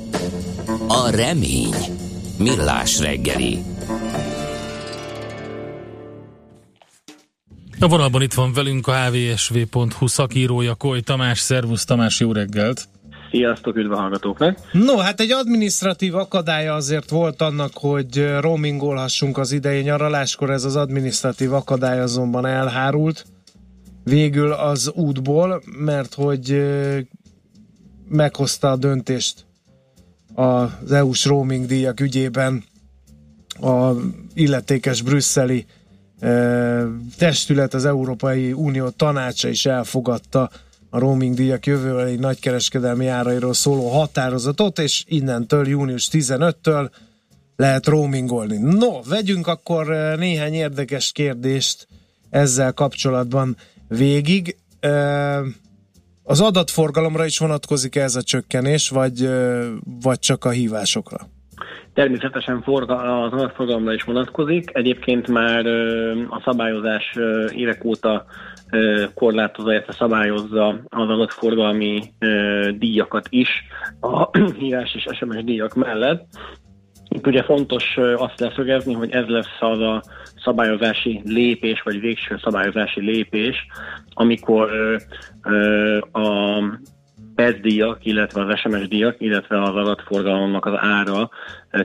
A 0.88 1.10
remény. 1.10 1.74
Millás 2.38 3.00
reggeli. 3.00 3.58
A 7.80 7.88
vonalban 7.88 8.22
itt 8.22 8.32
van 8.32 8.52
velünk 8.52 8.86
a 8.86 8.92
hvsv.hu 8.92 10.06
szakírója 10.06 10.74
Koly 10.74 11.00
Tamás. 11.00 11.38
Szervusz 11.38 11.84
Tamás, 11.84 12.20
jó 12.20 12.32
reggelt! 12.32 12.88
Sziasztok, 13.30 13.76
üdv 13.76 13.92
a 13.92 13.96
hallgatóknak! 13.96 14.58
No, 14.72 14.96
hát 14.96 15.20
egy 15.20 15.30
administratív 15.30 16.14
akadálya 16.14 16.74
azért 16.74 17.10
volt 17.10 17.42
annak, 17.42 17.70
hogy 17.74 18.36
roamingolhassunk 18.40 19.38
az 19.38 19.52
idei 19.52 19.82
nyaraláskor, 19.82 20.50
ez 20.50 20.64
az 20.64 20.76
administratív 20.76 21.52
akadály 21.52 22.00
azonban 22.00 22.46
elhárult 22.46 23.26
végül 24.08 24.52
az 24.52 24.92
útból, 24.94 25.62
mert 25.78 26.14
hogy 26.14 26.62
meghozta 28.08 28.70
a 28.70 28.76
döntést 28.76 29.46
az 30.34 30.92
EU-s 30.92 31.24
roaming 31.24 31.66
díjak 31.66 32.00
ügyében 32.00 32.64
a 33.60 33.90
illetékes 34.34 35.02
brüsszeli 35.02 35.66
ö, 36.20 36.88
testület, 37.16 37.74
az 37.74 37.84
Európai 37.84 38.52
Unió 38.52 38.88
tanácsa 38.88 39.48
is 39.48 39.66
elfogadta 39.66 40.50
a 40.90 40.98
roaming 40.98 41.34
díjak 41.34 41.66
jövőbeli 41.66 42.16
nagykereskedelmi 42.16 43.06
árairól 43.06 43.54
szóló 43.54 43.88
határozatot, 43.88 44.78
és 44.78 45.04
innentől 45.06 45.68
június 45.68 46.08
15-től 46.12 46.90
lehet 47.56 47.86
roamingolni. 47.86 48.56
No, 48.56 49.02
vegyünk 49.02 49.46
akkor 49.46 49.88
ö, 49.88 50.16
néhány 50.16 50.54
érdekes 50.54 51.12
kérdést 51.12 51.88
ezzel 52.30 52.72
kapcsolatban 52.72 53.56
végig. 53.88 54.56
Az 56.28 56.40
adatforgalomra 56.40 57.24
is 57.24 57.38
vonatkozik 57.38 57.96
ez 57.96 58.14
a 58.14 58.22
csökkenés, 58.22 58.88
vagy, 58.88 59.28
vagy 60.02 60.18
csak 60.18 60.44
a 60.44 60.50
hívásokra? 60.50 61.16
Természetesen 61.94 62.62
forga, 62.62 63.22
az 63.22 63.32
adatforgalomra 63.32 63.92
is 63.92 64.02
vonatkozik. 64.02 64.70
Egyébként 64.72 65.28
már 65.28 65.66
a 66.28 66.42
szabályozás 66.44 67.16
évek 67.54 67.84
óta 67.84 68.24
korlátozza, 69.14 69.72
illetve 69.72 69.92
szabályozza 69.92 70.68
az 70.88 71.08
adatforgalmi 71.08 72.02
díjakat 72.78 73.26
is 73.30 73.48
a 74.00 74.38
hívás 74.58 74.94
és 74.94 75.06
SMS 75.12 75.44
díjak 75.44 75.74
mellett. 75.74 76.26
Itt 77.08 77.26
ugye 77.26 77.42
fontos 77.42 77.96
azt 78.16 78.40
leszögezni, 78.40 78.94
hogy 78.94 79.10
ez 79.10 79.26
lesz 79.26 79.56
az 79.60 79.80
a 79.80 80.02
szabályozási 80.42 81.20
lépés, 81.24 81.82
vagy 81.82 82.00
végső 82.00 82.38
szabályozási 82.42 83.00
lépés, 83.00 83.66
amikor 84.14 84.70
a 86.12 86.58
percdíjak, 87.34 88.04
illetve 88.04 88.44
az 88.44 88.58
SMS 88.58 88.88
díjak, 88.88 89.16
illetve 89.18 89.62
az 89.62 89.74
adatforgalomnak 89.74 90.64
az 90.64 90.72
ára 90.76 91.30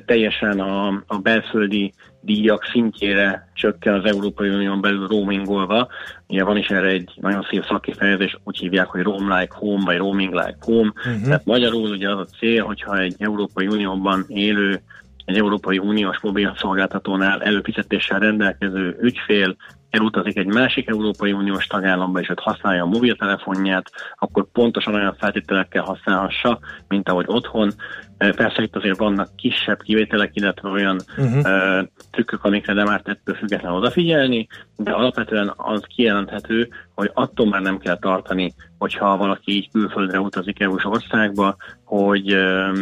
teljesen 0.06 0.60
a, 0.60 1.04
a 1.08 1.18
belföldi 1.18 1.94
díjak 2.22 2.64
szintjére 2.72 3.52
csökken 3.54 3.94
az 3.94 4.06
Európai 4.06 4.50
Unión 4.50 4.82
belül 4.82 5.08
roamingolva. 5.08 5.88
Ugye 6.28 6.44
van 6.44 6.58
is 6.58 6.68
erre 6.68 6.88
egy 6.88 7.12
nagyon 7.16 7.48
szép 7.50 7.66
szakifejezés, 7.66 8.38
úgy 8.44 8.58
hívják, 8.58 8.88
hogy 8.88 9.02
roam 9.02 9.38
like 9.40 9.56
home, 9.56 9.84
vagy 9.86 9.98
roaming 9.98 10.34
like 10.34 10.58
home. 10.60 10.94
Uh-huh. 10.96 11.24
Tehát 11.24 11.46
magyarul 11.46 11.90
ugye 11.90 12.10
az 12.10 12.20
a 12.20 12.36
cél, 12.40 12.64
hogyha 12.64 13.00
egy 13.00 13.16
Európai 13.18 13.68
Unióban 13.68 14.26
élő 14.28 14.82
egy 15.26 15.38
Európai 15.38 15.78
Uniós 15.78 16.20
mobilszolgáltatónál 16.22 17.42
előfizetéssel 17.42 18.20
rendelkező 18.20 18.98
ügyfél 19.02 19.56
elutazik 19.94 20.38
egy 20.38 20.46
másik 20.46 20.90
Európai 20.90 21.32
Uniós 21.32 21.68
tagállamba, 21.68 22.20
és 22.20 22.30
ott 22.30 22.40
használja 22.40 22.84
a 22.84 22.88
mobiltelefonját, 22.88 23.92
akkor 24.20 24.52
pontosan 24.52 24.94
olyan 24.94 25.16
feltételekkel 25.20 25.84
használhassa, 25.84 26.60
mint 26.88 27.10
ahogy 27.10 27.26
otthon. 27.28 27.72
Persze 28.18 28.62
itt 28.62 28.76
azért 28.76 28.98
vannak 28.98 29.36
kisebb 29.36 29.82
kivételek, 29.82 30.32
illetve 30.34 30.70
olyan 30.70 31.00
uh-huh. 31.18 31.38
uh, 31.38 31.88
trükkök, 32.12 32.44
amikre 32.44 32.74
nem 32.74 32.90
árt 32.90 33.08
ettől 33.08 33.36
függetlenül 33.36 33.78
odafigyelni, 33.78 34.48
de 34.78 34.92
alapvetően 34.92 35.54
az 35.56 35.84
kijelenthető, 35.96 36.70
hogy 36.96 37.12
attól 37.14 37.48
már 37.48 37.62
nem 37.62 37.78
kell 37.78 37.98
tartani, 37.98 38.54
hogyha 38.78 39.18
valaki 39.18 39.52
így 39.52 39.70
külföldre 39.72 40.20
utazik 40.20 40.60
EU-s 40.60 40.86
országba, 40.86 41.56
hogy 41.84 42.34
uh, 42.34 42.78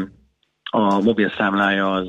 a 0.73 0.99
mobil 0.99 1.33
számlája 1.37 1.91
az, 1.91 2.07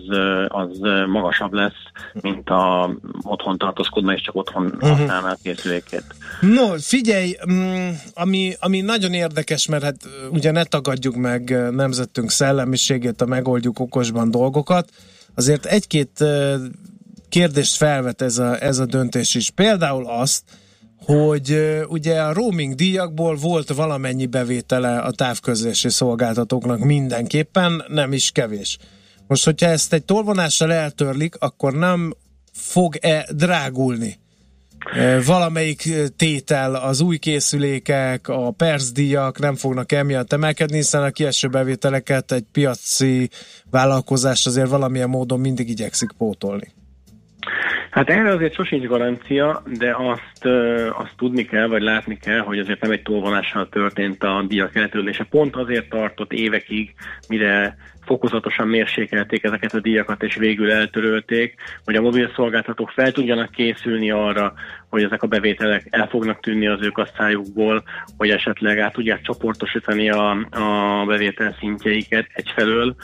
az 0.48 0.78
magasabb 1.06 1.52
lesz, 1.52 1.82
mint 2.12 2.50
a 2.50 2.90
otthon 3.22 3.58
tartózkodna, 3.58 4.12
és 4.12 4.22
csak 4.22 4.34
otthon 4.34 4.64
uh-huh. 4.64 4.88
használná 4.88 5.30
a 5.30 5.36
készülékét. 5.42 6.04
No, 6.40 6.78
figyelj, 6.78 7.36
mm, 7.50 7.88
ami, 8.14 8.52
ami 8.60 8.80
nagyon 8.80 9.12
érdekes, 9.12 9.68
mert 9.68 9.82
hát 9.82 9.96
ugye 10.30 10.50
ne 10.50 10.64
tagadjuk 10.64 11.16
meg 11.16 11.70
nemzetünk 11.70 12.30
szellemiségét, 12.30 13.20
a 13.20 13.26
megoldjuk 13.26 13.78
okosban 13.78 14.30
dolgokat, 14.30 14.88
azért 15.34 15.64
egy-két 15.64 16.24
kérdést 17.28 17.76
felvet 17.76 18.22
ez 18.22 18.38
a, 18.38 18.62
ez 18.62 18.78
a 18.78 18.86
döntés 18.86 19.34
is. 19.34 19.50
Például 19.50 20.06
azt, 20.06 20.42
hogy 21.04 21.80
ugye 21.88 22.20
a 22.20 22.32
roaming 22.32 22.74
díjakból 22.74 23.34
volt 23.34 23.72
valamennyi 23.72 24.26
bevétele 24.26 24.98
a 24.98 25.10
távközlési 25.10 25.88
szolgáltatóknak 25.88 26.78
mindenképpen, 26.78 27.84
nem 27.88 28.12
is 28.12 28.30
kevés. 28.30 28.78
Most, 29.26 29.44
hogyha 29.44 29.66
ezt 29.66 29.92
egy 29.92 30.04
tolvonással 30.04 30.72
eltörlik, 30.72 31.34
akkor 31.38 31.72
nem 31.74 32.14
fog-e 32.52 33.26
drágulni 33.34 34.20
valamelyik 35.26 35.88
tétel, 36.16 36.74
az 36.74 37.00
új 37.00 37.18
készülékek, 37.18 38.28
a 38.28 38.50
percdíjak 38.50 39.38
nem 39.38 39.54
fognak 39.54 39.92
emiatt 39.92 40.32
emelkedni, 40.32 40.76
hiszen 40.76 41.02
a 41.02 41.10
kieső 41.10 41.48
bevételeket 41.48 42.32
egy 42.32 42.44
piaci 42.52 43.30
vállalkozás 43.70 44.46
azért 44.46 44.68
valamilyen 44.68 45.08
módon 45.08 45.40
mindig 45.40 45.68
igyekszik 45.68 46.10
pótolni. 46.18 46.72
Hát 47.92 48.10
erre 48.10 48.30
azért 48.30 48.54
sosincs 48.54 48.86
garancia, 48.86 49.62
de 49.78 49.94
azt, 49.96 50.44
azt 50.92 51.16
tudni 51.16 51.44
kell, 51.44 51.66
vagy 51.66 51.82
látni 51.82 52.16
kell, 52.16 52.38
hogy 52.38 52.58
azért 52.58 52.80
nem 52.80 52.90
egy 52.90 53.02
tolvonással 53.02 53.68
történt 53.68 54.22
a 54.22 54.44
díjak 54.48 54.76
eltörlése. 54.76 55.24
Pont 55.30 55.56
azért 55.56 55.88
tartott 55.88 56.32
évekig, 56.32 56.94
mire 57.28 57.76
fokozatosan 58.04 58.68
mérsékelték 58.68 59.44
ezeket 59.44 59.74
a 59.74 59.80
díjakat, 59.80 60.22
és 60.22 60.34
végül 60.34 60.72
eltörölték, 60.72 61.54
hogy 61.84 61.94
a 61.94 62.00
mobil 62.00 62.30
szolgáltatók 62.34 62.90
fel 62.90 63.12
tudjanak 63.12 63.50
készülni 63.50 64.10
arra, 64.10 64.52
hogy 64.92 65.02
ezek 65.02 65.22
a 65.22 65.26
bevételek 65.26 65.86
el 65.90 66.08
fognak 66.08 66.40
tűnni 66.40 66.66
az 66.66 66.82
ő 66.82 66.88
kasszájukból, 66.88 67.82
hogy 68.16 68.30
esetleg 68.30 68.78
át 68.78 68.92
tudják 68.92 69.20
csoportosítani 69.20 70.10
a, 70.10 70.30
a 70.50 71.04
bevétel 71.06 71.56
szintjeiket 71.58 72.26
egyfelől, 72.32 72.94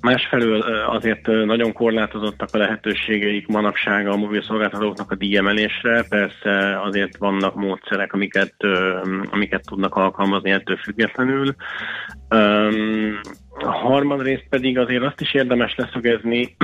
Másfelől 0.00 0.60
azért 0.86 1.26
nagyon 1.26 1.72
korlátozottak 1.72 2.48
a 2.52 2.58
lehetőségeik 2.58 3.46
manapság 3.46 4.08
a 4.08 4.16
mobil 4.16 4.42
szolgáltatóknak 4.42 5.10
a 5.10 5.14
díjemelésre. 5.14 6.04
Persze 6.08 6.80
azért 6.80 7.16
vannak 7.16 7.54
módszerek, 7.54 8.12
amiket, 8.12 8.54
amiket 9.30 9.64
tudnak 9.66 9.94
alkalmazni 9.94 10.50
ettől 10.50 10.76
függetlenül. 10.76 11.54
A 13.58 13.72
harmadrészt 13.72 14.46
pedig 14.48 14.78
azért 14.78 15.02
azt 15.02 15.20
is 15.20 15.34
érdemes 15.34 15.74
leszögezni, 15.76 16.56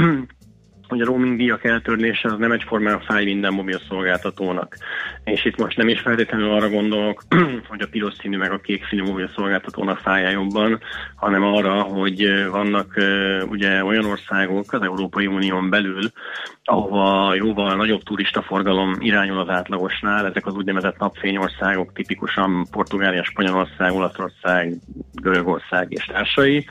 hogy 0.91 1.01
a 1.01 1.05
roaming 1.05 1.36
díjak 1.36 1.64
eltörlése 1.64 2.28
az 2.28 2.38
nem 2.38 2.53
egyformán 2.53 3.01
fáj 3.01 3.24
minden 3.24 3.53
mobil 3.53 3.80
szolgáltatónak. 3.88 4.76
És 5.24 5.45
itt 5.45 5.57
most 5.57 5.76
nem 5.76 5.88
is 5.88 6.01
feltétlenül 6.01 6.51
arra 6.51 6.68
gondolok, 6.68 7.22
hogy 7.68 7.80
a 7.80 7.88
piros 7.91 8.14
színű 8.20 8.36
meg 8.36 8.53
a 8.53 8.61
kék 8.61 8.86
színű 8.86 9.03
mobil 9.03 9.30
szolgáltatónak 9.34 9.99
fájja 9.99 10.30
jobban, 10.30 10.80
hanem 11.16 11.43
arra, 11.43 11.82
hogy 11.82 12.49
vannak 12.51 12.95
ugye 13.49 13.84
olyan 13.84 14.05
országok 14.05 14.72
az 14.72 14.82
Európai 14.82 15.26
Unión 15.26 15.70
belül, 15.70 16.11
ahova 16.64 17.34
jóval 17.34 17.76
nagyobb 17.76 18.03
turistaforgalom 18.03 18.97
irányul 18.99 19.38
az 19.38 19.49
átlagosnál, 19.49 20.26
ezek 20.26 20.47
az 20.47 20.55
úgynevezett 20.55 20.99
napfényországok, 20.99 21.93
tipikusan 21.93 22.66
Portugália, 22.70 23.24
Spanyolország, 23.24 23.93
Olaszország, 23.93 24.74
Görögország 25.12 25.86
és 25.91 26.05
társai. 26.05 26.66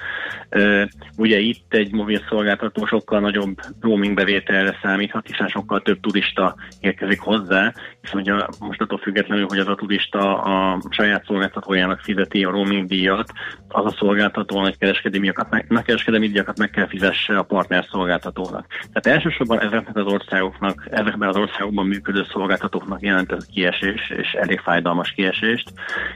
Ugye 1.18 1.40
itt 1.40 1.74
egy 1.74 1.92
mobil 1.92 2.22
szolgáltató 2.30 2.86
sokkal 2.86 3.20
nagyobb 3.20 3.58
roaming 3.82 4.09
bevételre 4.16 4.78
számíthat, 4.82 5.28
hiszen 5.28 5.48
sokkal 5.48 5.82
több 5.82 6.00
turista 6.00 6.56
érkezik 6.80 7.20
hozzá, 7.20 7.74
hiszen 8.02 8.20
ugye 8.20 8.34
most 8.60 8.82
attól 8.82 8.98
függetlenül, 8.98 9.46
hogy 9.48 9.60
az 9.60 9.68
a 9.68 9.76
turista 9.76 10.42
a 10.42 10.82
saját 10.90 11.26
szolgáltatójának 11.26 12.00
fizeti 12.00 12.44
a 12.44 12.52
roaming 12.52 12.88
díjat, 12.88 13.32
az 13.68 13.86
a 13.86 13.96
szolgáltató 13.98 14.62
nagy 14.62 14.78
kereskedelmi 14.78 16.28
díjakat 16.28 16.58
meg 16.58 16.70
kell 16.70 16.88
fizesse 16.88 17.38
a 17.38 17.44
partner 17.44 17.86
szolgáltatónak. 17.92 18.68
Tehát 18.68 19.18
elsősorban 19.18 19.60
ezek 19.62 19.80
ezeknek 19.80 20.06
az 20.06 20.14
országoknak, 20.14 20.88
ezekben 20.92 21.30
az 21.30 21.36
országokban 21.36 21.88
működő 21.88 22.26
szolgáltatóknak 22.32 23.02
jelent 23.02 23.32
ez 23.32 23.46
kiesés, 23.46 24.10
és 24.10 24.32
elég 24.32 24.60
fájdalmas 24.60 25.12
kiesést. 25.12 25.72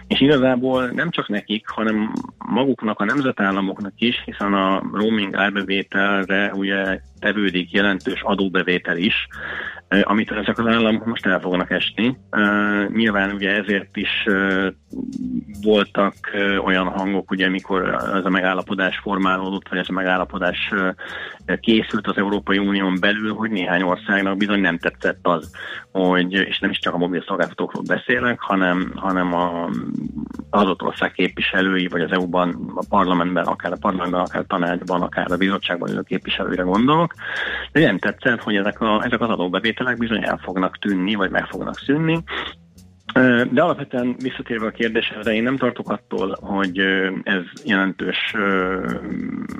És 0.08 0.22
igazából 0.22 0.86
nem 0.86 1.10
csak 1.10 1.28
nekik, 1.28 1.68
hanem 1.68 2.14
maguknak, 2.38 3.00
a 3.00 3.06
nemzetállamoknak 3.06 3.94
is, 3.98 4.22
hiszen 4.26 4.54
a 4.54 4.84
roaming 4.94 5.36
árbevételre 5.36 6.52
ugye 6.54 7.00
tevődik 7.20 7.72
jelentős 7.84 8.22
adóbevétel 8.22 8.98
is, 8.98 9.28
amit 10.02 10.32
ezek 10.32 10.58
az 10.58 10.68
államok 10.68 11.06
most 11.06 11.26
el 11.26 11.40
fognak 11.40 11.72
esni. 11.72 12.18
Nyilván 12.94 13.32
ugye 13.32 13.50
ezért 13.50 13.98
is 13.98 14.26
voltak 15.62 16.14
olyan 16.66 16.88
hangok, 16.88 17.32
ugye, 17.32 17.50
mikor 17.50 17.88
ez 18.14 18.26
a 18.26 18.30
megállapodás 18.30 18.98
formálódott, 18.98 19.70
vagy 19.70 19.78
ez 19.78 19.90
a 19.90 19.94
megállapodás 19.94 20.74
készült 21.60 22.08
az 22.08 22.18
Európai 22.18 22.58
Unión 22.58 22.98
belül, 23.00 23.34
hogy 23.34 23.52
néhány 23.52 23.82
országnak 23.82 24.38
bizony 24.38 24.60
nem 24.60 24.78
tetszett 24.78 25.20
az, 25.22 25.52
hogy, 25.92 26.34
és 26.34 26.60
nem 26.60 26.70
is 26.70 26.80
csak 26.80 26.94
a 26.94 26.98
mobil 26.98 27.24
szolgáltatókról 27.28 27.84
beszélek, 27.88 28.40
hanem, 28.40 28.92
hanem 28.96 29.34
a, 29.34 29.70
adott 30.50 30.82
ország 30.82 31.12
képviselői, 31.12 31.88
vagy 31.88 32.02
az 32.02 32.12
EU-ban, 32.12 32.72
a 32.76 32.86
parlamentben, 32.90 33.46
akár 33.46 33.72
a 33.72 33.78
parlamentben, 33.80 34.22
akár 34.22 34.42
a 34.42 34.48
tanácsban, 34.48 35.02
akár 35.02 35.32
a 35.32 35.38
bizottságban 35.38 35.90
ülő 35.90 36.02
képviselőire 36.02 36.64
gondolok, 36.64 37.14
nem 37.82 37.98
tetszett, 37.98 38.42
hogy 38.42 38.56
ezek, 38.56 38.82
a, 38.82 39.04
ezek 39.06 39.22
az 39.22 39.30
adóbevételek 39.30 39.98
bizony 39.98 40.24
el 40.24 40.40
fognak 40.44 40.78
tűnni, 40.78 41.16
vagy 41.16 41.30
meg 41.30 41.46
fognak 41.46 41.78
szűnni, 41.78 42.24
de 43.52 43.62
alapvetően 43.62 44.16
visszatérve 44.20 44.66
a 44.66 44.72
kérdésre, 44.72 45.34
én 45.34 45.44
nem 45.44 45.58
tartok 45.58 45.90
attól, 45.90 46.38
hogy 46.42 46.80
ez 47.24 47.42
jelentős, 47.66 48.36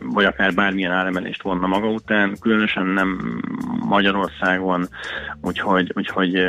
vagy 0.04 0.26
akár 0.26 0.54
bármilyen 0.54 0.92
áremelést 0.92 1.42
vonna 1.42 1.68
maga 1.68 1.88
után, 1.88 2.36
különösen 2.40 2.86
nem 2.86 3.42
Magyarországon, 3.88 4.88
úgyhogy, 5.42 5.92
úgyhogy 5.96 6.48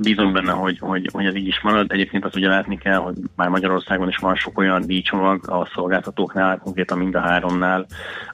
bízom 0.00 0.32
benne, 0.32 0.52
hogy, 0.52 0.78
hogy, 0.78 1.08
hogy 1.12 1.26
ez 1.26 1.34
így 1.34 1.46
is 1.46 1.60
marad. 1.60 1.92
Egyébként 1.92 2.24
azt 2.24 2.36
ugye 2.36 2.48
látni 2.48 2.78
kell, 2.78 2.98
hogy 2.98 3.14
már 3.36 3.48
Magyarországon 3.48 4.08
is 4.08 4.16
van 4.16 4.34
sok 4.34 4.58
olyan 4.58 4.86
díjcsomag 4.86 5.50
a 5.50 5.68
szolgáltatóknál, 5.74 6.58
konkrétan 6.58 6.98
mind 6.98 7.14
a 7.14 7.20
háromnál, 7.20 7.86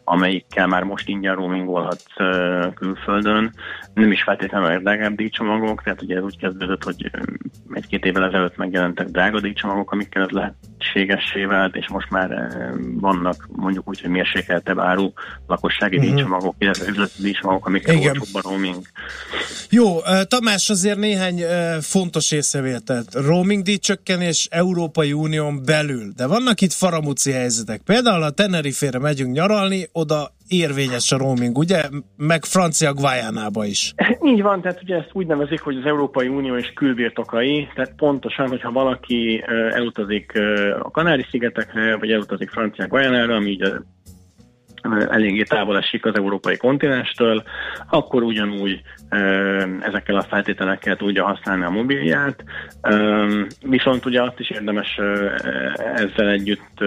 amelyikkel 0.04 0.66
már 0.66 0.82
most 0.82 1.08
ingyen 1.08 1.34
roamingolhatsz 1.34 2.14
külföldön. 2.74 3.52
Nem 3.94 4.12
is 4.12 4.22
feltétlenül 4.22 4.68
a 4.68 4.78
drágább 4.78 5.14
díjcsomagok, 5.14 5.82
tehát 5.82 6.02
ugye 6.02 6.16
ez 6.16 6.22
úgy 6.22 6.38
kezdődött, 6.38 6.84
hogy 6.84 7.10
egy-két 7.72 8.04
évvel 8.04 8.24
ezelőtt 8.24 8.56
megjelentek 8.56 9.06
drága 9.06 9.40
díjcsomagok, 9.40 9.92
amikkel 9.92 10.22
ez 10.22 10.28
lehetségessé 10.28 11.44
vált, 11.44 11.76
és 11.76 11.88
most 11.88 12.10
már 12.10 12.48
vannak 12.94 13.48
mondjuk 13.52 13.88
úgy, 13.88 14.00
hogy 14.00 14.10
mérsékeltebb 14.10 14.78
áru 14.78 15.12
lakossági 15.46 15.96
uh-huh. 15.96 16.14
díjcsomagok, 16.14 16.54
illetve 16.58 16.88
üzleti 16.88 17.22
díjcsomagok, 17.22 17.66
amikkel 17.66 17.96
olcsóbb 17.96 18.34
a 18.34 18.40
roaming. 18.42 18.82
Jó, 19.70 19.98
Tamás, 20.28 20.70
azért 20.70 20.98
néhány 20.98 21.42
fontos 21.80 22.30
észrevételt. 22.30 23.14
Roaming 23.14 23.62
díjcsökkenés 23.62 24.48
Európai 24.50 25.12
Unión 25.12 25.62
belül, 25.64 26.12
de 26.16 26.26
vannak 26.26 26.60
itt 26.60 26.72
faramúci 26.72 27.32
helyzetek. 27.32 27.80
Például 27.80 28.22
a 28.22 28.30
Tenerife-re 28.30 28.98
megyünk 28.98 29.32
nyaralni, 29.32 29.88
oda 29.92 30.34
érvényes 30.52 31.12
a 31.12 31.16
roaming, 31.16 31.58
ugye? 31.58 31.82
Meg 32.16 32.44
francia 32.44 32.92
Guyanába 32.92 33.64
is. 33.64 33.94
Így 34.32 34.42
van, 34.42 34.60
tehát 34.60 34.82
ugye 34.82 34.96
ezt 34.96 35.10
úgy 35.12 35.26
nevezik, 35.26 35.60
hogy 35.60 35.76
az 35.76 35.84
Európai 35.84 36.28
Unió 36.28 36.56
és 36.56 36.72
külbirtokai, 36.74 37.68
tehát 37.74 37.94
pontosan, 37.96 38.48
hogyha 38.48 38.72
valaki 38.72 39.44
elutazik 39.72 40.32
a 40.82 40.90
Kanári-szigetekre, 40.90 41.96
vagy 41.96 42.10
elutazik 42.10 42.50
francia 42.50 42.86
Guyanára, 42.86 43.34
ami 43.34 43.50
ugye 43.50 43.70
eléggé 45.08 45.42
távol 45.42 45.78
esik 45.78 46.06
az 46.06 46.14
európai 46.14 46.56
kontinenstől, 46.56 47.42
akkor 47.90 48.22
ugyanúgy 48.22 48.82
ezekkel 49.80 50.16
a 50.16 50.22
feltételekkel 50.22 50.96
tudja 50.96 51.24
használni 51.24 51.64
a 51.64 51.70
mobilját. 51.70 52.44
Viszont 53.62 54.06
ugye 54.06 54.22
azt 54.22 54.40
is 54.40 54.50
érdemes 54.50 55.00
ezzel 55.94 56.28
együtt 56.28 56.84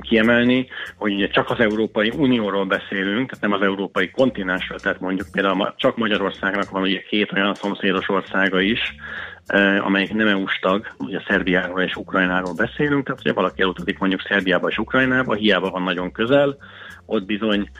kiemelni, 0.00 0.66
hogy 0.96 1.14
ugye 1.14 1.28
csak 1.28 1.50
az 1.50 1.60
Európai 1.60 2.12
Unióról 2.16 2.64
beszélünk, 2.64 3.30
tehát 3.30 3.44
nem 3.44 3.52
az 3.52 3.62
európai 3.62 4.10
kontinensről, 4.10 4.78
tehát 4.78 5.00
mondjuk 5.00 5.28
például 5.32 5.74
csak 5.76 5.96
Magyarországnak 5.96 6.70
van 6.70 6.82
ugye 6.82 7.02
két 7.02 7.32
olyan 7.32 7.54
szomszédos 7.54 8.08
országa 8.08 8.60
is, 8.60 8.94
amelyik 9.80 10.12
nem 10.12 10.28
EU-s 10.28 10.58
tag, 10.58 10.86
ugye 10.98 11.20
Szerbiáról 11.28 11.82
és 11.82 11.94
Ukrajnáról 11.96 12.54
beszélünk, 12.54 13.04
tehát 13.04 13.20
ugye 13.20 13.32
valaki 13.32 13.62
elutazik 13.62 13.98
mondjuk 13.98 14.22
Szerbiába 14.28 14.68
és 14.68 14.78
Ukrajnába, 14.78 15.34
hiába 15.34 15.70
van 15.70 15.82
nagyon 15.82 16.12
közel, 16.12 16.56
ott 17.10 17.24
bizony 17.24 17.70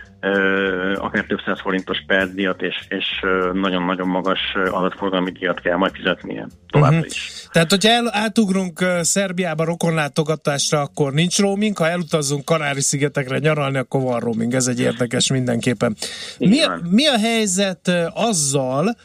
akár 0.96 1.24
több 1.24 1.40
száz 1.44 1.60
forintos 1.60 1.98
percdíjat 2.06 2.62
és, 2.62 2.86
és 2.88 3.06
nagyon-nagyon 3.52 4.08
magas 4.08 4.40
adatforgalmi 4.70 5.30
díjat 5.30 5.60
kell 5.60 5.76
majd 5.76 5.92
fizetnie 5.94 6.46
továbbra 6.70 6.96
uh-huh. 6.96 7.10
is. 7.10 7.46
Tehát, 7.50 7.70
hogyha 7.70 7.90
el, 7.90 8.10
átugrunk 8.12 8.84
Szerbiába 9.00 9.64
rokonlátogatásra, 9.64 10.80
akkor 10.80 11.12
nincs 11.12 11.38
roaming, 11.38 11.76
ha 11.76 11.88
elutazzunk 11.88 12.44
Kanári-szigetekre 12.44 13.38
nyaralni, 13.38 13.78
akkor 13.78 14.02
van 14.02 14.20
roaming. 14.20 14.54
Ez 14.54 14.66
egy 14.66 14.80
érdekes 14.80 15.30
mindenképpen. 15.30 15.96
Mi 16.38 16.58
mi 16.90 17.06
a 17.06 17.18
helyzet 17.18 17.92
azzal, 18.14 18.96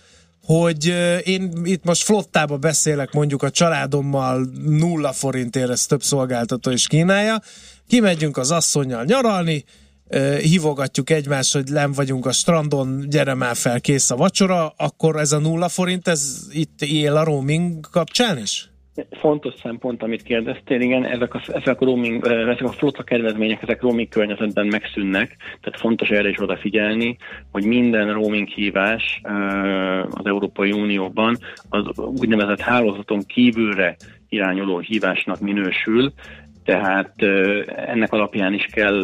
hogy 0.45 0.85
én 1.23 1.51
itt 1.63 1.83
most 1.83 2.03
flottába 2.03 2.57
beszélek 2.57 3.11
mondjuk 3.11 3.43
a 3.43 3.49
családommal 3.49 4.47
nulla 4.65 5.11
forintért, 5.11 5.69
ezt 5.69 5.89
több 5.89 6.03
szolgáltató 6.03 6.71
is 6.71 6.87
kínálja, 6.87 7.41
kimegyünk 7.87 8.37
az 8.37 8.51
asszonynal 8.51 9.03
nyaralni, 9.03 9.63
hívogatjuk 10.41 11.09
egymást, 11.09 11.53
hogy 11.53 11.71
nem 11.71 11.91
vagyunk 11.91 12.25
a 12.25 12.31
strandon, 12.31 13.05
gyere 13.09 13.33
már 13.33 13.55
fel, 13.55 13.81
kész 13.81 14.11
a 14.11 14.15
vacsora, 14.15 14.73
akkor 14.77 15.19
ez 15.19 15.31
a 15.31 15.39
nulla 15.39 15.69
forint, 15.69 16.07
ez 16.07 16.39
itt 16.51 16.81
él 16.81 17.15
a 17.15 17.23
roaming 17.23 17.89
kapcsán 17.91 18.37
is? 18.37 18.72
Fontos 19.11 19.53
szempont, 19.61 20.03
amit 20.03 20.23
kérdeztél, 20.23 20.81
igen, 20.81 21.05
ezek 21.05 21.33
a, 21.33 21.41
ezek 21.47 21.81
a, 21.81 21.85
roaming, 21.85 22.27
ezek 22.27 22.61
a 22.61 22.71
flotta 22.71 23.03
kedvezmények, 23.03 23.61
ezek 23.61 23.81
roaming 23.81 24.09
környezetben 24.09 24.67
megszűnnek, 24.67 25.37
tehát 25.61 25.79
fontos 25.79 26.09
erre 26.09 26.29
is 26.29 26.41
odafigyelni, 26.41 27.17
hogy 27.51 27.65
minden 27.65 28.13
roaming 28.13 28.47
hívás 28.47 29.21
az 30.09 30.25
Európai 30.25 30.71
Unióban 30.71 31.37
az 31.69 31.97
úgynevezett 31.97 32.59
hálózaton 32.59 33.23
kívülre 33.25 33.95
irányuló 34.29 34.79
hívásnak 34.79 35.39
minősül, 35.39 36.13
tehát 36.63 37.21
ennek 37.75 38.13
alapján 38.13 38.53
is 38.53 38.65
kell 38.71 39.03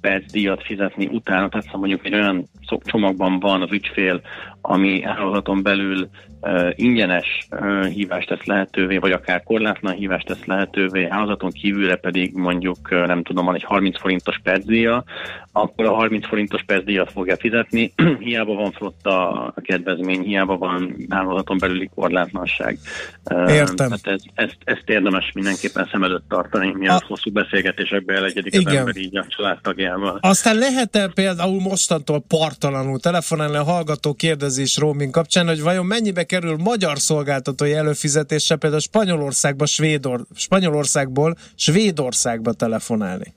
percdíjat 0.00 0.62
fizetni 0.62 1.06
utána, 1.06 1.48
tehát 1.48 1.64
szóval 1.64 1.80
mondjuk 1.80 2.06
egy 2.06 2.14
olyan 2.14 2.44
csomagban 2.84 3.38
van 3.38 3.62
az 3.62 3.72
ügyfél, 3.72 4.20
ami 4.60 5.02
hálózaton 5.02 5.62
belül 5.62 6.08
uh, 6.40 6.70
ingyenes 6.74 7.48
uh, 7.50 7.86
hívást 7.86 8.28
tesz 8.28 8.44
lehetővé, 8.44 8.98
vagy 8.98 9.12
akár 9.12 9.42
korlátlan 9.42 9.94
hívást 9.94 10.26
tesz 10.26 10.44
lehetővé, 10.44 11.08
hálózaton 11.08 11.50
kívülre 11.50 11.96
pedig 11.96 12.34
mondjuk, 12.34 12.78
uh, 12.90 13.06
nem 13.06 13.22
tudom, 13.22 13.44
van 13.44 13.54
egy 13.54 13.64
30 13.64 14.00
forintos 14.00 14.40
percdíja, 14.42 15.04
akkor 15.52 15.86
a 15.86 15.94
30 15.94 16.26
forintos 16.26 16.62
percdíjat 16.66 17.12
fogja 17.12 17.36
fizetni, 17.36 17.92
hiába 18.18 18.54
van 18.54 18.72
flotta 18.72 19.30
a 19.30 19.60
kedvezmény, 19.60 20.22
hiába 20.22 20.56
van 20.56 20.96
hálózaton 21.08 21.58
belüli 21.58 21.90
korlátlanság. 21.94 22.78
Értem. 23.48 23.76
Tehát 23.76 24.06
ez, 24.06 24.22
ezt, 24.34 24.56
ezt 24.64 24.82
érdemes 24.86 25.30
mindenképpen 25.34 25.88
szem 25.92 26.02
előtt 26.02 26.28
tartani, 26.28 26.72
mielőtt 26.74 27.00
a... 27.00 27.06
hosszú 27.06 27.32
beszélgetésekbe 27.32 28.14
elegyedik 28.14 28.66
az 28.66 28.74
ember 28.74 28.96
így 28.96 29.16
a 29.16 29.24
családtagjával. 29.28 30.18
Aztán 30.20 30.56
lehet-e 30.56 31.08
például 31.14 31.60
mostantól 31.60 32.24
partalanul 32.28 33.00
telefonálni 33.00 33.56
a 33.56 33.64
hallgató 33.64 34.14
kérdezi 34.14 34.47
is 34.56 34.76
roaming 34.76 35.10
kapcsán, 35.10 35.46
hogy 35.46 35.62
vajon 35.62 35.86
mennyibe 35.86 36.24
kerül 36.24 36.56
magyar 36.56 36.98
szolgáltatói 36.98 37.72
előfizetése 37.72 38.56
például 38.56 38.80
Spanyolországba, 38.80 39.66
Svédor, 39.66 40.20
Spanyolországból 40.34 41.34
Svédországba 41.54 42.52
telefonálni? 42.52 43.34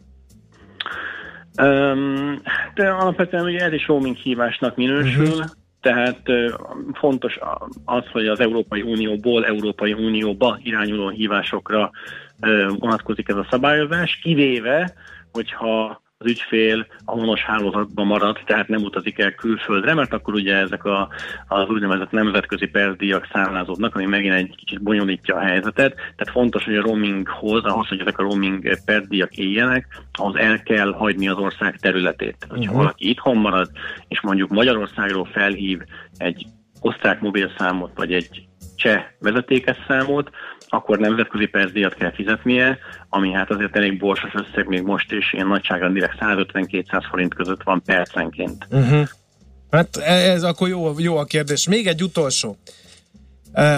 Um, 1.62 2.42
de 2.74 2.90
alapvetően 2.90 3.44
ugye 3.46 3.60
ez 3.60 3.74
is 3.74 3.88
roaming 3.88 4.16
hívásnak 4.16 4.76
minősül, 4.76 5.28
uh-huh. 5.28 5.46
tehát 5.82 6.22
uh, 6.26 6.54
fontos 6.94 7.40
az, 7.86 8.04
hogy 8.12 8.28
az 8.28 8.40
Európai 8.40 8.82
Unióból 8.82 9.46
Európai 9.46 9.94
Unióba 9.94 10.60
irányuló 10.64 11.10
hívásokra 11.10 11.92
uh, 12.42 12.78
vonatkozik 12.80 13.30
ez 13.30 13.36
a 13.36 13.48
szabályozás, 13.50 14.20
kivéve, 14.24 14.94
hogyha 15.32 16.02
az 16.22 16.30
ügyfél 16.30 16.88
a 17.06 17.12
honos 17.12 17.42
hálózatban 17.42 18.06
marad, 18.06 18.40
tehát 18.46 18.68
nem 18.68 18.84
utazik 18.84 19.20
el 19.20 19.32
külföldre, 19.32 19.94
mert 19.94 20.14
akkor 20.14 20.34
ugye 20.34 20.56
ezek 20.56 20.84
a, 20.84 21.10
az 21.48 21.70
úgynevezett 21.70 22.12
nemzetközi 22.12 22.66
percdíjak 22.66 23.28
számlázódnak, 23.34 23.96
ami 23.96 24.06
megint 24.06 24.34
egy 24.34 24.56
kicsit 24.56 24.82
bonyolítja 24.82 25.36
a 25.36 25.40
helyzetet. 25.40 25.94
Tehát 25.96 26.32
fontos, 26.32 26.64
hogy 26.64 26.76
a 26.76 26.82
roaminghoz, 26.82 27.64
ahhoz, 27.64 27.88
hogy 27.88 28.00
ezek 28.00 28.18
a 28.18 28.24
roaming 28.24 28.78
percdíjak 28.86 29.38
éljenek, 29.38 29.88
ahhoz 30.12 30.36
el 30.36 30.64
kell 30.64 30.94
hagyni 30.94 31.28
az 31.28 31.38
ország 31.38 31.78
területét. 31.78 32.46
Hogyha 32.50 32.64
uh-huh. 32.64 32.78
valaki 32.78 33.10
itthon 33.10 33.38
marad, 33.38 33.70
és 34.08 34.22
mondjuk 34.22 34.50
Magyarországról 34.50 35.26
felhív 35.26 35.80
egy 36.18 36.46
osztrák 36.82 37.22
mobilszámot, 37.22 37.92
vagy 37.96 38.14
egy 38.14 38.48
cseh 38.76 39.04
vezetékes 39.20 39.78
számot, 39.88 40.30
akkor 40.74 40.98
nemzetközi 40.98 41.46
percdíjat 41.46 41.94
kell 41.94 42.14
fizetnie, 42.14 42.78
ami 43.10 43.32
hát 43.32 43.50
azért 43.50 43.76
elég 43.76 43.98
borsos 43.98 44.34
összeg 44.34 44.68
még 44.68 44.82
most 44.82 45.12
is, 45.12 45.34
ilyen 45.34 45.48
nagyságrendileg 45.48 46.16
150-200 46.20 47.04
forint 47.10 47.34
között 47.34 47.64
van 47.64 47.82
percenként. 47.86 48.68
Uh-huh. 48.72 49.08
Hát 49.72 49.98
ez 49.98 50.44
akkor 50.44 50.68
jó, 50.68 51.00
jó 51.00 51.18
a 51.18 51.24
kérdés. 51.24 51.68
Még 51.68 51.88
egy 51.88 52.04
utolsó. 52.04 52.58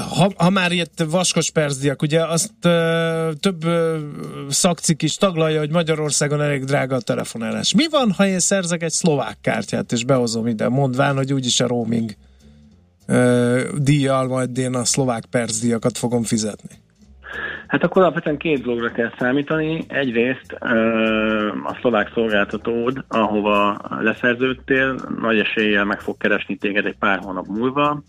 Ha, 0.10 0.32
ha 0.38 0.50
már 0.50 0.72
itt 0.72 1.04
vaskos 1.10 1.52
percdiak, 1.52 2.02
ugye 2.02 2.26
azt 2.26 2.52
uh, 2.64 3.34
több 3.40 3.66
uh, 3.66 3.98
szakcik 4.50 5.02
is 5.02 5.16
taglalja, 5.16 5.60
hogy 5.60 5.72
Magyarországon 5.72 6.42
elég 6.42 6.64
drága 6.64 6.96
a 6.96 7.02
telefonálás. 7.02 7.74
Mi 7.74 7.88
van, 7.90 8.12
ha 8.12 8.28
én 8.28 8.40
szerzek 8.40 8.84
egy 8.84 8.92
szlovák 8.92 9.38
kártyát, 9.42 9.92
és 9.92 10.04
behozom 10.04 10.48
ide, 10.48 10.70
mondván, 10.70 11.16
hogy 11.16 11.34
úgyis 11.34 11.60
a 11.60 11.68
roaming 11.68 12.16
díjjal 13.78 14.28
majd 14.28 14.58
én 14.58 14.76
a 14.76 14.86
szlovák 14.86 15.26
percdiakat 15.26 15.98
fogom 15.98 16.24
fizetni? 16.24 16.83
Hát 17.68 17.84
akkor 17.84 18.02
alapvetően 18.02 18.38
két 18.38 18.64
dologra 18.64 18.92
kell 18.92 19.12
számítani. 19.18 19.86
Egyrészt 19.88 20.52
a 21.64 21.78
szlovák 21.80 22.12
szolgáltatód, 22.14 23.06
ahova 23.08 23.78
leszerződtél, 24.00 24.96
nagy 25.20 25.40
eséllyel 25.40 25.86
meg 25.86 26.02
fog 26.02 26.18
keresni 26.18 26.56
téged 26.56 26.86
egy 26.86 26.98
pár 27.00 27.20
hónap 27.20 27.46
múlva, 27.46 28.04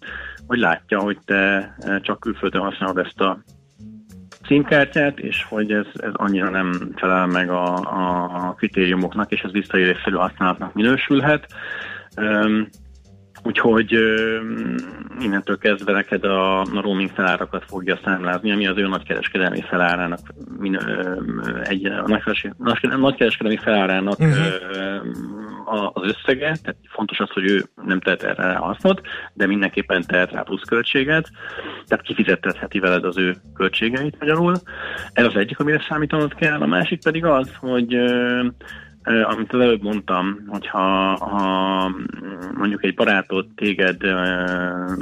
hogy 0.47 0.59
látja, 0.59 0.99
hogy 0.99 1.19
te 1.25 1.75
csak 2.01 2.21
külföldön 2.21 2.63
használod 2.63 2.99
ezt 2.99 3.21
a 3.21 3.39
címkártyát, 4.47 5.19
és 5.19 5.45
hogy 5.49 5.73
ez, 5.73 5.87
ez 5.95 6.13
annyira 6.13 6.51
nem 6.51 6.93
felel 6.97 7.27
meg 7.27 7.51
a, 7.51 7.75
a 8.49 8.55
kritériumoknak, 8.57 9.31
és 9.33 9.41
ez 9.41 9.51
visszaélésszerű 9.51 10.17
használatnak 10.17 10.75
minősülhet. 10.75 11.47
Úgyhogy 13.47 13.99
innentől 15.21 15.59
kezdve 15.59 15.93
neked 15.93 16.25
a, 16.25 16.61
a 16.61 16.81
roaming 16.81 17.11
felárakat 17.11 17.65
fogja 17.67 17.99
számlázni, 18.05 18.53
ami 18.53 18.67
az 18.67 18.77
ő 18.77 18.87
nagykereskedelmi 18.87 19.61
felárának, 19.61 20.19
egy, 21.63 21.87
a 21.87 22.21
nagykereskedelmi 22.97 23.57
felárának 23.57 24.19
uh-huh. 24.19 24.37
a, 25.65 25.91
az 25.95 26.03
összege, 26.03 26.57
tehát 26.63 26.77
fontos 26.89 27.19
az, 27.19 27.31
hogy 27.31 27.51
ő 27.51 27.65
nem 27.87 28.01
tehet 28.01 28.23
erre 28.23 28.43
rá 28.43 28.57
hasznot, 28.57 29.01
de 29.33 29.47
mindenképpen 29.47 30.03
tehet 30.07 30.33
rá 30.33 30.43
plusz 30.43 30.65
költséget, 30.69 31.31
tehát 31.87 32.05
kifizetetheti 32.05 32.79
veled 32.79 33.05
az 33.05 33.19
ő 33.19 33.37
költségeit 33.55 34.19
magyarul. 34.19 34.55
Ez 35.13 35.25
az 35.25 35.37
egyik, 35.37 35.59
amire 35.59 35.85
számítanod 35.89 36.35
kell, 36.35 36.61
a 36.61 36.67
másik 36.67 37.03
pedig 37.03 37.25
az, 37.25 37.51
hogy 37.61 37.95
ö, 37.95 38.05
ö, 38.05 38.47
amit 39.05 39.53
az 39.53 39.61
előbb 39.61 39.83
mondtam, 39.83 40.45
hogyha 40.47 41.17
ha 41.17 41.91
mondjuk 42.55 42.85
egy 42.85 42.95
barátod 42.95 43.47
téged 43.55 44.03
ö, 44.03 44.45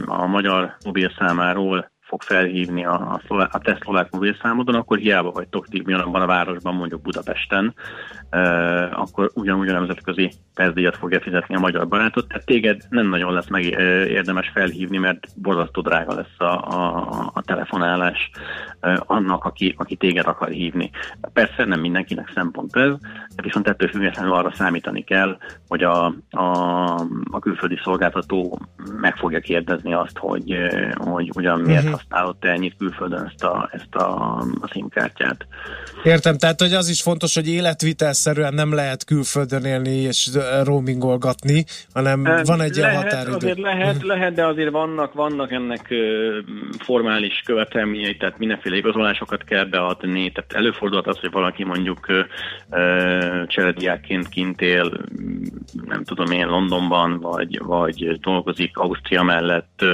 a 0.07 0.27
magyar 0.27 0.77
mobilszámáról 0.85 1.91
fog 2.01 2.23
felhívni 2.23 2.85
a, 2.85 3.21
a, 3.29 3.49
a 3.51 3.59
te 3.59 3.79
szlovák 3.81 4.11
mobilszámodon, 4.11 4.75
akkor 4.75 4.99
hiába 4.99 5.31
vagytok 5.31 5.69
ti 5.69 5.83
ugyanabban 5.85 6.23
a 6.23 6.27
városban, 6.27 6.75
mondjuk 6.75 7.03
Budapesten, 7.03 7.75
akkor 8.93 9.31
ugyanúgy 9.35 9.69
a 9.69 9.73
nemzetközi 9.73 10.33
percdíjat 10.55 10.97
fogja 10.97 11.21
fizetni 11.21 11.55
a 11.55 11.59
magyar 11.59 11.89
barátot, 11.89 12.29
tehát 12.29 12.47
téged 12.47 12.83
nem 12.89 13.09
nagyon 13.09 13.33
lesz 13.33 13.49
meg 13.49 13.65
érdemes 14.09 14.51
felhívni, 14.55 14.99
mert 14.99 15.27
borzasztó 15.37 15.81
drága 15.81 16.15
lesz 16.15 16.39
a, 16.39 16.45
a, 16.45 17.31
a 17.35 17.43
telefonálás 17.43 18.31
annak, 19.07 19.45
aki, 19.45 19.75
aki 19.79 19.97
téged 19.97 20.27
akar 20.27 20.49
hívni. 20.49 20.91
Persze 21.33 21.65
nem 21.65 21.81
mindenkinek 21.81 22.31
szempont 22.35 22.77
ez, 22.77 22.93
de 23.37 23.43
viszont 23.43 23.69
ettől 23.69 23.89
függetlenül 23.89 24.33
arra 24.33 24.53
számítani 24.57 25.05
kell, 25.05 25.37
hogy 25.69 25.83
a, 25.83 26.07
a, 26.31 26.47
a 27.31 27.39
külföldi 27.41 27.79
szolgáltató 27.85 28.61
meg 29.01 29.17
fogja 29.17 29.41
kérdezni 29.41 29.95
azt, 29.95 30.19
hogy, 30.19 30.57
hogy 30.95 31.31
ugyan 31.35 31.61
miért 31.61 31.83
uh-huh. 31.83 31.99
használod 32.01 32.37
te 32.37 32.49
ennyit 32.49 32.77
külföldön 32.79 33.25
ezt 33.33 33.45
a, 33.45 33.69
ezt 33.73 33.95
a, 33.95 34.37
a 34.61 34.67
SIM-kártyát. 34.73 35.47
Értem, 36.03 36.39
tehát 36.39 36.61
hogy 36.61 36.73
az 36.73 36.89
is 36.89 37.03
fontos, 37.03 37.35
hogy 37.35 37.49
életvitelszerűen 38.27 38.55
nem 38.55 38.75
lehet 38.75 39.05
külföldön 39.05 39.65
élni 39.65 39.97
és 39.97 40.31
roamingolgatni, 40.65 41.65
hanem 41.93 42.23
van 42.45 42.61
egy 42.61 42.77
ilyen 42.77 42.95
határidő. 42.95 43.35
Azért 43.35 43.59
lehet, 43.59 44.03
lehet, 44.03 44.35
de 44.35 44.47
azért 44.47 44.71
vannak, 44.71 45.13
vannak 45.13 45.53
ennek 45.53 45.95
formális 46.79 47.43
követelményei, 47.45 48.17
tehát 48.17 48.39
mindenféle 48.39 48.77
igazolásokat 48.77 49.45
kell 49.45 49.65
beadni, 49.65 50.33
tehát 50.33 50.53
előfordulhat 50.53 51.07
az, 51.07 51.19
hogy 51.19 51.31
valaki 51.31 51.65
mondjuk 51.65 52.07
cserediákként 53.47 54.29
kint 54.29 54.61
él, 54.61 54.93
nem 55.87 56.05
tudom 56.05 56.31
én, 56.31 56.47
Londonban, 56.47 57.21
vagy, 57.21 57.59
vagy 57.63 58.21
dolgozik 58.21 58.77
Ausztria 58.77 59.23
mellett 59.23 59.85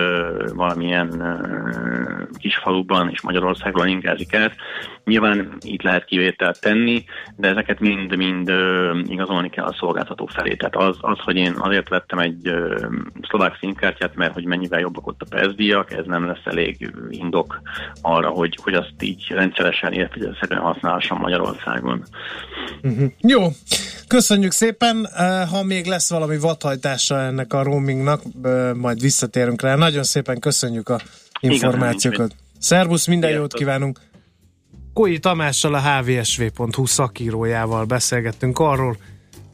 valamilyen 0.55 1.09
kis 2.39 2.57
faluban, 2.57 3.11
és 3.11 3.20
Magyarországon 3.20 3.89
ingázik 3.89 4.35
át. 4.35 4.55
Nyilván 5.05 5.57
itt 5.61 5.83
lehet 5.83 6.05
kivételt 6.05 6.61
tenni, 6.61 7.05
de 7.37 7.49
ezeket 7.49 7.81
mind-mind 8.19 9.11
igazolni 9.11 9.51
kell 9.51 9.64
a 9.64 9.77
szolgáltató 9.79 10.27
felé. 10.27 10.55
Tehát 10.55 10.77
az, 10.77 10.97
az, 11.01 11.19
hogy 11.19 11.37
én 11.37 11.55
azért 11.59 11.89
vettem 11.89 12.19
egy 12.19 12.55
szlovák 13.29 13.57
színkártyát, 13.61 14.14
mert 14.14 14.33
hogy 14.33 14.45
mennyivel 14.45 14.81
jobbak 14.81 15.07
ott 15.07 15.21
a 15.23 15.27
percdíjak, 15.31 15.93
ez 15.93 16.05
nem 16.07 16.27
lesz 16.27 16.45
elég 16.45 16.93
indok 17.11 17.61
arra, 18.03 18.29
hogy, 18.29 18.59
hogy 18.62 18.75
azt 18.75 18.95
így 19.01 19.27
rendszeresen, 19.29 19.93
illetve 19.93 20.57
használhassam 20.57 21.19
Magyarországon. 21.19 22.05
Uh-huh. 22.83 23.11
Jó, 23.21 23.47
köszönjük 24.07 24.53
szépen. 24.53 25.09
Ha 25.51 25.62
még 25.62 25.87
lesz 25.87 26.11
valami 26.11 26.39
vadhajtása 26.39 27.21
ennek 27.21 27.53
a 27.53 27.62
roamingnak, 27.62 28.23
majd 28.75 29.01
visszatérünk 29.01 29.62
rá. 29.62 29.75
Nagyon 29.75 30.03
szépen 30.03 30.39
köszönjük 30.39 30.89
a 30.89 31.01
információkat. 31.41 32.35
Szervusz, 32.59 33.07
minden 33.07 33.31
jót 33.31 33.55
kívánunk! 33.55 33.99
Koi 34.99 35.18
Tamással 35.18 35.74
a 35.74 35.80
hvsv.hu 35.80 36.86
szakírójával 36.86 37.84
beszélgettünk 37.84 38.59
arról, 38.59 38.96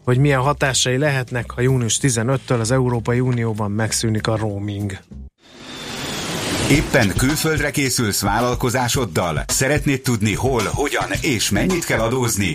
hogy 0.05 0.19
milyen 0.19 0.41
hatásai 0.41 0.99
lehetnek, 0.99 1.51
ha 1.51 1.61
június 1.61 1.99
15-től 2.03 2.61
az 2.61 2.71
Európai 2.71 3.21
Unióban 3.21 3.71
megszűnik 3.71 4.27
a 4.27 4.37
roaming. 4.37 4.99
Éppen 6.71 7.13
külföldre 7.17 7.71
készülsz 7.71 8.23
vállalkozásoddal? 8.23 9.45
Szeretnéd 9.47 10.01
tudni 10.01 10.35
hol, 10.35 10.63
hogyan 10.73 11.11
és 11.21 11.51
mennyit 11.51 11.85
kell 11.85 12.01
adózni? 12.01 12.55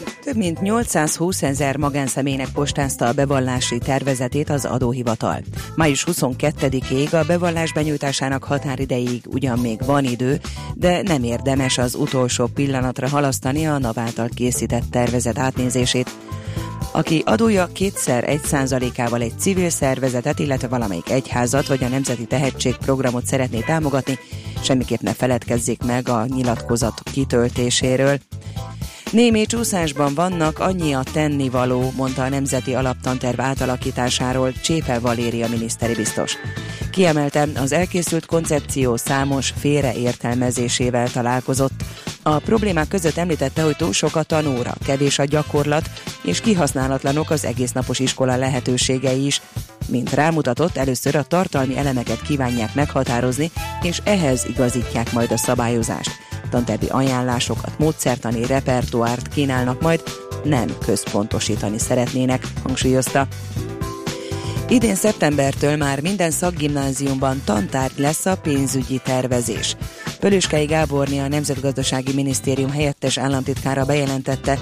Több 0.23 0.35
mint 0.35 0.61
820 0.61 1.41
ezer 1.43 1.77
magánszemélynek 1.77 2.49
postázta 2.53 3.07
a 3.07 3.13
bevallási 3.13 3.77
tervezetét 3.77 4.49
az 4.49 4.65
adóhivatal. 4.65 5.37
Május 5.75 6.05
22-ig 6.11 7.21
a 7.21 7.25
bevallás 7.25 7.73
benyújtásának 7.73 8.43
határidejéig 8.43 9.23
ugyan 9.27 9.59
még 9.59 9.85
van 9.85 10.03
idő, 10.03 10.39
de 10.73 11.01
nem 11.01 11.23
érdemes 11.23 11.77
az 11.77 11.95
utolsó 11.95 12.45
pillanatra 12.45 13.07
halasztani 13.09 13.67
a 13.67 13.77
NAV 13.77 13.99
által 13.99 14.29
készített 14.35 14.89
tervezet 14.91 15.37
átnézését. 15.37 16.11
Aki 16.91 17.23
adója 17.25 17.67
kétszer 17.67 18.29
egy 18.29 18.43
százalékával 18.43 19.21
egy 19.21 19.39
civil 19.39 19.69
szervezetet, 19.69 20.39
illetve 20.39 20.67
valamelyik 20.67 21.09
egyházat 21.09 21.67
vagy 21.67 21.83
a 21.83 21.87
Nemzeti 21.87 22.25
Tehetségprogramot 22.25 23.25
szeretné 23.25 23.59
támogatni, 23.59 24.19
semmiképp 24.63 25.01
ne 25.01 25.13
feledkezzék 25.13 25.83
meg 25.83 26.09
a 26.09 26.25
nyilatkozat 26.25 27.01
kitöltéséről. 27.11 28.17
Némi 29.11 29.45
csúszásban 29.45 30.13
vannak, 30.13 30.59
annyi 30.59 30.93
a 30.93 31.03
tennivaló, 31.13 31.91
mondta 31.95 32.23
a 32.23 32.29
Nemzeti 32.29 32.73
Alaptanterv 32.73 33.39
átalakításáról 33.39 34.51
Csépe 34.51 34.99
Valéria 34.99 35.49
miniszteri 35.49 35.93
biztos. 35.93 36.37
Kiemelte, 36.91 37.47
az 37.55 37.71
elkészült 37.71 38.25
koncepció 38.25 38.95
számos 38.95 39.53
félreértelmezésével 39.59 41.09
találkozott. 41.09 41.83
A 42.21 42.37
problémák 42.37 42.87
között 42.87 43.17
említette, 43.17 43.61
hogy 43.61 43.75
túl 43.75 43.93
sok 43.93 44.15
a 44.15 44.23
tanóra, 44.23 44.73
kevés 44.85 45.19
a 45.19 45.25
gyakorlat, 45.25 45.89
és 46.23 46.41
kihasználatlanok 46.41 47.29
az 47.29 47.45
egésznapos 47.45 47.99
iskola 47.99 48.35
lehetőségei 48.35 49.25
is. 49.25 49.41
Mint 49.87 50.13
rámutatott, 50.13 50.77
először 50.77 51.15
a 51.15 51.23
tartalmi 51.23 51.77
elemeket 51.77 52.21
kívánják 52.21 52.75
meghatározni, 52.75 53.51
és 53.81 54.01
ehhez 54.03 54.45
igazítják 54.45 55.11
majd 55.11 55.31
a 55.31 55.37
szabályozást. 55.37 56.30
Tantervi 56.51 56.87
ajánlásokat, 56.87 57.77
módszertani 57.77 58.45
repertoárt 58.45 59.27
kínálnak 59.27 59.81
majd, 59.81 60.03
nem 60.43 60.67
központosítani 60.85 61.79
szeretnének, 61.79 62.43
hangsúlyozta. 62.63 63.27
Idén 64.67 64.95
szeptembertől 64.95 65.75
már 65.75 66.01
minden 66.01 66.31
szakgimnáziumban 66.31 67.41
tantárgy 67.45 67.99
lesz 67.99 68.25
a 68.25 68.37
pénzügyi 68.37 69.01
tervezés. 69.03 69.75
Pölöskei 70.19 70.65
Gáborni 70.65 71.19
a 71.19 71.27
Nemzetgazdasági 71.27 72.13
Minisztérium 72.13 72.71
helyettes 72.71 73.17
államtitkára 73.17 73.85
bejelentette, 73.85 74.59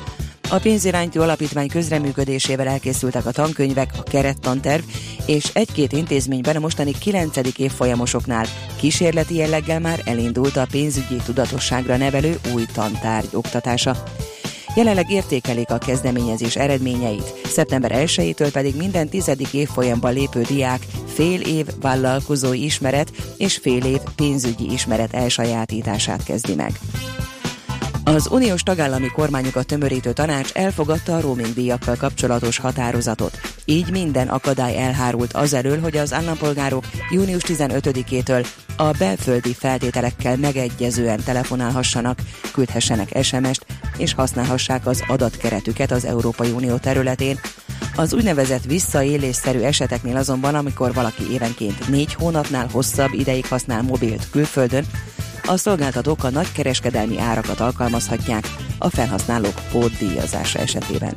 a 0.49 0.59
pénzirányító 0.59 1.21
alapítvány 1.21 1.67
közreműködésével 1.67 2.67
elkészültek 2.67 3.25
a 3.25 3.31
tankönyvek, 3.31 3.89
a 3.97 4.03
kerettanterv, 4.03 4.83
és 5.25 5.49
egy-két 5.53 5.91
intézményben 5.91 6.55
a 6.55 6.59
mostani 6.59 6.91
9. 6.99 7.37
évfolyamosoknál 7.57 8.45
kísérleti 8.79 9.35
jelleggel 9.35 9.79
már 9.79 10.01
elindult 10.05 10.57
a 10.57 10.67
pénzügyi 10.71 11.15
tudatosságra 11.25 11.97
nevelő 11.97 12.39
új 12.53 12.65
tantárgy 12.73 13.29
oktatása. 13.31 14.03
Jelenleg 14.75 15.11
értékelik 15.11 15.69
a 15.69 15.77
kezdeményezés 15.77 16.55
eredményeit, 16.55 17.33
szeptember 17.45 17.91
1-től 17.95 18.49
pedig 18.53 18.75
minden 18.75 19.09
tizedik 19.09 19.53
évfolyamban 19.53 20.13
lépő 20.13 20.41
diák 20.41 20.85
fél 21.13 21.41
év 21.41 21.65
vállalkozói 21.81 22.63
ismeret 22.63 23.11
és 23.37 23.57
fél 23.57 23.85
év 23.85 23.99
pénzügyi 24.15 24.71
ismeret 24.71 25.13
elsajátítását 25.13 26.23
kezdi 26.23 26.55
meg. 26.55 26.79
Az 28.15 28.27
uniós 28.31 28.63
tagállami 28.63 29.07
kormányokat 29.07 29.65
tömörítő 29.65 30.13
tanács 30.13 30.51
elfogadta 30.51 31.15
a 31.15 31.21
roaming 31.21 31.53
díjakkal 31.53 31.95
kapcsolatos 31.95 32.57
határozatot. 32.57 33.39
Így 33.65 33.91
minden 33.91 34.27
akadály 34.27 34.77
elhárult 34.77 35.33
azelől, 35.33 35.79
hogy 35.79 35.97
az 35.97 36.13
állampolgárok 36.13 36.85
június 37.11 37.41
15-től 37.47 38.47
a 38.77 38.91
belföldi 38.97 39.53
feltételekkel 39.53 40.37
megegyezően 40.37 41.23
telefonálhassanak, 41.23 42.19
küldhessenek 42.53 43.23
SMS-t 43.23 43.65
és 43.97 44.13
használhassák 44.13 44.87
az 44.87 45.03
adatkeretüket 45.07 45.91
az 45.91 46.05
Európai 46.05 46.51
Unió 46.51 46.77
területén. 46.77 47.39
Az 47.95 48.13
úgynevezett 48.13 48.63
visszaélésszerű 48.63 49.59
eseteknél 49.59 50.17
azonban, 50.17 50.55
amikor 50.55 50.93
valaki 50.93 51.31
évenként 51.31 51.87
négy 51.87 52.13
hónapnál 52.13 52.67
hosszabb 52.71 53.13
ideig 53.13 53.45
használ 53.45 53.81
mobilt 53.81 54.29
külföldön, 54.29 54.85
a 55.45 55.57
szolgáltatók 55.57 56.23
a 56.23 56.29
nagykereskedelmi 56.29 57.19
árakat 57.19 57.59
alkalmazhatják 57.59 58.47
a 58.77 58.89
felhasználók 58.89 59.61
pótdíjazása 59.71 60.59
esetében. 60.59 61.15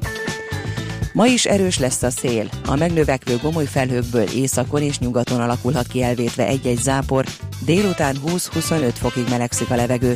Ma 1.12 1.26
is 1.26 1.44
erős 1.44 1.78
lesz 1.78 2.02
a 2.02 2.10
szél. 2.10 2.48
A 2.66 2.76
megnövekvő 2.76 3.36
gomoly 3.36 3.64
felhőkből 3.64 4.28
északon 4.34 4.82
és 4.82 4.98
nyugaton 4.98 5.40
alakulhat 5.40 5.86
ki 5.86 6.02
elvétve 6.02 6.46
egy-egy 6.46 6.78
zápor, 6.82 7.24
délután 7.64 8.16
20-25 8.26 8.92
fokig 8.94 9.28
melegszik 9.28 9.70
a 9.70 9.76
levegő. 9.76 10.14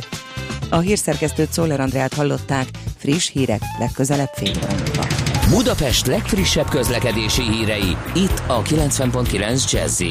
A 0.69 0.77
hírszerkesztőt 0.77 1.51
Szoller 1.51 1.79
Andrát 1.79 2.13
hallották, 2.13 2.67
friss 2.97 3.29
hírek 3.29 3.61
legközelebb 3.79 4.31
fél 4.33 4.57
óra. 4.57 5.16
Budapest 5.49 6.05
legfrissebb 6.05 6.69
közlekedési 6.69 7.41
hírei, 7.41 7.97
itt 8.15 8.41
a 8.47 8.61
90.9 8.61 9.71
jazz 9.71 10.01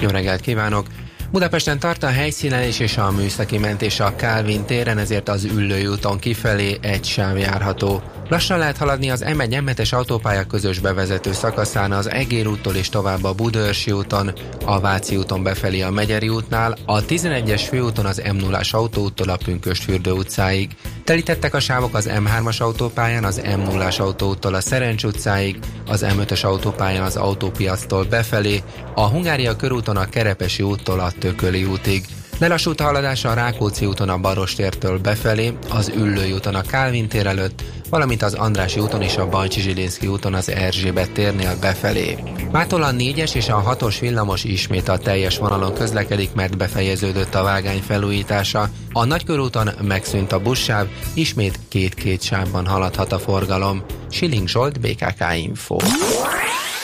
Jó 0.00 0.08
reggelt 0.08 0.40
kívánok! 0.40 0.86
Budapesten 1.30 1.78
tart 1.78 2.02
a 2.02 2.06
helyszínelés 2.06 2.78
és 2.78 2.96
a 2.96 3.10
műszaki 3.10 3.58
mentés 3.58 4.00
a 4.00 4.16
Kálvin 4.16 4.64
téren, 4.64 4.98
ezért 4.98 5.28
az 5.28 5.44
Üllői 5.44 5.88
kifelé 6.20 6.78
egy 6.80 7.04
sáv 7.04 7.38
járható. 7.38 8.02
Lassan 8.28 8.58
lehet 8.58 8.76
haladni 8.76 9.10
az 9.10 9.24
M1 9.26 9.62
m 9.62 9.94
autópálya 9.94 10.44
közös 10.44 10.78
bevezető 10.78 11.32
szakaszán 11.32 11.92
az 11.92 12.10
Egér 12.10 12.46
úttól 12.46 12.74
és 12.74 12.88
tovább 12.88 13.24
a 13.24 13.32
Budörsi 13.32 13.90
úton, 13.92 14.32
a 14.64 14.80
Váci 14.80 15.16
úton 15.16 15.42
befelé 15.42 15.80
a 15.80 15.90
Megyeri 15.90 16.28
útnál, 16.28 16.76
a 16.86 17.04
11-es 17.04 17.64
főúton 17.68 18.06
az 18.06 18.22
m 18.32 18.36
0 18.36 18.60
autóúttól 18.70 19.28
a 19.28 19.36
Pünköstfürdő 19.36 20.10
utcáig. 20.10 20.70
Telítettek 21.04 21.54
a 21.54 21.60
sávok 21.60 21.94
az 21.94 22.10
M3-as 22.12 22.60
autópályán 22.60 23.24
az 23.24 23.40
m 23.56 23.60
0 23.60 23.88
autóúttól 23.98 24.54
a 24.54 24.60
Szerencs 24.60 25.04
utcáig, 25.04 25.58
az 25.86 26.06
M5-ös 26.08 26.44
autópályán 26.44 27.02
az 27.02 27.16
autópiactól 27.16 28.04
befelé, 28.04 28.62
a 28.94 29.08
Hungária 29.08 29.56
körúton 29.56 29.96
a 29.96 30.08
Kerepesi 30.08 30.62
úttól 30.62 31.00
a 31.00 31.10
Tököli 31.18 31.64
útig. 31.64 32.04
Lelassult 32.38 32.80
a 32.80 32.84
haladás 32.84 33.24
a 33.24 33.34
Rákóczi 33.34 33.86
úton 33.86 34.08
a 34.08 34.18
Barostértől 34.18 34.98
befelé, 34.98 35.52
az 35.70 35.92
Üllői 35.96 36.32
úton 36.32 36.54
a 36.54 36.62
Kálvin 36.62 37.08
tér 37.08 37.26
előtt, 37.26 37.62
valamint 37.90 38.22
az 38.22 38.34
Andrási 38.34 38.80
úton 38.80 39.02
és 39.02 39.16
a 39.16 39.28
Bancsi 39.28 39.60
Zsilinszki 39.60 40.06
úton 40.06 40.34
az 40.34 40.48
Erzsébet 40.48 41.10
térnél 41.10 41.56
befelé. 41.60 42.18
Mától 42.52 42.82
a 42.82 42.90
4-es 42.90 43.34
és 43.34 43.48
a 43.48 43.76
6-os 43.76 43.96
villamos 44.00 44.44
ismét 44.44 44.88
a 44.88 44.98
teljes 44.98 45.38
vonalon 45.38 45.74
közlekedik, 45.74 46.34
mert 46.34 46.56
befejeződött 46.56 47.34
a 47.34 47.42
vágány 47.42 47.82
felújítása. 47.82 48.68
A 48.92 49.04
Nagykörúton 49.04 49.70
megszűnt 49.82 50.32
a 50.32 50.40
buszsáv, 50.40 50.86
ismét 51.14 51.58
két-két 51.68 52.22
sávban 52.22 52.66
haladhat 52.66 53.12
a 53.12 53.18
forgalom. 53.18 53.84
Siling 54.10 54.48
Zsolt, 54.48 54.80
BKK 54.80 55.24
Info. 55.36 55.76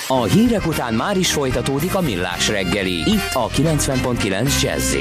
A 0.08 0.22
hírek 0.22 0.66
után 0.66 0.94
már 0.94 1.16
is 1.16 1.32
folytatódik 1.32 1.94
a 1.94 2.00
millás 2.00 2.48
reggeli, 2.48 2.92
itt 2.92 3.30
a 3.32 3.48
90.9 3.48 4.62
jazz 4.62 4.94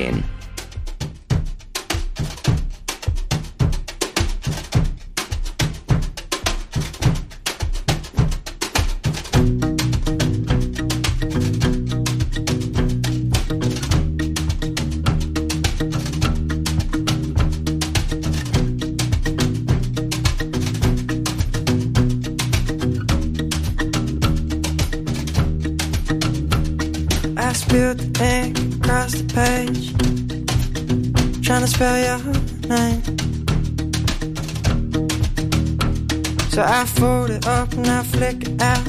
I 36.81 36.85
fold 36.85 37.29
it 37.29 37.45
up 37.45 37.71
and 37.73 37.85
I 37.85 38.01
flick 38.01 38.37
it 38.41 38.59
out. 38.59 38.83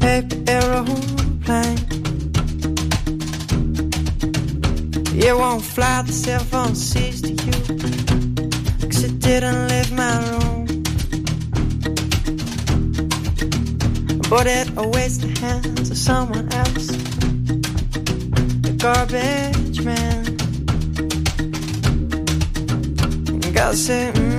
Paper 0.00 0.36
aeroplane. 0.46 1.78
It 5.16 5.34
won't 5.34 5.64
fly, 5.64 6.02
the 6.02 6.12
cell 6.12 6.40
phone 6.40 6.74
sees 6.74 7.22
to 7.22 7.30
you. 7.30 7.52
Cause 8.86 9.04
it 9.04 9.18
didn't 9.18 9.68
leave 9.68 9.92
my 9.92 10.14
room. 10.28 10.66
But 14.28 14.46
it 14.46 14.68
awaits 14.76 15.16
the 15.16 15.32
hands 15.40 15.90
of 15.90 15.96
someone 15.96 16.52
else. 16.52 16.88
The 18.60 18.72
garbage 18.76 19.80
man. 19.80 20.24
Gotta 23.54 23.76
say, 23.76 24.12
mm, 24.14 24.35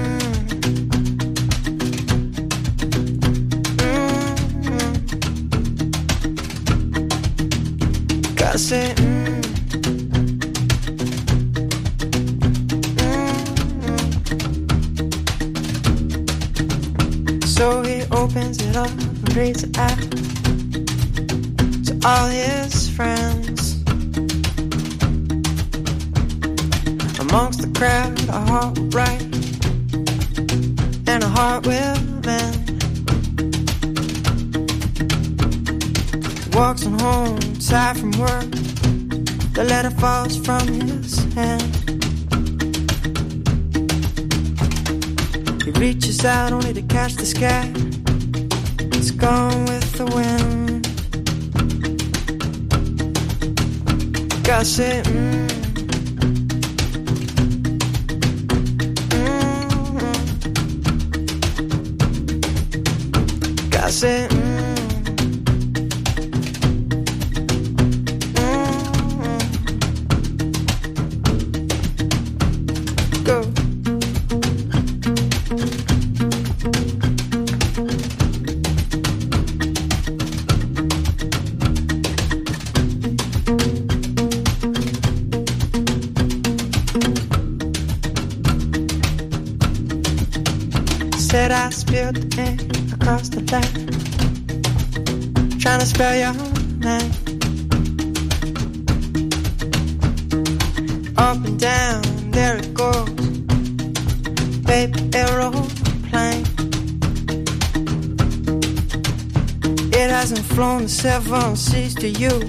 mm, 8.58 8.60
say, 8.60 8.94
mm, 8.96 9.42
mm. 17.28 17.48
So 17.48 17.82
he 17.84 18.04
opens 18.12 18.62
it 18.62 18.76
up 18.76 18.90
and 18.90 19.36
reads 19.36 19.64
it 19.64 19.78
out 19.78 19.98
to 21.86 22.00
all 22.08 22.28
his 22.30 22.90
friends. 22.90 23.76
Amongst 27.20 27.62
the 27.62 27.70
crowd, 27.78 28.20
a 28.30 28.40
heart 28.50 28.80
sky. 47.28 47.70
It's 48.96 49.12
gone 49.12 49.66
with 49.66 49.92
the 49.98 50.06
wind. 50.16 50.88
Gotta 54.44 54.64
Said 91.48 91.56
I 91.56 91.70
spilled 91.70 92.16
the 92.18 92.42
ink 92.42 92.62
across 92.92 93.30
the 93.30 93.40
line, 93.54 93.88
trying 95.58 95.80
to 95.80 95.86
spell 95.86 96.14
your 96.14 96.34
name. 96.84 97.12
Up 101.18 101.38
and 101.46 101.58
down, 101.58 102.32
there 102.32 102.58
it 102.58 102.74
goes, 102.74 103.08
paper 104.66 105.00
aeroplane. 105.16 106.44
It 109.94 110.10
hasn't 110.12 110.46
flown 110.48 110.84
the 110.84 110.90
seven 110.90 111.56
seas 111.56 111.96
to 111.96 112.10
you, 112.10 112.40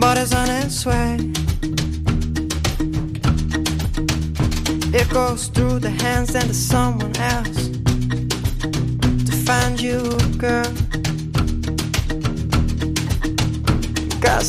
but 0.00 0.18
it's 0.18 0.34
on 0.34 0.50
its 0.50 0.84
way. 0.84 1.35
Goes 5.16 5.46
through 5.46 5.78
the 5.78 5.88
hands 5.88 6.34
and 6.34 6.46
to 6.46 6.52
someone 6.52 7.16
else 7.16 7.68
to 9.24 9.32
find 9.46 9.80
you, 9.80 9.98
girl. 10.36 10.70
Gotta 14.20 14.44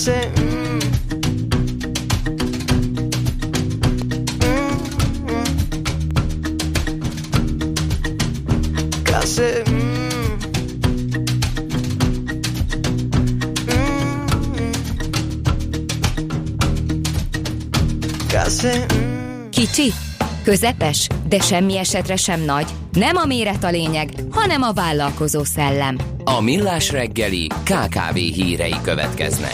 közepes, 20.47 21.07
de 21.27 21.39
semmi 21.39 21.77
esetre 21.77 22.15
sem 22.15 22.41
nagy. 22.41 22.65
Nem 22.91 23.15
a 23.15 23.25
méret 23.25 23.63
a 23.63 23.69
lényeg, 23.69 24.09
hanem 24.31 24.61
a 24.61 24.73
vállalkozó 24.73 25.43
szellem. 25.43 25.97
A 26.23 26.41
Millás 26.41 26.91
reggeli 26.91 27.47
KKV 27.47 28.15
hírei 28.15 28.75
következnek. 28.81 29.53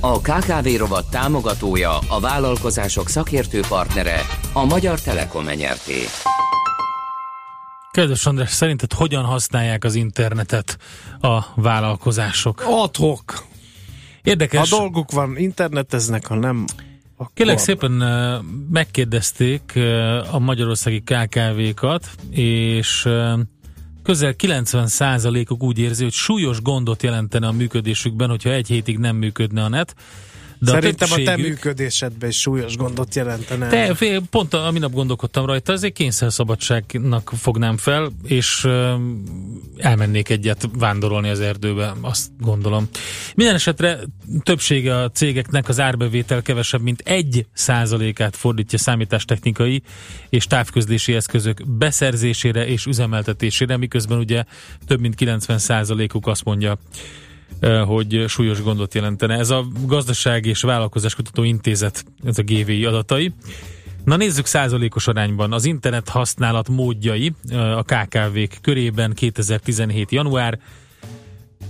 A 0.00 0.20
KKV 0.20 0.68
rovat 0.76 1.10
támogatója, 1.10 1.98
a 2.08 2.20
vállalkozások 2.20 3.08
szakértő 3.08 3.60
partnere, 3.68 4.20
a 4.52 4.64
Magyar 4.64 5.00
Telekom 5.00 5.48
enyerté. 5.48 5.98
Kedves 7.90 8.26
András, 8.26 8.50
szerinted 8.50 8.92
hogyan 8.92 9.24
használják 9.24 9.84
az 9.84 9.94
internetet 9.94 10.78
a 11.20 11.44
vállalkozások? 11.54 12.62
Adhok. 12.66 13.44
Érdekes. 14.22 14.70
Ha 14.70 14.76
dolguk 14.76 15.10
van, 15.10 15.36
interneteznek, 15.38 16.26
ha 16.26 16.34
nem, 16.34 16.64
Kérlek 17.34 17.58
szépen 17.58 17.90
megkérdezték 18.70 19.78
a 20.30 20.38
magyarországi 20.38 21.02
KKV-kat, 21.02 22.10
és 22.30 23.08
közel 24.02 24.34
90%-uk 24.38 25.62
úgy 25.62 25.78
érzi, 25.78 26.02
hogy 26.02 26.12
súlyos 26.12 26.62
gondot 26.62 27.02
jelentene 27.02 27.46
a 27.46 27.52
működésükben, 27.52 28.28
hogyha 28.28 28.50
egy 28.50 28.66
hétig 28.66 28.98
nem 28.98 29.16
működne 29.16 29.64
a 29.64 29.68
net. 29.68 29.94
De 30.64 30.70
Szerintem 30.70 31.08
a, 31.10 31.14
a 31.14 31.16
te 31.16 31.22
többségük- 31.24 31.48
működésedben 31.48 32.28
is 32.28 32.40
súlyos 32.40 32.76
gondot 32.76 33.14
jelentene. 33.14 33.68
Te, 33.68 33.94
fél, 33.94 34.22
pont 34.30 34.54
a, 34.54 34.66
a 34.66 34.70
minap 34.70 34.92
gondolkodtam 34.92 35.46
rajta, 35.46 35.72
azért 35.72 35.92
kényszerszabadságnak 35.94 37.32
fognám 37.36 37.76
fel, 37.76 38.10
és 38.24 38.64
ö, 38.64 38.94
elmennék 39.76 40.28
egyet 40.28 40.68
vándorolni 40.78 41.28
az 41.28 41.40
erdőbe, 41.40 41.94
azt 42.00 42.30
gondolom. 42.40 42.88
Minden 43.34 43.54
esetre 43.54 43.98
többsége 44.42 44.96
a 44.96 45.10
cégeknek 45.10 45.68
az 45.68 45.80
árbevétel 45.80 46.42
kevesebb, 46.42 46.80
mint 46.80 47.00
egy 47.00 47.46
százalékát 47.52 48.36
fordítja 48.36 48.78
számítástechnikai 48.78 49.82
és 50.28 50.46
távközlési 50.46 51.14
eszközök 51.14 51.68
beszerzésére 51.68 52.66
és 52.66 52.86
üzemeltetésére, 52.86 53.76
miközben 53.76 54.18
ugye 54.18 54.44
több 54.86 55.00
mint 55.00 55.14
90 55.14 55.58
százalékuk 55.58 56.26
azt 56.26 56.44
mondja, 56.44 56.78
hogy 57.86 58.24
súlyos 58.28 58.62
gondot 58.62 58.94
jelentene. 58.94 59.38
Ez 59.38 59.50
a 59.50 59.66
Gazdaság 59.86 60.46
és 60.46 60.60
Vállalkozáskutató 60.60 61.42
Intézet, 61.42 62.04
ez 62.24 62.38
a 62.38 62.42
GVI 62.42 62.84
adatai. 62.84 63.32
Na 64.04 64.16
nézzük 64.16 64.46
százalékos 64.46 65.06
arányban. 65.06 65.52
Az 65.52 65.64
internet 65.64 66.08
használat 66.08 66.68
módjai 66.68 67.32
a 67.50 67.82
KKV-k 67.82 68.58
körében 68.60 69.12
2017. 69.12 70.10
január 70.10 70.58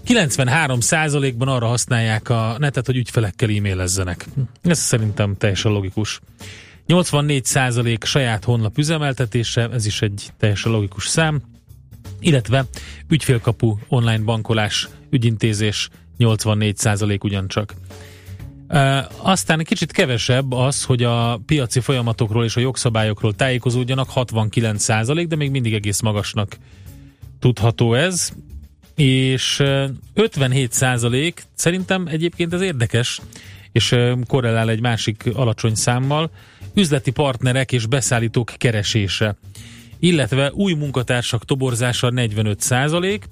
93 0.05 0.81
százalékban 0.81 1.49
arra 1.49 1.67
használják 1.67 2.29
a 2.29 2.57
netet, 2.59 2.87
hogy 2.87 2.97
ügyfelekkel 2.97 3.49
e-mailezzenek. 3.51 4.27
Ez 4.63 4.79
szerintem 4.79 5.37
teljesen 5.37 5.73
logikus. 5.73 6.21
84 6.87 7.45
százalék 7.45 8.05
saját 8.05 8.45
honlap 8.45 8.79
üzemeltetése, 8.79 9.69
ez 9.73 9.87
is 9.87 10.03
egy 10.03 10.33
teljesen 10.39 10.73
logikus 10.73 11.07
szám, 11.09 11.43
illetve 12.25 12.65
ügyfélkapu 13.09 13.77
online 13.89 14.19
bankolás 14.25 14.89
ügyintézés 15.11 15.89
84 16.17 16.77
százalék 16.77 17.25
ugyancsak. 17.25 17.75
Aztán 19.17 19.65
kicsit 19.65 19.93
kevesebb 19.93 20.53
az, 20.53 20.85
hogy 20.85 21.03
a 21.03 21.41
piaci 21.47 21.81
folyamatokról 21.81 22.45
és 22.45 22.57
a 22.57 22.61
jogszabályokról 22.61 23.35
tájékozódjanak, 23.35 24.11
69 24.11 24.83
százalék, 24.83 25.27
de 25.27 25.37
még 25.37 25.51
mindig 25.51 25.75
egész 25.75 26.01
magasnak 26.01 26.57
tudható 27.39 27.95
ez. 27.95 28.31
És 28.95 29.61
uh, 29.61 29.89
57 30.15 30.73
százalék 30.73 31.43
szerintem 31.55 32.07
egyébként 32.07 32.53
ez 32.53 32.61
érdekes, 32.61 33.21
és 33.73 33.97
korrelál 34.27 34.71
egy 34.71 34.81
másik 34.81 35.31
alacsony 35.35 35.75
számmal, 35.75 36.31
üzleti 36.75 37.11
partnerek 37.11 37.73
és 37.73 37.87
beszállítók 37.87 38.53
keresése, 38.57 39.37
illetve 39.99 40.53
új 40.53 40.73
munkatársak 40.73 41.45
toborzása 41.45 42.11
45 42.11 42.61
százalék, 42.61 43.29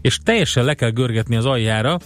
és 0.00 0.18
teljesen 0.22 0.64
le 0.64 0.74
kell 0.74 0.90
görgetni 0.90 1.36
az 1.36 1.44
aljára, 1.44 1.98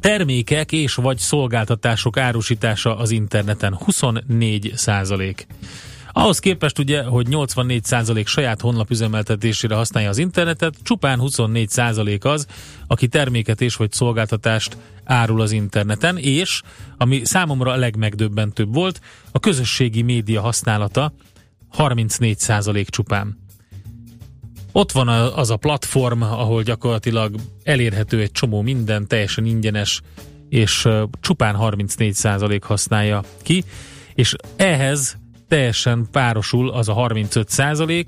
termékek 0.00 0.72
és 0.72 0.94
vagy 0.94 1.18
szolgáltatások 1.18 2.16
árusítása 2.16 2.96
az 2.96 3.10
interneten 3.10 3.74
24 3.74 4.72
százalék. 4.74 5.46
Ahhoz 6.12 6.38
képest 6.38 6.78
ugye, 6.78 7.02
hogy 7.02 7.28
84 7.28 7.84
százalék 7.84 8.26
saját 8.26 8.60
honlap 8.60 8.90
üzemeltetésére 8.90 9.74
használja 9.74 10.08
az 10.08 10.18
internetet, 10.18 10.74
csupán 10.82 11.18
24 11.18 11.68
százalék 11.68 12.24
az, 12.24 12.46
aki 12.86 13.08
terméket 13.08 13.60
és 13.60 13.76
vagy 13.76 13.92
szolgáltatást 13.92 14.76
árul 15.04 15.40
az 15.40 15.52
interneten, 15.52 16.16
és, 16.16 16.62
ami 16.96 17.24
számomra 17.24 17.72
a 17.72 17.76
legmegdöbbentőbb 17.76 18.74
volt, 18.74 19.00
a 19.32 19.40
közösségi 19.40 20.02
média 20.02 20.40
használata 20.40 21.12
34 21.68 22.38
százalék 22.38 22.88
csupán. 22.88 23.38
Ott 24.72 24.92
van 24.92 25.08
az 25.08 25.50
a 25.50 25.56
platform, 25.56 26.22
ahol 26.22 26.62
gyakorlatilag 26.62 27.34
elérhető 27.62 28.20
egy 28.20 28.32
csomó 28.32 28.62
minden, 28.62 29.06
teljesen 29.06 29.44
ingyenes, 29.44 30.00
és 30.48 30.88
csupán 31.20 31.56
34% 31.58 32.60
használja 32.62 33.22
ki, 33.42 33.64
és 34.14 34.34
ehhez 34.56 35.16
teljesen 35.48 36.08
párosul 36.10 36.70
az 36.70 36.88
a 36.88 36.94
35%, 36.94 38.06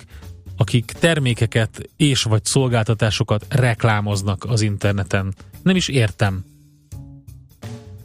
akik 0.57 0.85
termékeket 0.85 1.91
és 1.97 2.23
vagy 2.23 2.45
szolgáltatásokat 2.45 3.47
reklámoznak 3.49 4.45
az 4.45 4.61
interneten. 4.61 5.35
Nem 5.63 5.77
is 5.77 5.89
értem. 5.89 6.45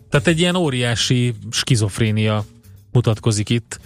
Tehát 0.09 0.27
egy 0.27 0.39
ilyen 0.39 0.55
óriási 0.55 1.33
skizofrénia 1.51 2.45
mutatkozik 2.91 3.49
itt 3.49 3.79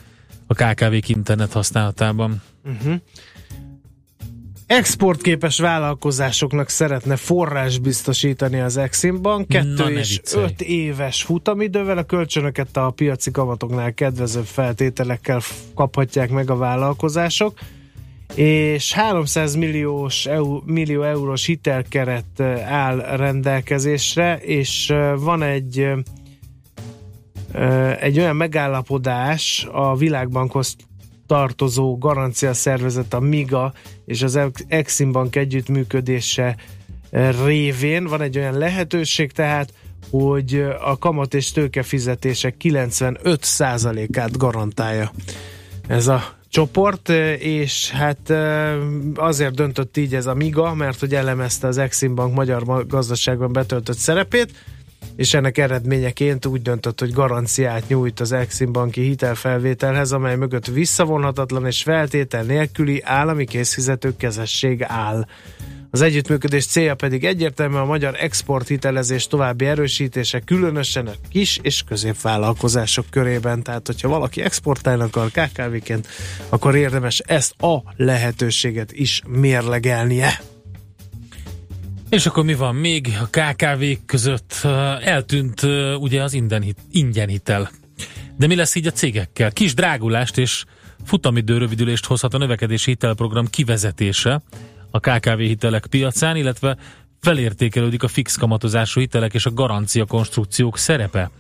a 0.50 0.54
KKV-k 0.54 1.10
internet 1.10 1.52
használatában. 1.52 2.42
Uh-huh. 2.66 2.96
Exportképes 4.68 5.60
vállalkozásoknak 5.60 6.70
szeretne 6.70 7.16
forrás 7.16 7.78
biztosítani 7.78 8.60
az 8.60 8.78
Exim 8.78 9.22
Bank. 9.22 9.48
Na, 9.48 9.60
Kettő 9.60 9.94
ne 9.94 10.00
és 10.00 10.10
viccelj. 10.10 10.44
öt 10.44 10.62
éves 10.62 11.24
futamidővel 11.24 11.98
a 11.98 12.04
kölcsönöket 12.04 12.78
a 12.78 12.90
piaci 12.90 13.32
kamatoknál 13.32 13.94
kedvezőbb 13.94 14.46
feltételekkel 14.46 15.42
kaphatják 15.76 16.30
meg 16.30 16.50
a 16.50 16.56
vállalkozások 16.56 17.60
és 18.36 18.94
300 18.94 19.56
milliós 19.56 20.26
EU, 20.26 20.62
millió 20.66 21.04
eurós 21.04 21.46
hitelkeret 21.46 22.26
eh, 22.38 22.74
áll 22.74 22.98
rendelkezésre, 22.98 24.38
és 24.38 24.90
eh, 24.90 25.14
van 25.18 25.44
egy 25.44 25.80
eh, 25.80 25.98
egy 28.00 28.20
olyan 28.20 28.36
megállapodás 28.36 29.68
a 29.72 29.96
Világbankhoz 29.96 30.76
tartozó 31.28 31.98
garancia 31.98 32.54
szervezet, 32.54 33.14
a 33.14 33.20
MIGA 33.20 33.74
és 34.06 34.22
az 34.22 34.40
Exim 34.68 35.12
Bank 35.12 35.36
együttműködése 35.36 36.56
révén. 37.46 38.04
Van 38.06 38.22
egy 38.22 38.38
olyan 38.38 38.58
lehetőség 38.58 39.32
tehát, 39.32 39.74
hogy 40.10 40.66
a 40.82 40.98
kamat 40.98 41.34
és 41.34 41.52
tőke 41.52 41.84
fizetések 41.84 42.56
95%-át 42.60 44.38
garantálja 44.38 45.12
ez 45.88 46.08
a 46.08 46.38
csoport, 46.50 47.10
és 47.40 47.92
hát 47.92 48.34
azért 49.16 49.56
döntött 49.56 49.98
így 49.98 50.16
ez 50.16 50.26
a 50.26 50.34
MIGA, 50.34 50.74
mert 50.74 51.00
hogy 51.00 51.16
elemezte 51.16 51.68
az 51.68 51.78
Exim 51.78 52.16
Bank 52.16 52.34
magyar 52.34 52.64
ma- 52.66 52.86
gazdaságban 52.86 53.52
betöltött 53.52 53.98
szerepét, 53.98 54.52
és 55.16 55.34
ennek 55.34 55.58
eredményeként 55.58 56.46
úgy 56.46 56.62
döntött, 56.62 57.00
hogy 57.00 57.14
garanciát 57.14 57.88
nyújt 57.88 58.20
az 58.20 58.32
Exim 58.32 58.72
banki 58.72 59.02
hitelfelvételhez, 59.02 60.12
amely 60.12 60.36
mögött 60.36 60.68
visszavonhatatlan 60.68 61.66
és 61.66 61.84
feltétel 61.84 62.44
nélküli 62.44 63.02
állami 63.06 63.46
készfizető 63.46 64.16
kezesség 64.18 64.84
áll. 64.84 65.26
Az 65.92 66.02
együttműködés 66.02 66.66
célja 66.66 66.96
pedig 66.96 67.26
egyértelmű 67.26 67.76
a 67.76 67.86
magyar 67.86 68.16
exporthitelezés 68.20 69.28
további 69.28 69.66
erősítése, 69.66 70.40
különösen 70.40 71.08
a 71.08 71.14
kis 71.30 71.60
és 71.62 71.84
középvállalkozások 71.84 73.06
körében. 73.10 73.64
Tehát, 73.64 73.88
hogyha 73.88 74.08
valaki 74.08 74.42
exportálni 74.42 75.04
akar 75.04 75.32
KKV-ként, 75.32 76.08
akkor 76.50 76.76
érdemes 76.76 77.20
ezt 77.20 77.62
a 77.62 77.84
lehetőséget 77.96 78.92
is 78.92 79.22
mérlegelnie. 79.28 80.40
És 82.10 82.26
akkor 82.26 82.44
mi 82.44 82.54
van 82.54 82.76
még 82.76 83.18
a 83.22 83.26
KKV 83.26 83.84
között? 84.06 84.54
Eltűnt 85.02 85.62
ugye 86.00 86.24
az 86.24 86.34
ingyen 86.92 87.28
hitel. 87.28 87.72
De 88.38 88.48
mi 88.48 88.56
lesz 88.56 88.76
így 88.76 88.88
a 88.88 88.92
cégekkel? 88.92 89.52
Kis 89.52 89.74
drágulást 89.74 90.38
és 90.38 90.64
futamidő 91.06 91.58
rövidülést 91.58 92.06
hozhat 92.06 92.34
a 92.34 92.38
növekedési 92.38 92.90
hitelprogram 92.90 93.48
kivezetése 93.48 94.42
a 94.92 95.00
KKV 95.00 95.38
hitelek 95.38 95.86
piacán, 95.86 96.36
illetve 96.36 96.78
felértékelődik 97.20 98.04
a 98.04 98.08
fix 98.08 98.36
kamatozású 98.36 99.00
hitelek 99.00 99.34
és 99.34 99.46
a 99.46 99.54
garancia 99.54 100.06
konstrukciók 100.06 100.78
szerepe. 100.78 101.32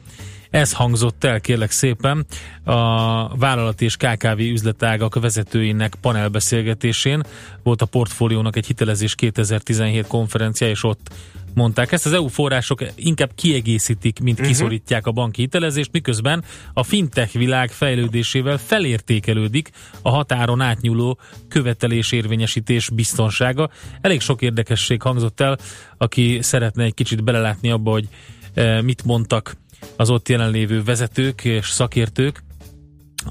Ez 0.49 0.73
hangzott 0.73 1.23
el, 1.23 1.41
kérlek 1.41 1.71
szépen, 1.71 2.25
a 2.63 3.37
vállalati 3.37 3.85
és 3.85 3.97
KKV 3.97 4.39
üzletágak 4.39 5.19
vezetőinek 5.19 5.95
panelbeszélgetésén. 6.01 7.23
Volt 7.63 7.81
a 7.81 7.85
portfóliónak 7.85 8.55
egy 8.55 8.65
hitelezés 8.65 9.15
2017 9.15 10.07
konferencia, 10.07 10.69
és 10.69 10.83
ott 10.83 11.09
mondták 11.53 11.91
ezt. 11.91 12.05
Az 12.05 12.13
EU 12.13 12.27
források 12.27 12.83
inkább 12.95 13.29
kiegészítik, 13.35 14.19
mint 14.19 14.37
Mhm. 14.39 14.47
kiszorítják 14.47 15.07
a 15.07 15.11
banki 15.11 15.41
hitelezést, 15.41 15.91
miközben 15.91 16.43
a 16.73 16.83
fintech 16.83 17.33
világ 17.33 17.71
fejlődésével 17.71 18.57
felértékelődik 18.57 19.69
a 20.01 20.09
határon 20.09 20.61
átnyúló 20.61 21.19
követelésérvényesítés 21.47 22.89
biztonsága. 22.89 23.69
Elég 24.01 24.21
sok 24.21 24.41
érdekesség 24.41 25.01
hangzott 25.01 25.39
el, 25.39 25.57
aki 25.97 26.39
szeretne 26.41 26.83
egy 26.83 26.93
kicsit 26.93 27.23
belelátni 27.23 27.69
abba, 27.69 27.91
hogy 27.91 28.07
eh, 28.53 28.81
mit 28.81 29.03
mondtak 29.05 29.55
az 29.95 30.09
ott 30.09 30.29
jelenlévő 30.29 30.83
vezetők 30.83 31.45
és 31.45 31.69
szakértők, 31.69 32.43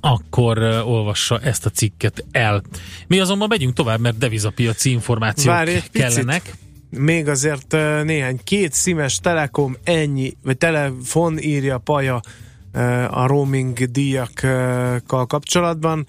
akkor 0.00 0.58
olvassa 0.84 1.38
ezt 1.38 1.66
a 1.66 1.70
cikket 1.70 2.24
el. 2.30 2.62
Mi 3.06 3.18
azonban 3.20 3.48
megyünk 3.48 3.74
tovább, 3.74 4.00
mert 4.00 4.18
devizapiaci 4.18 4.90
információk 4.90 5.54
Várj 5.54 5.70
egy 5.70 5.90
picit. 5.90 5.92
kellenek. 5.92 6.54
Még 6.90 7.28
azért 7.28 7.72
néhány 8.04 8.40
két 8.44 8.72
szimes 8.72 9.18
Telekom 9.18 9.76
ennyi, 9.84 10.36
vagy 10.42 10.58
telefon 10.58 11.38
írja 11.38 11.78
Paja 11.78 12.20
a 13.10 13.26
roaming 13.26 13.84
díjakkal 13.84 15.26
kapcsolatban. 15.26 16.06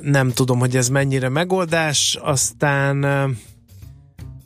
Nem 0.00 0.32
tudom, 0.32 0.58
hogy 0.58 0.76
ez 0.76 0.88
mennyire 0.88 1.28
megoldás. 1.28 2.18
Aztán 2.20 3.06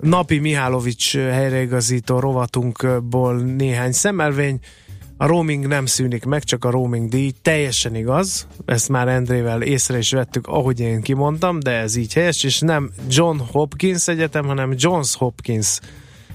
Napi 0.05 0.39
Mihálovics 0.39 1.17
helyreigazító 1.17 2.19
rovatunkból 2.19 3.37
néhány 3.37 3.93
szemelvény. 3.93 4.59
A 5.17 5.27
roaming 5.27 5.67
nem 5.67 5.87
szűnik 5.87 6.25
meg, 6.25 6.43
csak 6.43 6.65
a 6.65 6.71
roaming 6.71 7.09
díj. 7.09 7.33
Teljesen 7.43 7.95
igaz. 7.95 8.47
Ezt 8.65 8.89
már 8.89 9.09
Endrével 9.09 9.63
észre 9.63 9.99
is 9.99 10.13
vettük, 10.13 10.47
ahogy 10.47 10.81
én 10.81 11.01
kimondtam, 11.01 11.61
de 11.61 11.71
ez 11.71 11.97
így 11.97 12.13
helyes, 12.13 12.43
és 12.43 12.61
nem 12.61 12.91
John 13.09 13.39
Hopkins 13.53 14.09
Egyetem, 14.09 14.47
hanem 14.47 14.75
Johns 14.77 15.15
Hopkins 15.15 15.81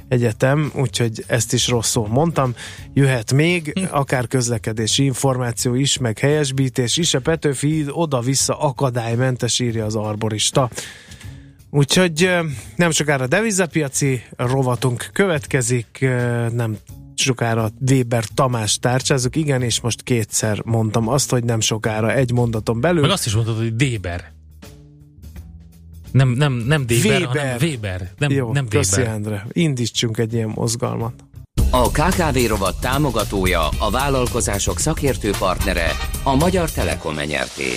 Egyetem, 0.07 0.71
úgyhogy 0.75 1.23
ezt 1.27 1.53
is 1.53 1.67
rosszul 1.67 2.07
mondtam. 2.07 2.53
Jöhet 2.93 3.33
még, 3.33 3.73
akár 3.91 4.27
közlekedési 4.27 5.03
információ 5.03 5.73
is, 5.73 5.97
meg 5.97 6.19
helyesbítés 6.19 6.97
is. 6.97 7.13
A 7.13 7.19
Petőfi 7.19 7.85
oda-vissza 7.89 8.59
akadálymentes 8.59 9.59
írja 9.59 9.85
az 9.85 9.95
arborista. 9.95 10.69
Úgyhogy 11.69 12.29
nem 12.75 12.91
sokára 12.91 13.27
devizapiaci 13.27 14.21
rovatunk 14.37 15.09
következik, 15.13 16.05
nem 16.53 16.77
sokára 17.15 17.69
Weber 17.89 18.23
Tamás 18.33 18.79
tárcsázunk, 18.79 19.35
igen, 19.35 19.61
és 19.61 19.81
most 19.81 20.01
kétszer 20.01 20.61
mondtam 20.65 21.07
azt, 21.07 21.29
hogy 21.29 21.43
nem 21.43 21.59
sokára 21.59 22.13
egy 22.13 22.31
mondaton 22.31 22.81
belül. 22.81 23.01
Meg 23.01 23.09
azt 23.09 23.25
is 23.25 23.33
mondtad, 23.33 23.57
hogy 23.57 23.75
Déber. 23.75 24.31
Nem, 26.11 26.29
nem, 26.29 26.53
nem 26.53 26.85
Déber, 26.85 27.21
Weber. 27.21 27.27
hanem 27.27 27.57
Weber. 27.61 28.11
Nem, 28.17 28.31
Jó, 28.31 28.53
nem 28.53 28.67
köszi. 28.67 29.01
Endre. 29.01 29.45
Indítsunk 29.51 30.17
egy 30.17 30.33
ilyen 30.33 30.51
mozgalmat. 30.55 31.13
A 31.71 31.89
KKV 31.89 32.37
rovat 32.47 32.79
támogatója, 32.79 33.67
a 33.67 33.89
vállalkozások 33.91 34.79
szakértő 34.79 35.31
partnere, 35.39 35.91
a 36.23 36.35
Magyar 36.35 36.71
Telekom 36.71 37.15
nyerté. 37.15 37.69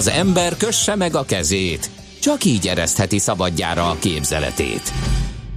Az 0.00 0.08
ember 0.08 0.56
kösse 0.56 0.96
meg 0.96 1.14
a 1.14 1.24
kezét, 1.24 1.90
csak 2.20 2.44
így 2.44 2.66
eresztheti 2.66 3.18
szabadjára 3.18 3.90
a 3.90 3.96
képzeletét. 3.98 4.92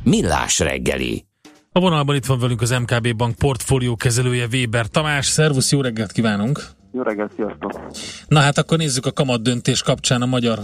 Millás 0.03 0.59
reggeli. 0.59 1.25
A 1.71 1.79
vonalban 1.79 2.15
itt 2.15 2.25
van 2.25 2.39
velünk 2.39 2.61
az 2.61 2.69
MKB 2.69 3.15
Bank 3.15 3.35
portfólió 3.35 3.95
kezelője 3.95 4.47
Weber 4.51 4.87
Tamás. 4.87 5.25
Szervusz, 5.25 5.71
jó 5.71 5.81
reggelt 5.81 6.11
kívánunk! 6.11 6.59
Jó 6.91 7.01
reggelt, 7.01 7.31
sziasztok! 7.35 7.81
Na 8.27 8.39
hát 8.39 8.57
akkor 8.57 8.77
nézzük 8.77 9.05
a 9.05 9.11
kamat 9.11 9.41
döntés 9.41 9.81
kapcsán 9.81 10.21
a 10.21 10.25
magyar 10.25 10.59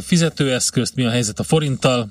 fizetőeszközt, 0.00 0.96
mi 0.96 1.04
a 1.04 1.10
helyzet 1.10 1.38
a 1.38 1.42
forinttal. 1.42 2.08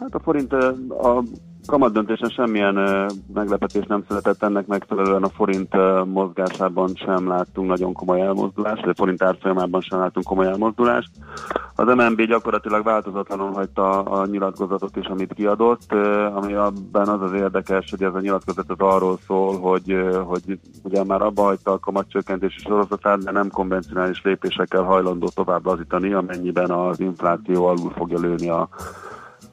Hát 0.00 0.14
a 0.14 0.20
forint 0.20 0.52
a 0.52 1.24
kamat 1.68 1.92
döntésen 1.92 2.28
semmilyen 2.28 3.06
meglepetés 3.34 3.86
nem 3.86 4.04
született, 4.08 4.42
ennek 4.42 4.66
megfelelően 4.66 5.22
a 5.22 5.28
forint 5.28 5.76
mozgásában 6.04 6.90
sem 6.94 7.28
láttunk 7.28 7.68
nagyon 7.68 7.92
komoly 7.92 8.20
elmozdulást, 8.20 8.80
vagy 8.80 8.90
a 8.90 8.94
forint 8.96 9.22
árfolyamában 9.22 9.80
sem 9.80 9.98
láttunk 9.98 10.26
komoly 10.26 10.46
elmozdulást. 10.46 11.10
Az 11.74 11.86
MNB 11.86 12.22
gyakorlatilag 12.22 12.84
változatlanul 12.84 13.52
hagyta 13.52 14.02
a 14.02 14.26
nyilatkozatot 14.26 14.96
is, 14.96 15.06
amit 15.06 15.34
kiadott, 15.34 15.92
ami 16.34 16.52
abban 16.52 17.08
az 17.08 17.22
az 17.22 17.32
érdekes, 17.32 17.90
hogy 17.90 18.02
ez 18.02 18.14
a 18.14 18.20
nyilatkozat 18.20 18.70
az 18.70 18.78
arról 18.78 19.18
szól, 19.26 19.58
hogy, 19.58 19.96
hogy 20.24 20.58
ugye 20.82 21.04
már 21.04 21.22
abba 21.22 21.42
hagyta 21.42 21.72
a 21.72 21.78
kamatcsökkentési 21.78 22.58
sorozatát, 22.58 23.24
de 23.24 23.30
nem 23.30 23.50
konvencionális 23.50 24.22
lépésekkel 24.24 24.82
hajlandó 24.82 25.28
tovább 25.34 25.66
lazítani, 25.66 26.12
amennyiben 26.12 26.70
az 26.70 27.00
infláció 27.00 27.66
alul 27.66 27.90
fogja 27.90 28.18
lőni 28.18 28.48
a 28.48 28.68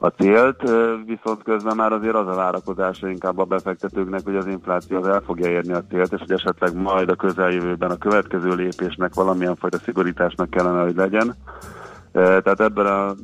a 0.06 0.22
célt, 0.22 0.62
viszont 1.06 1.42
közben 1.42 1.76
már 1.76 1.92
azért 1.92 2.14
az 2.14 2.28
a 2.28 2.34
várakozása 2.34 3.08
inkább 3.08 3.38
a 3.38 3.44
befektetőknek, 3.44 4.20
hogy 4.24 4.36
az 4.36 4.46
infláció 4.46 4.96
az 4.96 5.06
el 5.06 5.20
fogja 5.20 5.50
érni 5.50 5.72
a 5.72 5.84
célt, 5.90 6.12
és 6.12 6.20
hogy 6.20 6.32
esetleg 6.32 6.76
majd 6.76 7.08
a 7.08 7.14
közeljövőben 7.14 7.90
a 7.90 7.96
következő 7.96 8.54
lépésnek 8.54 9.14
valamilyen 9.14 9.56
fajta 9.56 9.78
szigorításnak 9.78 10.50
kellene, 10.50 10.82
hogy 10.82 10.96
legyen. 10.96 11.34
Tehát 12.12 12.60
ebben 12.60 12.86
a 12.86 13.14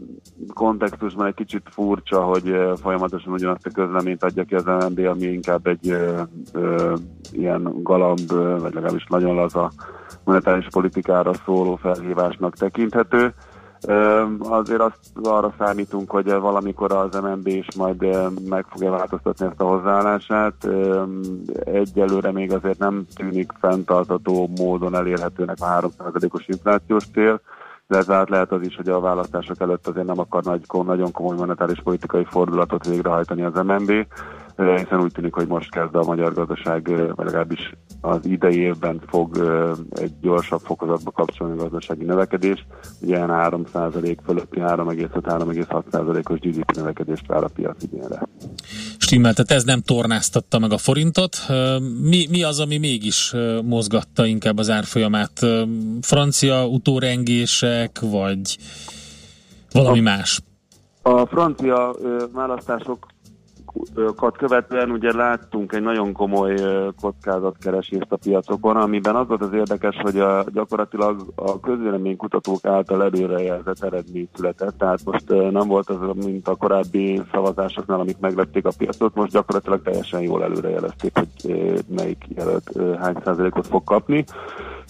kontextusban 0.54 1.26
egy 1.26 1.34
kicsit 1.34 1.68
furcsa, 1.70 2.22
hogy 2.22 2.56
folyamatosan 2.80 3.32
ugyanazt 3.32 3.66
a 3.66 3.70
közleményt 3.74 4.24
adja 4.24 4.44
ki 4.44 4.54
az 4.54 4.64
MNB, 4.64 4.98
ami 4.98 5.22
inkább 5.22 5.66
egy 5.66 5.88
ö, 5.88 6.20
ö, 6.52 6.94
ilyen 7.32 7.70
galamb, 7.82 8.32
vagy 8.60 8.74
legalábbis 8.74 9.06
nagyon 9.08 9.34
laza 9.34 9.70
monetáris 10.24 10.66
politikára 10.70 11.30
szóló 11.44 11.76
felhívásnak 11.76 12.54
tekinthető. 12.54 13.34
Azért 14.38 14.80
azt 14.80 14.98
arra 15.22 15.54
számítunk, 15.58 16.10
hogy 16.10 16.32
valamikor 16.32 16.92
az 16.92 17.20
MNB 17.20 17.46
is 17.46 17.66
majd 17.76 18.00
meg 18.48 18.66
fogja 18.68 18.90
változtatni 18.90 19.46
ezt 19.46 19.60
a 19.60 19.64
hozzáállását. 19.64 20.68
Egyelőre 21.64 22.32
még 22.32 22.52
azért 22.52 22.78
nem 22.78 23.06
tűnik 23.14 23.52
fenntartató 23.60 24.50
módon 24.58 24.94
elérhetőnek 24.94 25.56
a 25.60 25.66
3%-os 25.66 26.48
inflációs 26.48 27.04
cél, 27.12 27.40
de 27.86 27.96
ezáltal 27.98 28.34
lehet 28.34 28.52
az 28.52 28.62
is, 28.62 28.76
hogy 28.76 28.88
a 28.88 29.00
választások 29.00 29.60
előtt 29.60 29.86
azért 29.86 30.06
nem 30.06 30.18
akar 30.18 30.42
nagy, 30.42 30.60
nagyon 30.84 31.12
komoly 31.12 31.36
monetáris 31.36 31.80
politikai 31.82 32.24
fordulatot 32.24 32.86
végrehajtani 32.86 33.42
az 33.42 33.54
MNB, 33.54 34.06
hiszen 34.56 35.02
úgy 35.02 35.12
tűnik, 35.12 35.34
hogy 35.34 35.46
most 35.46 35.70
kezd 35.70 35.94
a 35.94 36.04
magyar 36.04 36.32
gazdaság, 36.32 36.88
vagy 37.16 37.26
legalábbis 37.26 37.72
az 38.00 38.26
idei 38.26 38.58
évben 38.58 39.00
fog 39.06 39.36
egy 39.90 40.12
gyorsabb 40.20 40.60
fokozatba 40.60 41.10
kapcsolni 41.10 41.58
a 41.58 41.62
gazdasági 41.62 42.04
növekedés. 42.04 42.66
Ugye 43.00 43.16
ilyen 43.16 43.28
3% 43.30 44.16
fölötti 44.24 44.60
3,5-3,6%-os 44.60 46.38
GDP 46.38 46.76
növekedést 46.76 47.26
vár 47.26 47.44
a 47.44 47.48
piac 47.54 47.82
idénre. 47.82 48.22
Stimmel, 48.98 49.34
tehát 49.34 49.50
ez 49.50 49.64
nem 49.64 49.80
tornáztatta 49.80 50.58
meg 50.58 50.72
a 50.72 50.78
forintot. 50.78 51.36
Mi, 52.02 52.26
mi 52.30 52.42
az, 52.42 52.60
ami 52.60 52.78
mégis 52.78 53.34
mozgatta 53.64 54.26
inkább 54.26 54.58
az 54.58 54.70
árfolyamát? 54.70 55.46
Francia 56.00 56.66
utórengések, 56.66 58.00
vagy 58.00 58.58
valami 59.72 60.00
más? 60.00 60.40
A 61.02 61.26
francia 61.26 61.94
ö, 62.02 62.24
választásokat 63.72 64.36
követően 64.36 64.90
ugye 64.90 65.12
láttunk 65.12 65.72
egy 65.72 65.82
nagyon 65.82 66.12
komoly 66.12 66.54
kockázatkeresést 67.00 68.06
a 68.12 68.16
piacokon, 68.16 68.76
amiben 68.76 69.16
az 69.16 69.26
volt 69.26 69.42
az 69.42 69.52
érdekes, 69.52 69.96
hogy 69.96 70.18
a, 70.18 70.44
gyakorlatilag 70.52 71.32
a 71.34 71.60
közvéleménykutatók 71.60 72.64
által 72.64 73.02
előrejelzett 73.02 73.82
eredmény 73.82 74.28
született, 74.34 74.78
tehát 74.78 75.04
most 75.04 75.28
nem 75.28 75.68
volt 75.68 75.88
az, 75.88 76.24
mint 76.24 76.48
a 76.48 76.54
korábbi 76.54 77.22
szavazásoknál, 77.32 78.00
amik 78.00 78.18
meglették 78.18 78.66
a 78.66 78.72
piacot, 78.78 79.14
most 79.14 79.32
gyakorlatilag 79.32 79.82
teljesen 79.82 80.20
jól 80.20 80.42
előrejelezték, 80.42 81.18
hogy 81.18 81.84
melyik 81.96 82.24
jelölt 82.36 82.98
hány 83.00 83.16
százalékot 83.24 83.66
fog 83.66 83.84
kapni, 83.84 84.24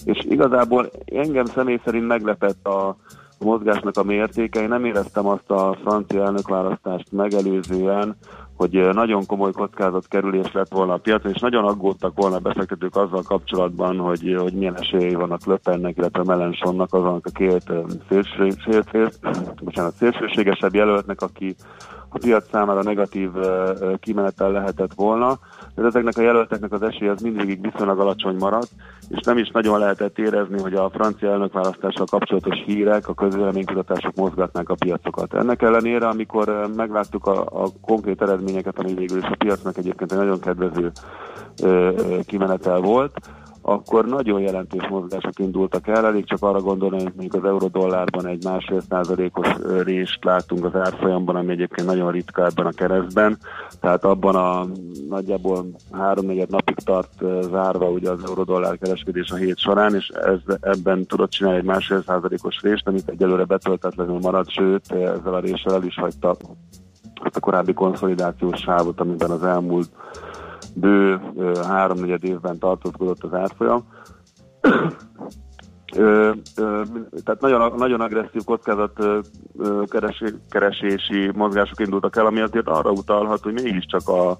és 0.05 0.25
igazából 0.29 0.89
engem 1.05 1.45
személy 1.45 1.79
szerint 1.83 2.07
meglepett 2.07 2.67
a 2.67 2.95
a 3.43 3.45
mozgásnak 3.45 3.97
a 3.97 4.03
mértéke. 4.03 4.61
Én 4.61 4.67
nem 4.67 4.85
éreztem 4.85 5.27
azt 5.27 5.49
a 5.49 5.77
francia 5.83 6.23
elnökválasztást 6.23 7.11
megelőzően, 7.11 8.15
hogy 8.57 8.89
nagyon 8.93 9.25
komoly 9.25 9.51
kockázat 9.51 10.07
kerülés 10.07 10.51
lett 10.51 10.71
volna 10.71 10.93
a 10.93 10.97
piacon, 10.97 11.31
és 11.31 11.39
nagyon 11.39 11.65
aggódtak 11.65 12.15
volna 12.15 12.35
a 12.35 12.39
befektetők 12.39 12.95
azzal 12.95 13.21
kapcsolatban, 13.21 13.97
hogy, 13.97 14.35
hogy 14.39 14.53
milyen 14.53 14.77
esélyei 14.77 15.13
vannak 15.13 15.45
Löpennek, 15.45 15.97
illetve 15.97 16.23
Melensonnak, 16.23 16.93
azonnak 16.93 17.25
a 17.25 17.29
két 17.29 17.71
szélső, 18.09 18.49
szél, 18.65 18.83
szél, 18.91 19.09
bocsánat, 19.63 19.93
szélsőségesebb 19.93 20.75
jelöltnek, 20.75 21.21
aki 21.21 21.55
a 22.09 22.17
piac 22.17 22.49
számára 22.51 22.83
negatív 22.83 23.29
kimenetel 23.99 24.51
lehetett 24.51 24.93
volna, 24.95 25.39
de 25.75 25.83
ezeknek 25.85 26.17
a 26.17 26.21
jelölteknek 26.21 26.71
az 26.71 26.81
esélye 26.81 27.11
az 27.11 27.21
mindvégig 27.21 27.61
viszonylag 27.61 27.99
alacsony 27.99 28.35
maradt, 28.35 28.69
és 29.09 29.19
nem 29.25 29.37
is 29.37 29.49
nagyon 29.49 29.79
lehetett 29.79 30.17
érezni, 30.17 30.61
hogy 30.61 30.73
a 30.73 30.89
francia 30.89 31.31
elnökválasztással 31.31 32.05
kapcsolatos 32.05 32.63
hírek, 32.65 33.07
a 33.07 33.13
közvéleménykutatások 33.13 34.15
mozgatnák 34.15 34.69
a 34.69 34.75
piacokat. 34.75 35.33
Ennek 35.33 35.61
ellenére, 35.61 36.07
amikor 36.07 36.49
eh, 36.49 36.67
megláttuk 36.75 37.25
a, 37.25 37.41
a 37.41 37.67
konkrét 37.81 38.21
eredményeket, 38.21 38.79
ami 38.79 38.93
végül 38.93 39.17
is 39.17 39.29
a 39.29 39.35
piacnak 39.37 39.77
egyébként 39.77 40.11
egy 40.11 40.17
nagyon 40.17 40.39
kedvező 40.39 40.91
ö, 41.63 41.67
ö, 41.67 42.19
kimenetel 42.25 42.79
volt, 42.79 43.13
akkor 43.65 44.05
nagyon 44.05 44.41
jelentős 44.41 44.87
mozgások 44.87 45.39
indultak 45.39 45.87
el, 45.87 46.05
elég 46.05 46.25
csak 46.25 46.41
arra 46.41 46.59
gondolni, 46.59 47.03
hogy 47.03 47.11
mondjuk 47.15 47.43
az 47.43 47.49
euró-dollárban 47.49 48.27
egy 48.27 48.43
másfél 48.43 48.81
százalékos 48.89 49.47
ö, 49.61 49.81
rést 49.81 50.23
látunk 50.23 50.65
az 50.65 50.75
árfolyamban, 50.75 51.35
ami 51.35 51.51
egyébként 51.51 51.87
nagyon 51.87 52.11
ritka 52.11 52.45
ebben 52.45 52.65
a 52.65 52.71
keresztben, 52.71 53.37
tehát 53.79 54.03
abban 54.03 54.35
a 54.35 54.65
nagyjából 55.09 55.65
háromnegyed 55.91 56.49
napig 56.49 56.75
tart 56.75 57.23
zárva 57.41 57.89
ugye 57.89 58.09
az 58.09 58.23
euró-dollár 58.27 58.77
kereskedés 58.77 59.29
a 59.31 59.35
hét 59.35 59.57
során, 59.57 59.95
és 59.95 60.07
ez, 60.07 60.55
ebben 60.61 61.05
tudott 61.05 61.31
csinálni 61.31 61.57
egy 61.57 61.65
másfél 61.65 62.03
százalékos 62.05 62.61
rést, 62.61 62.87
amit 62.87 63.09
egyelőre 63.09 63.43
betöltetlenül 63.43 64.19
maradt, 64.21 64.49
sőt 64.49 64.91
ezzel 64.91 65.33
a 65.33 65.39
réssel 65.39 65.73
el 65.73 65.83
is 65.83 65.95
hagyta 65.95 66.35
a 67.33 67.39
korábbi 67.39 67.73
konszolidációs 67.73 68.59
sávot, 68.59 68.99
amiben 68.99 69.31
az 69.31 69.43
elmúlt 69.43 69.89
bő 70.73 71.21
háromnegyed 71.67 72.23
évben 72.23 72.59
tartózkodott 72.59 73.23
az 73.23 73.33
árfolyam. 73.33 73.87
Ö, 75.95 76.31
ö, 76.57 76.81
tehát 77.23 77.41
nagyon, 77.41 77.73
nagyon 77.77 78.01
agresszív 78.01 78.43
kockázat 78.45 78.99
ö, 78.99 79.19
keresé, 79.85 80.25
keresési 80.49 81.31
mozgások 81.33 81.79
indultak 81.79 82.15
el, 82.15 82.25
ami 82.25 82.39
azért 82.39 82.67
arra 82.67 82.91
utalhat, 82.91 83.41
hogy 83.41 83.53
mégiscsak 83.53 84.07
a, 84.07 84.37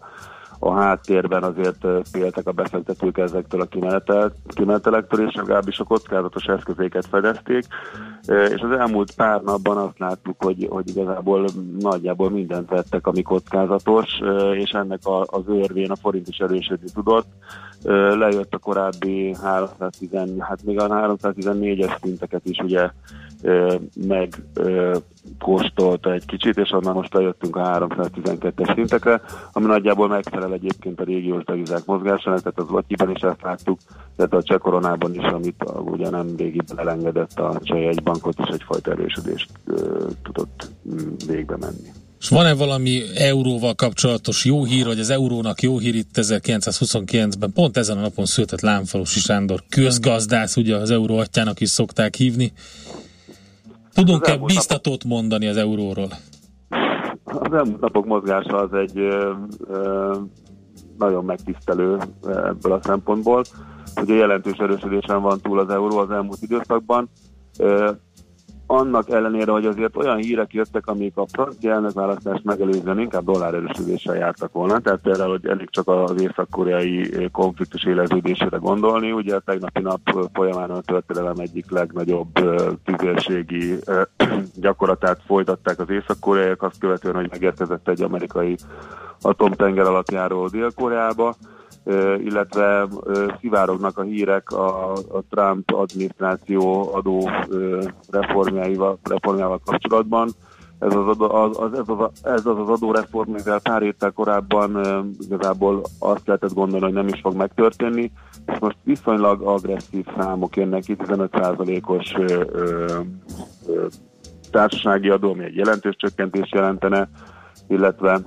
a 0.65 0.73
háttérben 0.73 1.43
azért 1.43 1.85
féltek 2.11 2.47
a 2.47 2.51
befektetők 2.51 3.17
ezektől 3.17 3.61
a 3.61 3.65
kimenetel, 3.65 4.33
kimenetelektől, 4.47 5.27
és 5.27 5.35
legalábbis 5.35 5.79
a 5.79 5.83
kockázatos 5.83 6.45
eszközéket 6.45 7.05
fedezték, 7.05 7.65
és 8.27 8.61
az 8.61 8.71
elmúlt 8.71 9.15
pár 9.15 9.41
napban 9.41 9.77
azt 9.77 9.99
láttuk, 9.99 10.43
hogy, 10.43 10.67
hogy 10.69 10.89
igazából 10.89 11.45
nagyjából 11.79 12.29
mindent 12.29 12.69
vettek, 12.69 13.07
ami 13.07 13.21
kockázatos, 13.21 14.19
és 14.53 14.69
ennek 14.69 15.05
a, 15.05 15.21
az 15.21 15.43
örvén 15.47 15.91
a 15.91 15.95
forint 15.95 16.27
is 16.27 16.37
erősödni 16.37 16.87
tudott. 16.93 17.27
Lejött 18.17 18.53
a 18.53 18.57
korábbi 18.57 19.35
310, 19.43 20.09
hát 20.39 20.63
még 20.63 20.79
a 20.79 20.87
314-es 20.87 22.01
szinteket 22.01 22.45
is 22.45 22.57
ugye 22.57 22.89
megkóstolta 24.07 26.13
egy 26.13 26.25
kicsit, 26.25 26.57
és 26.57 26.71
onnan 26.71 26.93
most 26.93 27.13
lejöttünk 27.13 27.55
a 27.55 27.87
312-es 27.87 28.73
szintekre, 28.73 29.21
ami 29.51 29.65
nagyjából 29.65 30.07
megfelel 30.07 30.53
egyébként 30.53 30.99
a 30.99 31.03
régiós 31.03 31.43
devizák 31.43 31.85
mozgásának, 31.85 32.39
tehát 32.39 32.59
az 32.59 32.69
Latyiban 32.69 33.11
is 33.11 33.21
ezt 33.21 33.41
láttuk, 33.41 33.79
tehát 34.15 34.33
a 34.33 34.43
cseh 34.43 34.57
koronában 34.57 35.13
is, 35.13 35.25
amit 35.25 35.63
ugye 35.85 36.09
nem 36.09 36.35
régiben 36.37 36.79
elengedett 36.79 37.39
a 37.39 37.59
cseh 37.61 37.81
jegybankot 37.81 38.39
is 38.39 38.47
egyfajta 38.53 38.91
erősödést 38.91 39.49
tudott 40.23 40.69
mm, 40.89 41.13
végbe 41.27 41.57
menni. 41.57 41.91
És 42.23 42.29
van-e 42.29 42.53
valami 42.53 43.01
euróval 43.15 43.75
kapcsolatos 43.75 44.45
jó 44.45 44.65
hír, 44.65 44.85
vagy 44.85 44.99
az 44.99 45.09
eurónak 45.09 45.61
jó 45.61 45.79
hír 45.79 45.95
itt 45.95 46.09
1929-ben, 46.13 47.51
pont 47.53 47.77
ezen 47.77 47.97
a 47.97 48.01
napon 48.01 48.25
született 48.25 48.61
Lámfalusi 48.61 49.19
Sándor 49.19 49.63
közgazdász, 49.69 50.55
ugye 50.55 50.75
az 50.75 50.91
euró 50.91 51.17
atyának 51.17 51.59
is 51.59 51.69
szokták 51.69 52.15
hívni. 52.15 52.53
Tudunk-e 53.93 54.37
biztatót 54.37 55.03
mondani 55.03 55.47
az 55.47 55.57
euróról? 55.57 56.09
Az 57.25 57.53
elmúlt 57.53 57.79
napok 57.79 58.05
mozgása 58.05 58.57
az 58.57 58.73
egy 58.73 58.97
ö, 58.97 59.33
ö, 59.67 60.15
nagyon 60.97 61.25
megtisztelő 61.25 61.97
ebből 62.23 62.71
a 62.71 62.79
szempontból. 62.83 63.43
Ugye 64.01 64.13
jelentős 64.13 64.57
erősödésen 64.57 65.21
van 65.21 65.39
túl 65.41 65.59
az 65.59 65.69
euró 65.69 65.97
az 65.97 66.11
elmúlt 66.11 66.41
időszakban. 66.41 67.09
Ö, 67.59 67.91
annak 68.73 69.09
ellenére, 69.09 69.51
hogy 69.51 69.65
azért 69.65 69.95
olyan 69.95 70.17
hírek 70.17 70.53
jöttek, 70.53 70.87
amik 70.87 71.17
a 71.17 71.25
francia 71.31 71.71
elnökválasztást 71.71 72.43
megelőzően 72.43 72.99
inkább 72.99 73.25
dollárerősödéssel 73.25 74.15
jártak 74.15 74.51
volna, 74.51 74.79
tehát 74.79 75.01
például, 75.01 75.29
hogy 75.29 75.47
elég 75.47 75.69
csak 75.69 75.87
az 75.87 76.21
észak-koreai 76.21 77.29
konfliktus 77.31 77.83
éleződésére 77.83 78.57
gondolni, 78.57 79.11
ugye 79.11 79.35
a 79.35 79.39
tegnapi 79.39 79.81
nap 79.81 80.29
folyamán 80.33 80.69
a 80.69 80.81
történelem 80.81 81.37
egyik 81.37 81.71
legnagyobb 81.71 82.27
tüzérségi 82.85 83.75
gyakorlatát 84.65 85.21
folytatták 85.25 85.79
az 85.79 85.89
észak-koreaiak, 85.89 86.61
azt 86.61 86.79
követően, 86.79 87.15
hogy 87.15 87.29
megérkezett 87.29 87.87
egy 87.87 88.01
amerikai 88.01 88.55
atomtenger 89.21 89.85
alatt 89.85 90.11
járó 90.11 90.47
Dél-Koreába, 90.47 91.35
illetve 92.17 92.87
szivárognak 93.39 93.97
a 93.97 94.01
hírek 94.01 94.51
a, 94.51 94.91
a 94.91 95.23
Trump 95.29 95.71
adminisztráció 95.71 96.89
adó 96.93 97.29
reformjával, 98.11 98.99
reformjával 99.03 99.61
kapcsolatban. 99.65 100.29
Ez 100.79 100.95
az, 100.95 101.07
adó, 101.07 101.31
az, 101.31 101.73
ez, 101.73 101.87
az, 101.87 102.09
ez 102.23 102.45
az 102.45 102.59
az 102.59 102.69
adóreform, 102.69 103.31
mivel 103.31 103.59
pár 103.59 103.81
héttel 103.81 104.11
korábban 104.11 104.79
igazából 105.19 105.81
azt 105.99 106.27
lehetett 106.27 106.53
gondolni, 106.53 106.85
hogy 106.85 106.93
nem 106.93 107.07
is 107.07 107.19
fog 107.21 107.35
megtörténni, 107.35 108.11
és 108.45 108.59
most 108.59 108.77
viszonylag 108.83 109.41
agresszív 109.41 110.05
számok 110.17 110.55
jönnek 110.55 110.81
ki, 110.81 110.95
15%-os 110.99 112.15
társasági 114.51 115.09
adó, 115.09 115.31
ami 115.31 115.43
egy 115.43 115.55
jelentős 115.55 115.95
csökkentés 115.95 116.51
jelentene, 116.51 117.09
illetve 117.67 118.19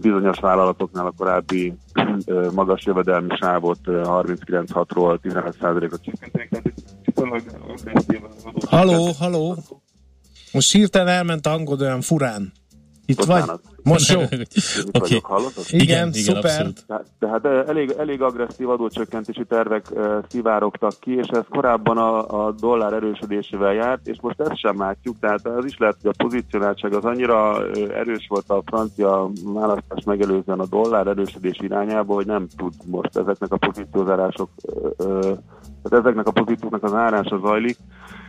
bizonyos 0.00 0.38
vállalatoknál 0.38 1.06
a 1.06 1.12
korábbi 1.16 1.74
magas 2.54 2.84
jövedelmi 2.84 3.36
sávot 3.40 3.78
39-6-ról 3.84 5.18
15%-ot 5.22 6.02
csökkentették. 6.02 6.74
Haló, 8.66 9.12
haló! 9.18 9.56
Most 10.52 10.72
hirtelen 10.72 11.08
elment 11.08 11.46
a 11.46 11.50
hangod 11.50 11.80
olyan 11.80 12.00
furán. 12.00 12.52
Itt 13.06 13.16
Bocsánat. 13.16 13.46
vagy? 13.46 13.60
Most 13.82 14.12
jó. 14.12 14.20
Oké. 14.20 14.36
Okay. 14.92 15.20
Igen, 15.68 16.10
igen, 16.12 16.12
szuper. 16.12 16.66
Tehát, 16.86 17.06
tehát 17.18 17.68
elég, 17.68 17.94
elég 17.98 18.22
agresszív 18.22 18.68
adócsökkentési 18.68 19.44
tervek 19.44 19.86
szivárogtak 20.28 20.92
ki, 21.00 21.14
és 21.14 21.26
ez 21.26 21.42
korábban 21.50 21.98
a, 21.98 22.46
a 22.46 22.52
dollár 22.52 22.92
erősödésével 22.92 23.74
járt, 23.74 24.06
és 24.06 24.16
most 24.20 24.40
ezt 24.40 24.58
sem 24.58 24.78
látjuk, 24.78 25.18
tehát 25.20 25.46
az 25.46 25.64
is 25.64 25.76
lehet, 25.78 25.96
hogy 26.02 26.10
a 26.16 26.24
pozícionáltság 26.24 26.94
az 26.94 27.04
annyira 27.04 27.66
erős 27.74 28.26
volt 28.28 28.50
a 28.50 28.62
francia 28.64 29.30
választás 29.44 30.04
megelőzően 30.04 30.60
a 30.60 30.66
dollár 30.66 31.06
erősödés 31.06 31.58
irányába, 31.60 32.14
hogy 32.14 32.26
nem 32.26 32.46
tud 32.56 32.72
most 32.84 33.16
ezeknek 33.16 33.52
a 33.52 33.56
pozíciózárások, 33.56 34.50
tehát 35.82 36.04
ezeknek 36.04 36.26
a 36.26 36.30
pozícióknak 36.30 36.82
az 36.82 36.94
árása 36.94 37.38
zajlik, 37.38 37.76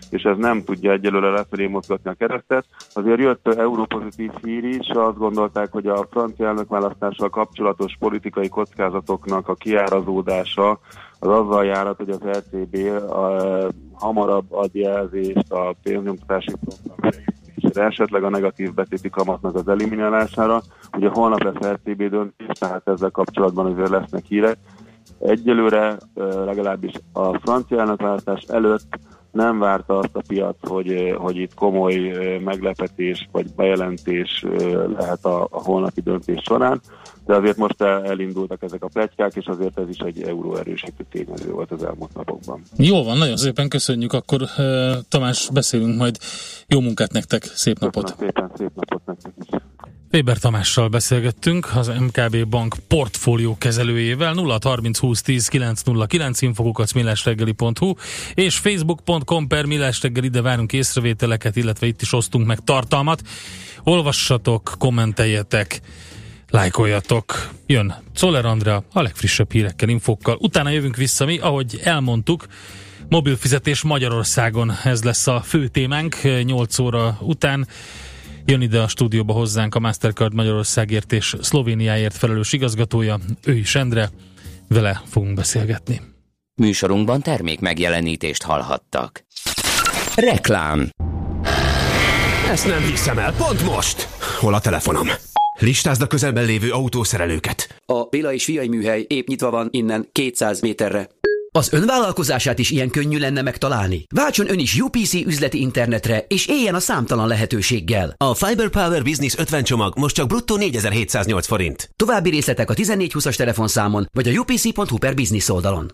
és 0.09 0.23
ez 0.23 0.37
nem 0.37 0.63
tudja 0.63 0.91
egyelőre 0.91 1.29
lefelé 1.29 1.67
mozgatni 1.67 2.09
a 2.09 2.13
keresztet. 2.13 2.65
Azért 2.93 3.19
jött 3.19 3.47
európozitív 3.47 4.31
hír 4.43 4.63
is, 4.63 4.87
azt 4.89 5.17
gondolták, 5.17 5.71
hogy 5.71 5.87
a 5.87 6.07
francia 6.09 6.47
elnökválasztással 6.47 7.29
kapcsolatos 7.29 7.95
politikai 7.99 8.49
kockázatoknak 8.49 9.47
a 9.47 9.55
kiárazódása 9.55 10.79
az 11.19 11.29
azzal 11.29 11.65
járat, 11.65 11.97
hogy 11.97 12.09
az 12.09 12.21
LCB 12.21 12.75
a, 13.11 13.41
hamarabb 13.93 14.45
ad 14.49 14.69
jelzést 14.73 15.51
a 15.51 15.75
pénznyomtatási 15.83 16.51
programra 16.65 17.35
esetleg 17.77 18.23
a 18.23 18.29
negatív 18.29 18.73
betéti 18.73 19.09
kamatnak 19.09 19.55
az 19.55 19.67
eliminálására. 19.67 20.61
Ugye 20.97 21.09
holnap 21.09 21.43
lesz 21.43 21.71
LCB 21.71 22.03
döntés, 22.09 22.57
tehát 22.59 22.87
ezzel 22.87 23.09
kapcsolatban 23.09 23.65
azért 23.65 23.89
lesznek 23.89 24.25
hírek. 24.25 24.57
Egyelőre 25.19 25.97
legalábbis 26.45 26.93
a 27.13 27.39
francia 27.39 27.79
elnökválasztás 27.79 28.43
előtt 28.47 28.99
nem 29.37 29.59
várta 29.59 29.97
azt 29.97 30.15
a 30.15 30.21
piac, 30.27 30.55
hogy, 30.61 31.15
hogy 31.17 31.37
itt 31.37 31.53
komoly 31.53 31.93
meglepetés 32.43 33.29
vagy 33.31 33.53
bejelentés 33.55 34.45
lehet 34.97 35.25
a, 35.25 35.47
a 35.51 35.61
holnapi 35.63 36.01
döntés 36.01 36.41
során, 36.43 36.81
de 37.25 37.35
azért 37.35 37.57
most 37.57 37.81
elindultak 37.81 38.63
ezek 38.63 38.83
a 38.83 38.87
pletykák, 38.87 39.35
és 39.35 39.45
azért 39.45 39.79
ez 39.79 39.89
is 39.89 39.97
egy 39.97 40.21
euró 40.21 40.55
erősítő 40.55 41.05
tényező 41.11 41.51
volt 41.51 41.71
az 41.71 41.83
elmúlt 41.83 42.13
napokban. 42.13 42.61
Jó 42.77 43.03
van, 43.03 43.17
nagyon 43.17 43.37
szépen 43.37 43.69
köszönjük, 43.69 44.13
akkor 44.13 44.41
Tamás, 45.09 45.49
beszélünk 45.53 45.97
majd. 45.97 46.17
Jó 46.67 46.79
munkát 46.79 47.11
nektek, 47.11 47.43
szép 47.43 47.79
napot! 47.79 48.03
Köszönöm 48.03 48.27
szépen, 48.27 48.51
szép 48.55 48.71
napot 48.75 49.05
nektek 49.05 49.31
is! 49.41 49.59
Weber 50.11 50.37
Tamással 50.37 50.87
beszélgettünk, 50.87 51.75
az 51.75 51.87
MKB 51.87 52.47
Bank 52.47 52.75
portfólió 52.87 53.57
kezelőjével 53.57 54.33
0 54.33 54.57
30 54.63 54.97
20 54.99 55.21
10 55.21 55.47
909 55.47 56.41
infokukat 56.41 56.93
millásreggeli.hu 56.93 57.93
és 58.33 58.57
facebook.com 58.57 59.47
per 59.47 59.65
millásreggeli, 59.65 60.27
de 60.27 60.41
várunk 60.41 60.73
észrevételeket, 60.73 61.55
illetve 61.55 61.87
itt 61.87 62.01
is 62.01 62.13
osztunk 62.13 62.47
meg 62.47 62.59
tartalmat. 62.59 63.21
Olvassatok, 63.83 64.75
kommenteljetek, 64.77 65.81
lájkoljatok. 66.49 67.49
Jön 67.65 67.95
Czoller 68.15 68.45
Andrea 68.45 68.83
a 68.93 69.01
legfrissebb 69.01 69.51
hírekkel, 69.51 69.89
infókkal. 69.89 70.37
Utána 70.39 70.69
jövünk 70.69 70.95
vissza 70.95 71.25
mi, 71.25 71.37
ahogy 71.37 71.79
elmondtuk, 71.83 72.45
mobilfizetés 73.09 73.81
Magyarországon, 73.81 74.71
ez 74.83 75.03
lesz 75.03 75.27
a 75.27 75.41
fő 75.41 75.67
témánk 75.67 76.17
8 76.43 76.79
óra 76.79 77.17
után. 77.21 77.67
Jön 78.49 78.61
ide 78.61 78.81
a 78.81 78.87
stúdióba 78.87 79.33
hozzánk 79.33 79.75
a 79.75 79.79
Mastercard 79.79 80.33
Magyarországért 80.33 81.11
és 81.11 81.35
Szlovéniáért 81.41 82.17
felelős 82.17 82.53
igazgatója, 82.53 83.19
ő 83.45 83.53
is 83.53 83.75
Endre, 83.75 84.09
vele 84.67 85.01
fogunk 85.05 85.33
beszélgetni. 85.33 86.01
Műsorunkban 86.55 87.21
termék 87.21 87.59
megjelenítést 87.59 88.43
hallhattak. 88.43 89.25
Reklám 90.15 90.89
Ezt 92.49 92.67
nem 92.67 92.81
hiszem 92.81 93.17
el, 93.17 93.33
pont 93.33 93.63
most! 93.63 94.07
Hol 94.39 94.53
a 94.53 94.59
telefonom? 94.59 95.07
Listázd 95.59 96.01
a 96.01 96.07
közelben 96.07 96.45
lévő 96.45 96.71
autószerelőket. 96.71 97.81
A 97.85 98.03
Béla 98.03 98.33
és 98.33 98.43
Fiai 98.43 98.67
műhely 98.67 99.05
épp 99.07 99.27
nyitva 99.27 99.49
van 99.49 99.67
innen 99.71 100.07
200 100.11 100.61
méterre. 100.61 101.09
Az 101.57 101.73
önvállalkozását 101.73 102.59
is 102.59 102.69
ilyen 102.69 102.89
könnyű 102.89 103.17
lenne 103.17 103.41
megtalálni? 103.41 104.05
Váltson 104.15 104.49
ön 104.49 104.59
is 104.59 104.79
UPC 104.79 105.13
üzleti 105.13 105.59
internetre, 105.61 106.25
és 106.27 106.47
éljen 106.47 106.75
a 106.75 106.79
számtalan 106.79 107.27
lehetőséggel. 107.27 108.15
A 108.17 108.33
Fiber 108.33 108.69
Power 108.69 109.03
Business 109.03 109.35
50 109.37 109.63
csomag 109.63 109.97
most 109.97 110.15
csak 110.15 110.27
bruttó 110.27 110.57
4708 110.57 111.47
forint. 111.47 111.89
További 111.95 112.29
részletek 112.29 112.69
a 112.69 112.73
1420-as 112.73 113.35
telefonszámon, 113.35 114.09
vagy 114.11 114.27
a 114.27 114.39
upc.hu 114.39 114.97
per 114.97 115.13
business 115.13 115.49
oldalon. 115.49 115.91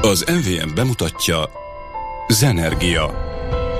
Az 0.00 0.24
MVM 0.28 0.74
bemutatja 0.74 1.50
Zenergia. 2.28 3.10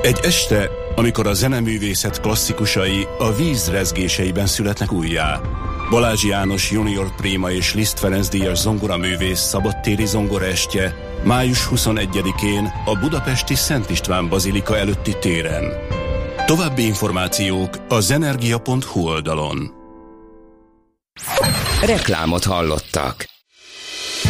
Egy 0.03 0.19
este, 0.23 0.70
amikor 0.95 1.27
a 1.27 1.33
zeneművészet 1.33 2.20
klasszikusai 2.20 3.07
a 3.19 3.33
víz 3.33 3.70
rezgéseiben 3.70 4.47
születnek 4.47 4.93
újjá. 4.93 5.41
Balázs 5.90 6.24
János 6.24 6.70
Junior 6.70 7.14
Préma 7.14 7.50
és 7.50 7.74
Liszt 7.74 7.98
Ferenc 7.98 8.28
díjas 8.28 8.58
zongoraművész 8.58 9.38
szabadtéri 9.38 10.06
zongoraestje 10.06 10.94
május 11.24 11.68
21-én 11.70 12.72
a 12.84 12.98
budapesti 12.98 13.54
Szent 13.54 13.90
István 13.90 14.28
Bazilika 14.28 14.76
előtti 14.76 15.16
téren. 15.20 15.72
További 16.46 16.86
információk 16.86 17.78
a 17.88 18.00
zenergia.hu 18.00 19.00
oldalon. 19.00 19.70
Reklámot 21.84 22.44
hallottak. 22.44 23.26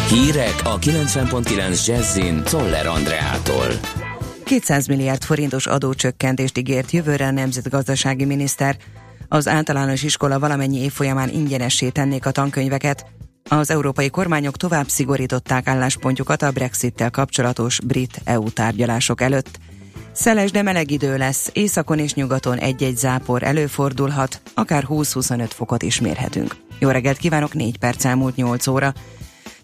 Hírek 0.09 0.61
a 0.63 0.79
90.9 0.79 1.85
Jazzin 1.85 2.43
Toller 2.43 2.87
Andreától. 2.87 3.67
200 4.43 4.87
milliárd 4.87 5.23
forintos 5.23 5.65
adócsökkentést 5.65 6.57
ígért 6.57 6.91
jövőre 6.91 7.25
a 7.25 7.31
nemzetgazdasági 7.31 8.25
miniszter. 8.25 8.77
Az 9.29 9.47
általános 9.47 10.03
iskola 10.03 10.39
valamennyi 10.39 10.77
év 10.77 10.91
folyamán 10.91 11.29
ingyenessé 11.29 11.89
tennék 11.89 12.25
a 12.25 12.31
tankönyveket. 12.31 13.05
Az 13.49 13.69
európai 13.69 14.09
kormányok 14.09 14.57
tovább 14.57 14.87
szigorították 14.87 15.67
álláspontjukat 15.67 16.41
a 16.41 16.51
Brexit-tel 16.51 17.09
kapcsolatos 17.09 17.79
brit-EU 17.81 18.49
tárgyalások 18.49 19.21
előtt. 19.21 19.59
Szeles, 20.11 20.51
de 20.51 20.61
meleg 20.61 20.91
idő 20.91 21.17
lesz, 21.17 21.49
északon 21.53 21.99
és 21.99 22.13
nyugaton 22.13 22.57
egy-egy 22.57 22.97
zápor 22.97 23.43
előfordulhat, 23.43 24.41
akár 24.53 24.85
20-25 24.89 25.49
fokot 25.53 25.83
is 25.83 26.01
mérhetünk. 26.01 26.55
Jó 26.79 26.89
reggelt 26.89 27.17
kívánok, 27.17 27.53
4 27.53 27.77
perc 27.77 28.05
elmúlt 28.05 28.35
8 28.35 28.67
óra. 28.67 28.93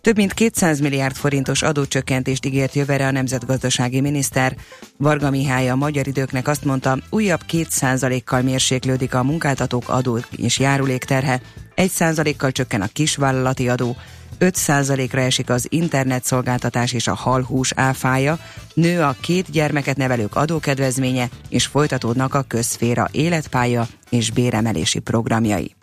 Több 0.04 0.16
mint 0.16 0.34
200 0.34 0.80
milliárd 0.80 1.16
forintos 1.16 1.62
adócsökkentést 1.62 2.46
ígért 2.46 2.74
jövőre 2.74 3.08
a 3.08 3.12
nemzetgazdasági 3.12 4.02
miniszter. 4.02 4.56
Varga 4.98 5.30
Mihály 5.30 5.70
a 5.70 5.76
magyar 5.76 6.08
időknek 6.08 6.48
azt 6.48 6.66
mondta, 6.66 6.98
újabb 7.10 7.40
2%-kal 7.52 8.42
mérséklődik 8.42 9.14
a 9.14 9.24
munkáltatók 9.24 9.90
adó 9.90 10.20
és 10.38 10.60
járulékterhe, 10.60 11.42
1%-kal 11.76 12.52
csökken 12.52 12.82
a 12.82 12.88
kisvállalati 12.94 13.70
adó, 13.70 13.96
5%-ra 14.40 15.22
esik 15.22 15.50
az 15.50 15.68
internetszolgáltatás 15.70 16.94
és 16.94 17.08
a 17.08 17.16
halhús 17.16 17.72
áfája, 17.76 18.40
nő 18.74 19.02
a 19.02 19.16
két 19.22 19.52
gyermeket 19.52 19.98
nevelők 19.98 20.36
adókedvezménye, 20.36 21.30
és 21.50 21.66
folytatódnak 21.66 22.34
a 22.34 22.42
közféra 22.42 23.08
életpálya 23.12 23.88
és 24.10 24.32
béremelési 24.32 25.00
programjai. 25.00 25.76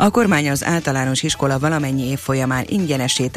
A 0.00 0.10
kormány 0.10 0.50
az 0.50 0.64
általános 0.64 1.22
iskola 1.22 1.58
valamennyi 1.58 2.06
év 2.06 2.18
folyamán 2.18 2.64
ingyenesé 2.68 3.28